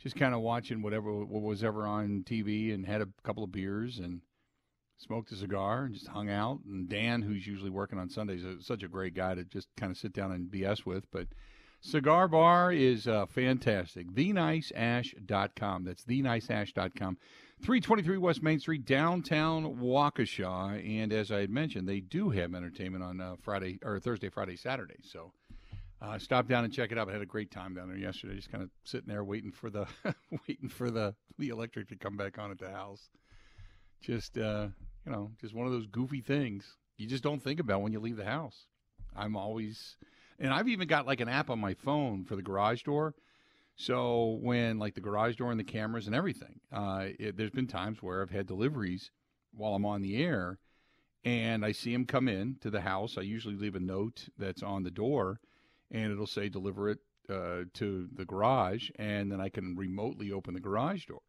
just 0.00 0.16
kind 0.16 0.34
of 0.34 0.40
watching 0.40 0.82
whatever 0.82 1.12
what 1.12 1.42
was 1.42 1.62
ever 1.62 1.86
on 1.86 2.24
TV, 2.26 2.74
and 2.74 2.84
had 2.86 3.00
a 3.00 3.08
couple 3.22 3.44
of 3.44 3.52
beers 3.52 3.98
and 3.98 4.22
smoked 4.98 5.30
a 5.30 5.36
cigar 5.36 5.84
and 5.84 5.94
just 5.94 6.08
hung 6.08 6.28
out. 6.28 6.58
And 6.66 6.88
Dan, 6.88 7.22
who's 7.22 7.46
usually 7.46 7.70
working 7.70 8.00
on 8.00 8.08
Sundays, 8.08 8.42
is 8.42 8.66
such 8.66 8.82
a 8.82 8.88
great 8.88 9.14
guy 9.14 9.36
to 9.36 9.44
just 9.44 9.68
kind 9.76 9.92
of 9.92 9.98
sit 9.98 10.12
down 10.12 10.32
and 10.32 10.50
BS 10.50 10.84
with. 10.84 11.08
But 11.12 11.28
Cigar 11.80 12.28
Bar 12.28 12.72
is 12.72 13.06
uh, 13.06 13.26
fantastic. 13.26 14.08
TheNiceAsh.com. 14.12 15.84
That's 15.84 16.04
TheNiceAsh.com. 16.04 17.18
323 17.62 18.18
West 18.18 18.42
Main 18.42 18.58
Street, 18.58 18.84
downtown 18.84 19.76
Waukesha. 19.76 21.00
And 21.00 21.12
as 21.12 21.32
I 21.32 21.40
had 21.40 21.50
mentioned, 21.50 21.88
they 21.88 22.00
do 22.00 22.30
have 22.30 22.54
entertainment 22.54 23.02
on 23.02 23.20
uh, 23.20 23.36
Friday 23.40 23.78
or 23.82 23.98
Thursday, 23.98 24.28
Friday, 24.28 24.56
Saturday. 24.56 24.98
So 25.02 25.32
uh, 26.02 26.18
stop 26.18 26.48
down 26.48 26.64
and 26.64 26.72
check 26.72 26.92
it 26.92 26.98
out. 26.98 27.08
I 27.08 27.12
had 27.12 27.22
a 27.22 27.26
great 27.26 27.50
time 27.50 27.74
down 27.74 27.88
there 27.88 27.96
yesterday, 27.96 28.36
just 28.36 28.52
kind 28.52 28.62
of 28.62 28.70
sitting 28.84 29.08
there 29.08 29.24
waiting 29.24 29.52
for 29.52 29.70
the 29.70 29.86
waiting 30.48 30.68
for 30.68 30.90
the 30.90 31.14
the 31.38 31.48
electric 31.48 31.88
to 31.88 31.96
come 31.96 32.16
back 32.16 32.38
on 32.38 32.50
at 32.50 32.58
the 32.58 32.70
house. 32.70 33.08
Just 34.02 34.36
uh, 34.36 34.68
you 35.06 35.12
know, 35.12 35.30
just 35.40 35.54
one 35.54 35.66
of 35.66 35.72
those 35.72 35.86
goofy 35.86 36.20
things 36.20 36.76
you 36.98 37.06
just 37.06 37.22
don't 37.22 37.42
think 37.42 37.60
about 37.60 37.82
when 37.82 37.92
you 37.92 38.00
leave 38.00 38.16
the 38.16 38.24
house. 38.24 38.66
I'm 39.14 39.36
always, 39.36 39.96
and 40.38 40.52
I've 40.52 40.68
even 40.68 40.88
got 40.88 41.06
like 41.06 41.20
an 41.20 41.28
app 41.28 41.50
on 41.50 41.58
my 41.58 41.74
phone 41.74 42.24
for 42.24 42.36
the 42.36 42.42
garage 42.42 42.82
door 42.82 43.14
so 43.76 44.38
when 44.40 44.78
like 44.78 44.94
the 44.94 45.02
garage 45.02 45.36
door 45.36 45.50
and 45.50 45.60
the 45.60 45.64
cameras 45.64 46.06
and 46.06 46.16
everything, 46.16 46.60
uh, 46.72 47.08
it, 47.18 47.36
there's 47.36 47.50
been 47.50 47.66
times 47.66 48.02
where 48.02 48.22
I've 48.22 48.30
had 48.30 48.46
deliveries 48.46 49.10
while 49.52 49.74
I'm 49.74 49.84
on 49.84 50.00
the 50.00 50.16
air, 50.16 50.58
and 51.24 51.64
I 51.64 51.72
see 51.72 51.92
them 51.92 52.06
come 52.06 52.26
in 52.26 52.56
to 52.62 52.70
the 52.70 52.80
house. 52.80 53.18
I 53.18 53.22
usually 53.22 53.54
leave 53.54 53.74
a 53.74 53.80
note 53.80 54.28
that's 54.38 54.62
on 54.62 54.82
the 54.82 54.90
door, 54.90 55.40
and 55.90 56.10
it'll 56.10 56.26
say 56.26 56.48
deliver 56.48 56.88
it 56.88 57.00
uh, 57.28 57.64
to 57.74 58.08
the 58.14 58.24
garage, 58.24 58.88
and 58.98 59.30
then 59.30 59.42
I 59.42 59.50
can 59.50 59.76
remotely 59.76 60.32
open 60.32 60.54
the 60.54 60.60
garage 60.60 61.04
door. 61.04 61.22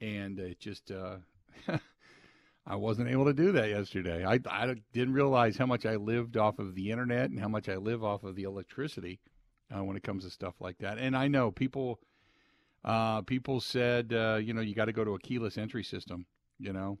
And 0.00 0.38
it 0.38 0.60
just 0.60 0.92
uh, 0.92 1.16
I 2.66 2.76
wasn't 2.76 3.08
able 3.08 3.24
to 3.24 3.32
do 3.32 3.52
that 3.52 3.68
yesterday. 3.68 4.24
I, 4.24 4.38
I 4.48 4.74
didn't 4.92 5.14
realize 5.14 5.56
how 5.56 5.66
much 5.66 5.86
I 5.86 5.96
lived 5.96 6.36
off 6.36 6.58
of 6.58 6.74
the 6.74 6.90
internet 6.90 7.30
and 7.30 7.40
how 7.40 7.48
much 7.48 7.68
I 7.68 7.76
live 7.76 8.04
off 8.04 8.22
of 8.22 8.36
the 8.36 8.44
electricity 8.44 9.20
uh, 9.74 9.82
when 9.82 9.96
it 9.96 10.02
comes 10.02 10.24
to 10.24 10.30
stuff 10.30 10.54
like 10.60 10.78
that. 10.78 10.98
And 10.98 11.16
I 11.16 11.28
know 11.28 11.50
people, 11.50 12.00
uh, 12.84 13.22
people 13.22 13.60
said, 13.60 14.12
uh, 14.12 14.38
you 14.40 14.52
know, 14.52 14.60
you 14.60 14.74
got 14.74 14.86
to 14.86 14.92
go 14.92 15.04
to 15.04 15.14
a 15.14 15.18
keyless 15.18 15.58
entry 15.58 15.84
system, 15.84 16.26
you 16.58 16.72
know. 16.72 16.98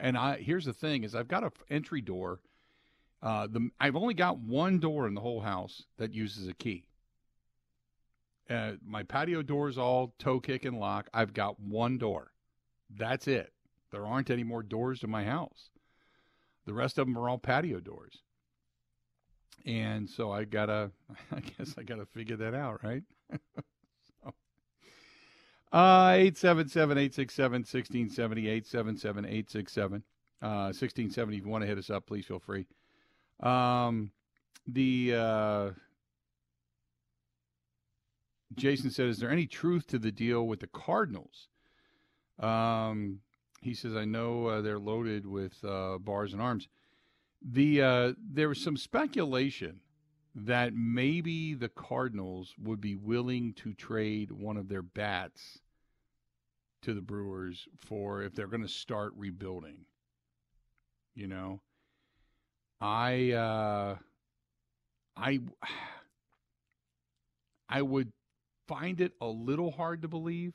And 0.00 0.16
I 0.16 0.38
here's 0.38 0.64
the 0.64 0.72
thing: 0.72 1.04
is 1.04 1.14
I've 1.14 1.28
got 1.28 1.44
a 1.44 1.52
entry 1.68 2.00
door. 2.00 2.40
Uh, 3.22 3.46
the 3.46 3.68
I've 3.78 3.96
only 3.96 4.14
got 4.14 4.38
one 4.38 4.78
door 4.78 5.06
in 5.06 5.14
the 5.14 5.20
whole 5.20 5.40
house 5.40 5.84
that 5.98 6.14
uses 6.14 6.48
a 6.48 6.54
key. 6.54 6.86
Uh, 8.48 8.72
my 8.82 9.02
patio 9.02 9.42
door 9.42 9.68
is 9.68 9.76
all 9.76 10.14
toe 10.18 10.40
kick 10.40 10.64
and 10.64 10.78
lock. 10.78 11.10
I've 11.12 11.34
got 11.34 11.60
one 11.60 11.98
door. 11.98 12.32
That's 12.88 13.28
it. 13.28 13.52
There 13.92 14.06
aren't 14.06 14.30
any 14.30 14.44
more 14.44 14.62
doors 14.62 15.00
to 15.00 15.06
my 15.06 15.24
house. 15.24 15.70
The 16.66 16.74
rest 16.74 16.98
of 16.98 17.06
them 17.06 17.16
are 17.16 17.28
all 17.28 17.38
patio 17.38 17.80
doors. 17.80 18.22
And 19.64 20.08
so 20.08 20.32
I 20.32 20.44
gotta, 20.44 20.90
I 21.32 21.40
guess 21.40 21.74
I 21.78 21.82
gotta 21.82 22.06
figure 22.06 22.36
that 22.36 22.54
out, 22.54 22.84
right? 22.84 23.02
uh, 25.72 26.12
877 26.12 26.98
867 26.98 27.52
1670, 27.60 28.48
877 28.48 29.24
867 29.24 30.02
1670. 30.40 31.36
If 31.36 31.44
you 31.44 31.50
want 31.50 31.62
to 31.62 31.68
hit 31.68 31.78
us 31.78 31.90
up, 31.90 32.06
please 32.06 32.26
feel 32.26 32.38
free. 32.38 32.66
Um, 33.40 34.10
the, 34.66 35.14
uh, 35.14 35.70
Jason 38.54 38.90
said, 38.90 39.08
Is 39.08 39.18
there 39.18 39.30
any 39.30 39.46
truth 39.46 39.86
to 39.88 39.98
the 39.98 40.12
deal 40.12 40.46
with 40.46 40.60
the 40.60 40.68
Cardinals? 40.68 41.48
Um, 42.38 43.20
he 43.62 43.74
says, 43.74 43.96
I 43.96 44.04
know 44.04 44.46
uh, 44.46 44.60
they're 44.60 44.78
loaded 44.78 45.26
with 45.26 45.64
uh, 45.64 45.98
bars 45.98 46.32
and 46.32 46.42
arms. 46.42 46.68
The 47.42 47.82
uh, 47.82 48.12
there 48.18 48.48
was 48.48 48.62
some 48.62 48.76
speculation 48.76 49.80
that 50.34 50.74
maybe 50.74 51.54
the 51.54 51.68
Cardinals 51.68 52.54
would 52.62 52.80
be 52.80 52.94
willing 52.94 53.54
to 53.54 53.72
trade 53.72 54.30
one 54.30 54.56
of 54.56 54.68
their 54.68 54.82
bats 54.82 55.60
to 56.82 56.92
the 56.92 57.00
Brewers 57.00 57.66
for 57.80 58.22
if 58.22 58.34
they're 58.34 58.46
going 58.46 58.62
to 58.62 58.68
start 58.68 59.12
rebuilding. 59.16 59.86
You 61.14 61.28
know, 61.28 61.60
I 62.80 63.32
uh, 63.32 63.96
I 65.16 65.40
I 67.68 67.82
would 67.82 68.12
find 68.68 69.00
it 69.00 69.12
a 69.20 69.26
little 69.26 69.70
hard 69.70 70.02
to 70.02 70.08
believe. 70.08 70.52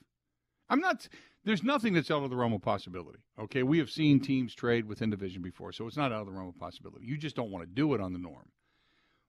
I'm 0.70 0.80
not 0.80 1.08
there's 1.44 1.64
nothing 1.64 1.94
that's 1.94 2.12
out 2.12 2.24
of 2.24 2.30
the 2.30 2.36
realm 2.36 2.54
of 2.54 2.62
possibility. 2.62 3.20
Okay, 3.40 3.64
we 3.64 3.80
have 3.80 3.90
seen 3.90 4.20
teams 4.20 4.54
trade 4.54 4.86
within 4.86 5.10
division 5.10 5.42
before, 5.42 5.72
so 5.72 5.88
it's 5.88 5.98
not 5.98 6.12
out 6.12 6.22
of 6.22 6.28
the 6.28 6.34
realm 6.34 6.50
of 6.50 6.60
possibility. 6.60 7.06
You 7.06 7.18
just 7.18 7.36
don't 7.36 7.52
want 7.52 7.64
to 7.64 7.74
do 7.74 7.94
it 7.94 8.02
on 8.02 8.14
the 8.14 8.20
norm. 8.20 8.50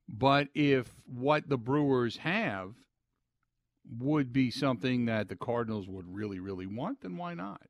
But 0.09 0.49
if 0.55 0.93
what 1.07 1.49
the 1.49 1.57
Brewers 1.57 2.19
have 2.19 2.75
would 3.99 4.33
be 4.33 4.51
something 4.51 5.07
that 5.07 5.29
the 5.29 5.37
Cardinals 5.37 5.89
would 5.89 6.07
really, 6.07 6.39
really 6.39 6.67
want, 6.67 7.01
then 7.01 7.17
why 7.17 7.35
not? 7.35 7.63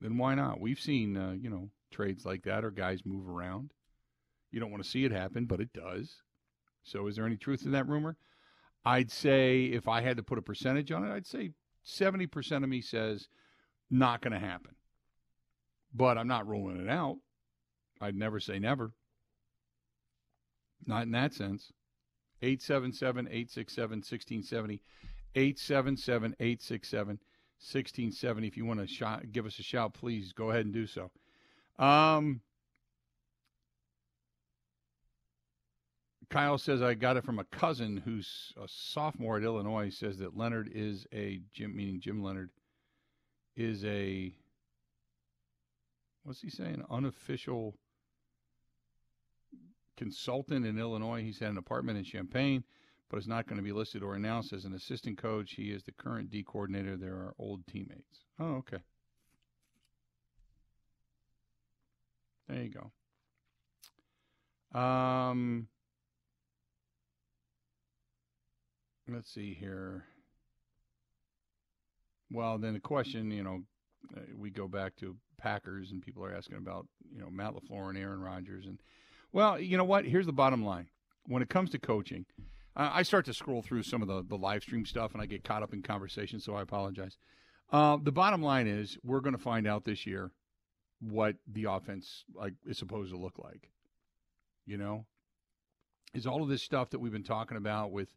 Then 0.00 0.18
why 0.18 0.34
not? 0.34 0.60
We've 0.60 0.80
seen, 0.80 1.16
uh, 1.16 1.32
you 1.32 1.50
know, 1.50 1.70
trades 1.90 2.24
like 2.24 2.42
that 2.44 2.64
or 2.64 2.70
guys 2.70 3.04
move 3.04 3.28
around. 3.28 3.72
You 4.50 4.58
don't 4.58 4.70
want 4.70 4.82
to 4.82 4.88
see 4.88 5.04
it 5.04 5.12
happen, 5.12 5.44
but 5.44 5.60
it 5.60 5.72
does. 5.72 6.22
So 6.82 7.06
is 7.06 7.16
there 7.16 7.26
any 7.26 7.36
truth 7.36 7.64
in 7.64 7.72
that 7.72 7.88
rumor? 7.88 8.16
I'd 8.84 9.10
say 9.10 9.64
if 9.64 9.86
I 9.86 10.00
had 10.00 10.16
to 10.16 10.22
put 10.22 10.38
a 10.38 10.42
percentage 10.42 10.90
on 10.90 11.04
it, 11.04 11.12
I'd 11.12 11.26
say 11.26 11.50
70% 11.86 12.62
of 12.62 12.68
me 12.68 12.80
says 12.80 13.28
not 13.90 14.20
going 14.20 14.32
to 14.32 14.38
happen. 14.38 14.74
But 15.92 16.18
I'm 16.18 16.28
not 16.28 16.46
ruling 16.46 16.80
it 16.80 16.88
out. 16.88 17.18
I'd 18.00 18.14
never 18.14 18.40
say 18.40 18.58
never. 18.58 18.92
Not 20.86 21.02
in 21.02 21.12
that 21.12 21.34
sense. 21.34 21.72
877 22.42 23.26
867 23.26 23.98
1670. 23.98 24.80
877 25.34 26.36
867 26.38 27.08
1670. 27.08 28.46
If 28.46 28.56
you 28.56 28.64
want 28.64 28.88
to 28.88 29.20
give 29.30 29.46
us 29.46 29.58
a 29.58 29.62
shout, 29.62 29.94
please 29.94 30.32
go 30.32 30.50
ahead 30.50 30.64
and 30.64 30.72
do 30.72 30.86
so. 30.86 31.10
Um, 31.78 32.40
Kyle 36.30 36.58
says 36.58 36.80
I 36.80 36.94
got 36.94 37.16
it 37.16 37.24
from 37.24 37.40
a 37.40 37.44
cousin 37.44 38.02
who's 38.04 38.52
a 38.56 38.68
sophomore 38.68 39.36
at 39.36 39.42
Illinois. 39.42 39.86
He 39.86 39.90
says 39.90 40.18
that 40.18 40.36
Leonhard 40.36 40.70
is 40.72 41.06
a 41.12 41.40
Jim, 41.52 41.76
meaning 41.76 42.00
Jim 42.00 42.22
Leonhard, 42.22 42.50
is 43.56 43.84
a 43.84 44.32
what's 46.22 46.40
he 46.40 46.48
saying? 46.48 46.84
Unofficial 46.88 47.74
consultant 49.96 50.64
in 50.64 50.78
Illinois. 50.78 51.22
He's 51.22 51.40
had 51.40 51.50
an 51.50 51.58
apartment 51.58 51.98
in 51.98 52.04
Champaign, 52.04 52.62
but 53.10 53.18
is 53.18 53.26
not 53.26 53.48
going 53.48 53.56
to 53.56 53.64
be 53.64 53.72
listed 53.72 54.04
or 54.04 54.14
announced 54.14 54.52
as 54.52 54.64
an 54.64 54.74
assistant 54.74 55.18
coach. 55.18 55.54
He 55.54 55.72
is 55.72 55.82
the 55.82 55.92
current 55.92 56.30
D 56.30 56.44
coordinator. 56.44 56.96
There 56.96 57.14
are 57.14 57.34
old 57.38 57.66
teammates. 57.66 58.24
Oh, 58.38 58.54
okay. 58.56 58.78
There 62.48 62.62
you 62.62 62.70
go. 64.72 64.78
Um, 64.78 65.66
let's 69.12 69.32
see 69.32 69.54
here. 69.54 70.04
Well, 72.30 72.58
then 72.58 72.74
the 72.74 72.80
question, 72.80 73.30
you 73.30 73.42
know, 73.42 73.62
uh, 74.16 74.20
we 74.36 74.50
go 74.50 74.68
back 74.68 74.96
to 74.96 75.16
Packers, 75.38 75.90
and 75.90 76.02
people 76.02 76.24
are 76.24 76.34
asking 76.34 76.58
about, 76.58 76.86
you 77.12 77.20
know, 77.20 77.30
Matt 77.30 77.54
LaFleur 77.54 77.88
and 77.88 77.98
Aaron 77.98 78.20
Rodgers, 78.20 78.66
and 78.66 78.80
well, 79.32 79.60
you 79.60 79.76
know 79.76 79.84
what? 79.84 80.04
Here's 80.04 80.26
the 80.26 80.32
bottom 80.32 80.64
line: 80.64 80.88
when 81.26 81.42
it 81.42 81.48
comes 81.48 81.70
to 81.70 81.78
coaching, 81.78 82.26
I 82.76 83.02
start 83.02 83.24
to 83.26 83.34
scroll 83.34 83.62
through 83.62 83.82
some 83.82 84.02
of 84.02 84.08
the 84.08 84.22
the 84.22 84.38
live 84.38 84.62
stream 84.62 84.86
stuff, 84.86 85.12
and 85.12 85.20
I 85.20 85.26
get 85.26 85.44
caught 85.44 85.62
up 85.62 85.72
in 85.72 85.82
conversation, 85.82 86.40
so 86.40 86.54
I 86.54 86.62
apologize. 86.62 87.16
Uh, 87.72 87.98
the 88.02 88.12
bottom 88.12 88.42
line 88.42 88.66
is, 88.66 88.98
we're 89.04 89.20
going 89.20 89.36
to 89.36 89.42
find 89.42 89.66
out 89.66 89.84
this 89.84 90.06
year 90.06 90.32
what 91.00 91.36
the 91.46 91.64
offense 91.64 92.24
like 92.34 92.54
is 92.66 92.78
supposed 92.78 93.12
to 93.12 93.18
look 93.18 93.38
like. 93.38 93.70
You 94.66 94.76
know, 94.76 95.06
is 96.14 96.26
all 96.26 96.42
of 96.42 96.48
this 96.48 96.62
stuff 96.62 96.90
that 96.90 97.00
we've 97.00 97.12
been 97.12 97.22
talking 97.22 97.56
about 97.56 97.92
with, 97.92 98.08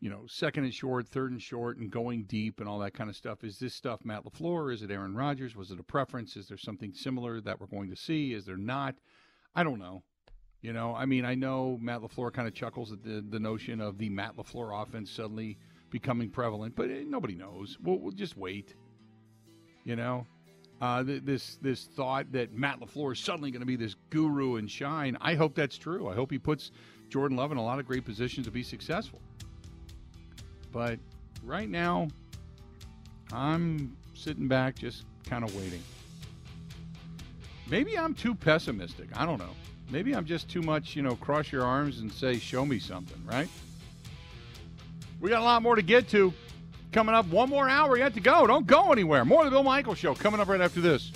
you 0.00 0.10
know, 0.10 0.22
second 0.26 0.64
and 0.64 0.72
short, 0.72 1.08
third 1.08 1.32
and 1.32 1.42
short, 1.42 1.78
and 1.78 1.90
going 1.90 2.24
deep 2.24 2.60
and 2.60 2.68
all 2.68 2.78
that 2.78 2.94
kind 2.94 3.10
of 3.10 3.16
stuff. 3.16 3.42
Is 3.42 3.58
this 3.58 3.74
stuff 3.74 4.04
Matt 4.04 4.24
LaFleur? 4.24 4.72
Is 4.72 4.82
it 4.82 4.90
Aaron 4.90 5.14
Rodgers? 5.14 5.56
Was 5.56 5.70
it 5.70 5.80
a 5.80 5.84
preference? 5.84 6.36
Is 6.36 6.46
there 6.46 6.56
something 6.56 6.92
similar 6.92 7.40
that 7.40 7.60
we're 7.60 7.66
going 7.66 7.90
to 7.90 7.96
see? 7.96 8.32
Is 8.32 8.44
there 8.44 8.56
not? 8.56 8.94
I 9.54 9.64
don't 9.64 9.80
know. 9.80 10.02
You 10.60 10.72
know, 10.72 10.94
I 10.94 11.06
mean, 11.06 11.24
I 11.24 11.34
know 11.34 11.78
Matt 11.80 12.00
LaFleur 12.00 12.32
kind 12.32 12.48
of 12.48 12.54
chuckles 12.54 12.92
at 12.92 13.02
the, 13.02 13.24
the 13.28 13.38
notion 13.38 13.80
of 13.80 13.98
the 13.98 14.08
Matt 14.08 14.36
LaFleur 14.36 14.82
offense 14.82 15.10
suddenly 15.10 15.56
becoming 15.90 16.30
prevalent, 16.30 16.74
but 16.74 16.90
eh, 16.90 17.04
nobody 17.06 17.34
knows. 17.34 17.78
We'll, 17.82 17.98
we'll 17.98 18.12
just 18.12 18.36
wait. 18.36 18.74
You 19.84 19.96
know, 19.96 20.26
uh, 20.80 21.02
th- 21.04 21.22
this 21.24 21.58
this 21.62 21.84
thought 21.84 22.32
that 22.32 22.52
Matt 22.52 22.80
LaFleur 22.80 23.12
is 23.12 23.20
suddenly 23.20 23.50
going 23.50 23.60
to 23.60 23.66
be 23.66 23.76
this 23.76 23.94
guru 24.10 24.56
and 24.56 24.70
shine. 24.70 25.16
I 25.20 25.34
hope 25.34 25.54
that's 25.54 25.78
true. 25.78 26.08
I 26.08 26.14
hope 26.14 26.30
he 26.30 26.38
puts 26.38 26.72
Jordan 27.08 27.36
Love 27.36 27.52
in 27.52 27.58
a 27.58 27.64
lot 27.64 27.78
of 27.78 27.86
great 27.86 28.04
positions 28.04 28.46
to 28.46 28.52
be 28.52 28.62
successful. 28.62 29.20
But 30.72 30.98
right 31.44 31.68
now, 31.68 32.08
I'm 33.32 33.96
sitting 34.14 34.48
back, 34.48 34.76
just 34.76 35.04
kind 35.28 35.44
of 35.44 35.54
waiting. 35.54 35.82
Maybe 37.68 37.98
I'm 37.98 38.14
too 38.14 38.34
pessimistic. 38.34 39.08
I 39.14 39.26
don't 39.26 39.38
know. 39.38 39.54
Maybe 39.90 40.14
I'm 40.14 40.24
just 40.24 40.48
too 40.48 40.62
much, 40.62 40.96
you 40.96 41.02
know, 41.02 41.16
cross 41.16 41.50
your 41.50 41.64
arms 41.64 42.00
and 42.00 42.12
say, 42.12 42.38
show 42.38 42.64
me 42.64 42.78
something, 42.78 43.20
right? 43.26 43.48
We 45.20 45.30
got 45.30 45.40
a 45.40 45.44
lot 45.44 45.62
more 45.62 45.76
to 45.76 45.82
get 45.82 46.08
to. 46.10 46.32
Coming 46.92 47.14
up, 47.14 47.26
one 47.26 47.50
more 47.50 47.68
hour 47.68 47.98
yet 47.98 48.14
to 48.14 48.20
go. 48.20 48.46
Don't 48.46 48.66
go 48.66 48.92
anywhere. 48.92 49.24
More 49.24 49.40
of 49.40 49.46
the 49.46 49.50
Bill 49.50 49.62
Michael 49.62 49.94
Show 49.94 50.14
coming 50.14 50.40
up 50.40 50.48
right 50.48 50.60
after 50.60 50.80
this. 50.80 51.12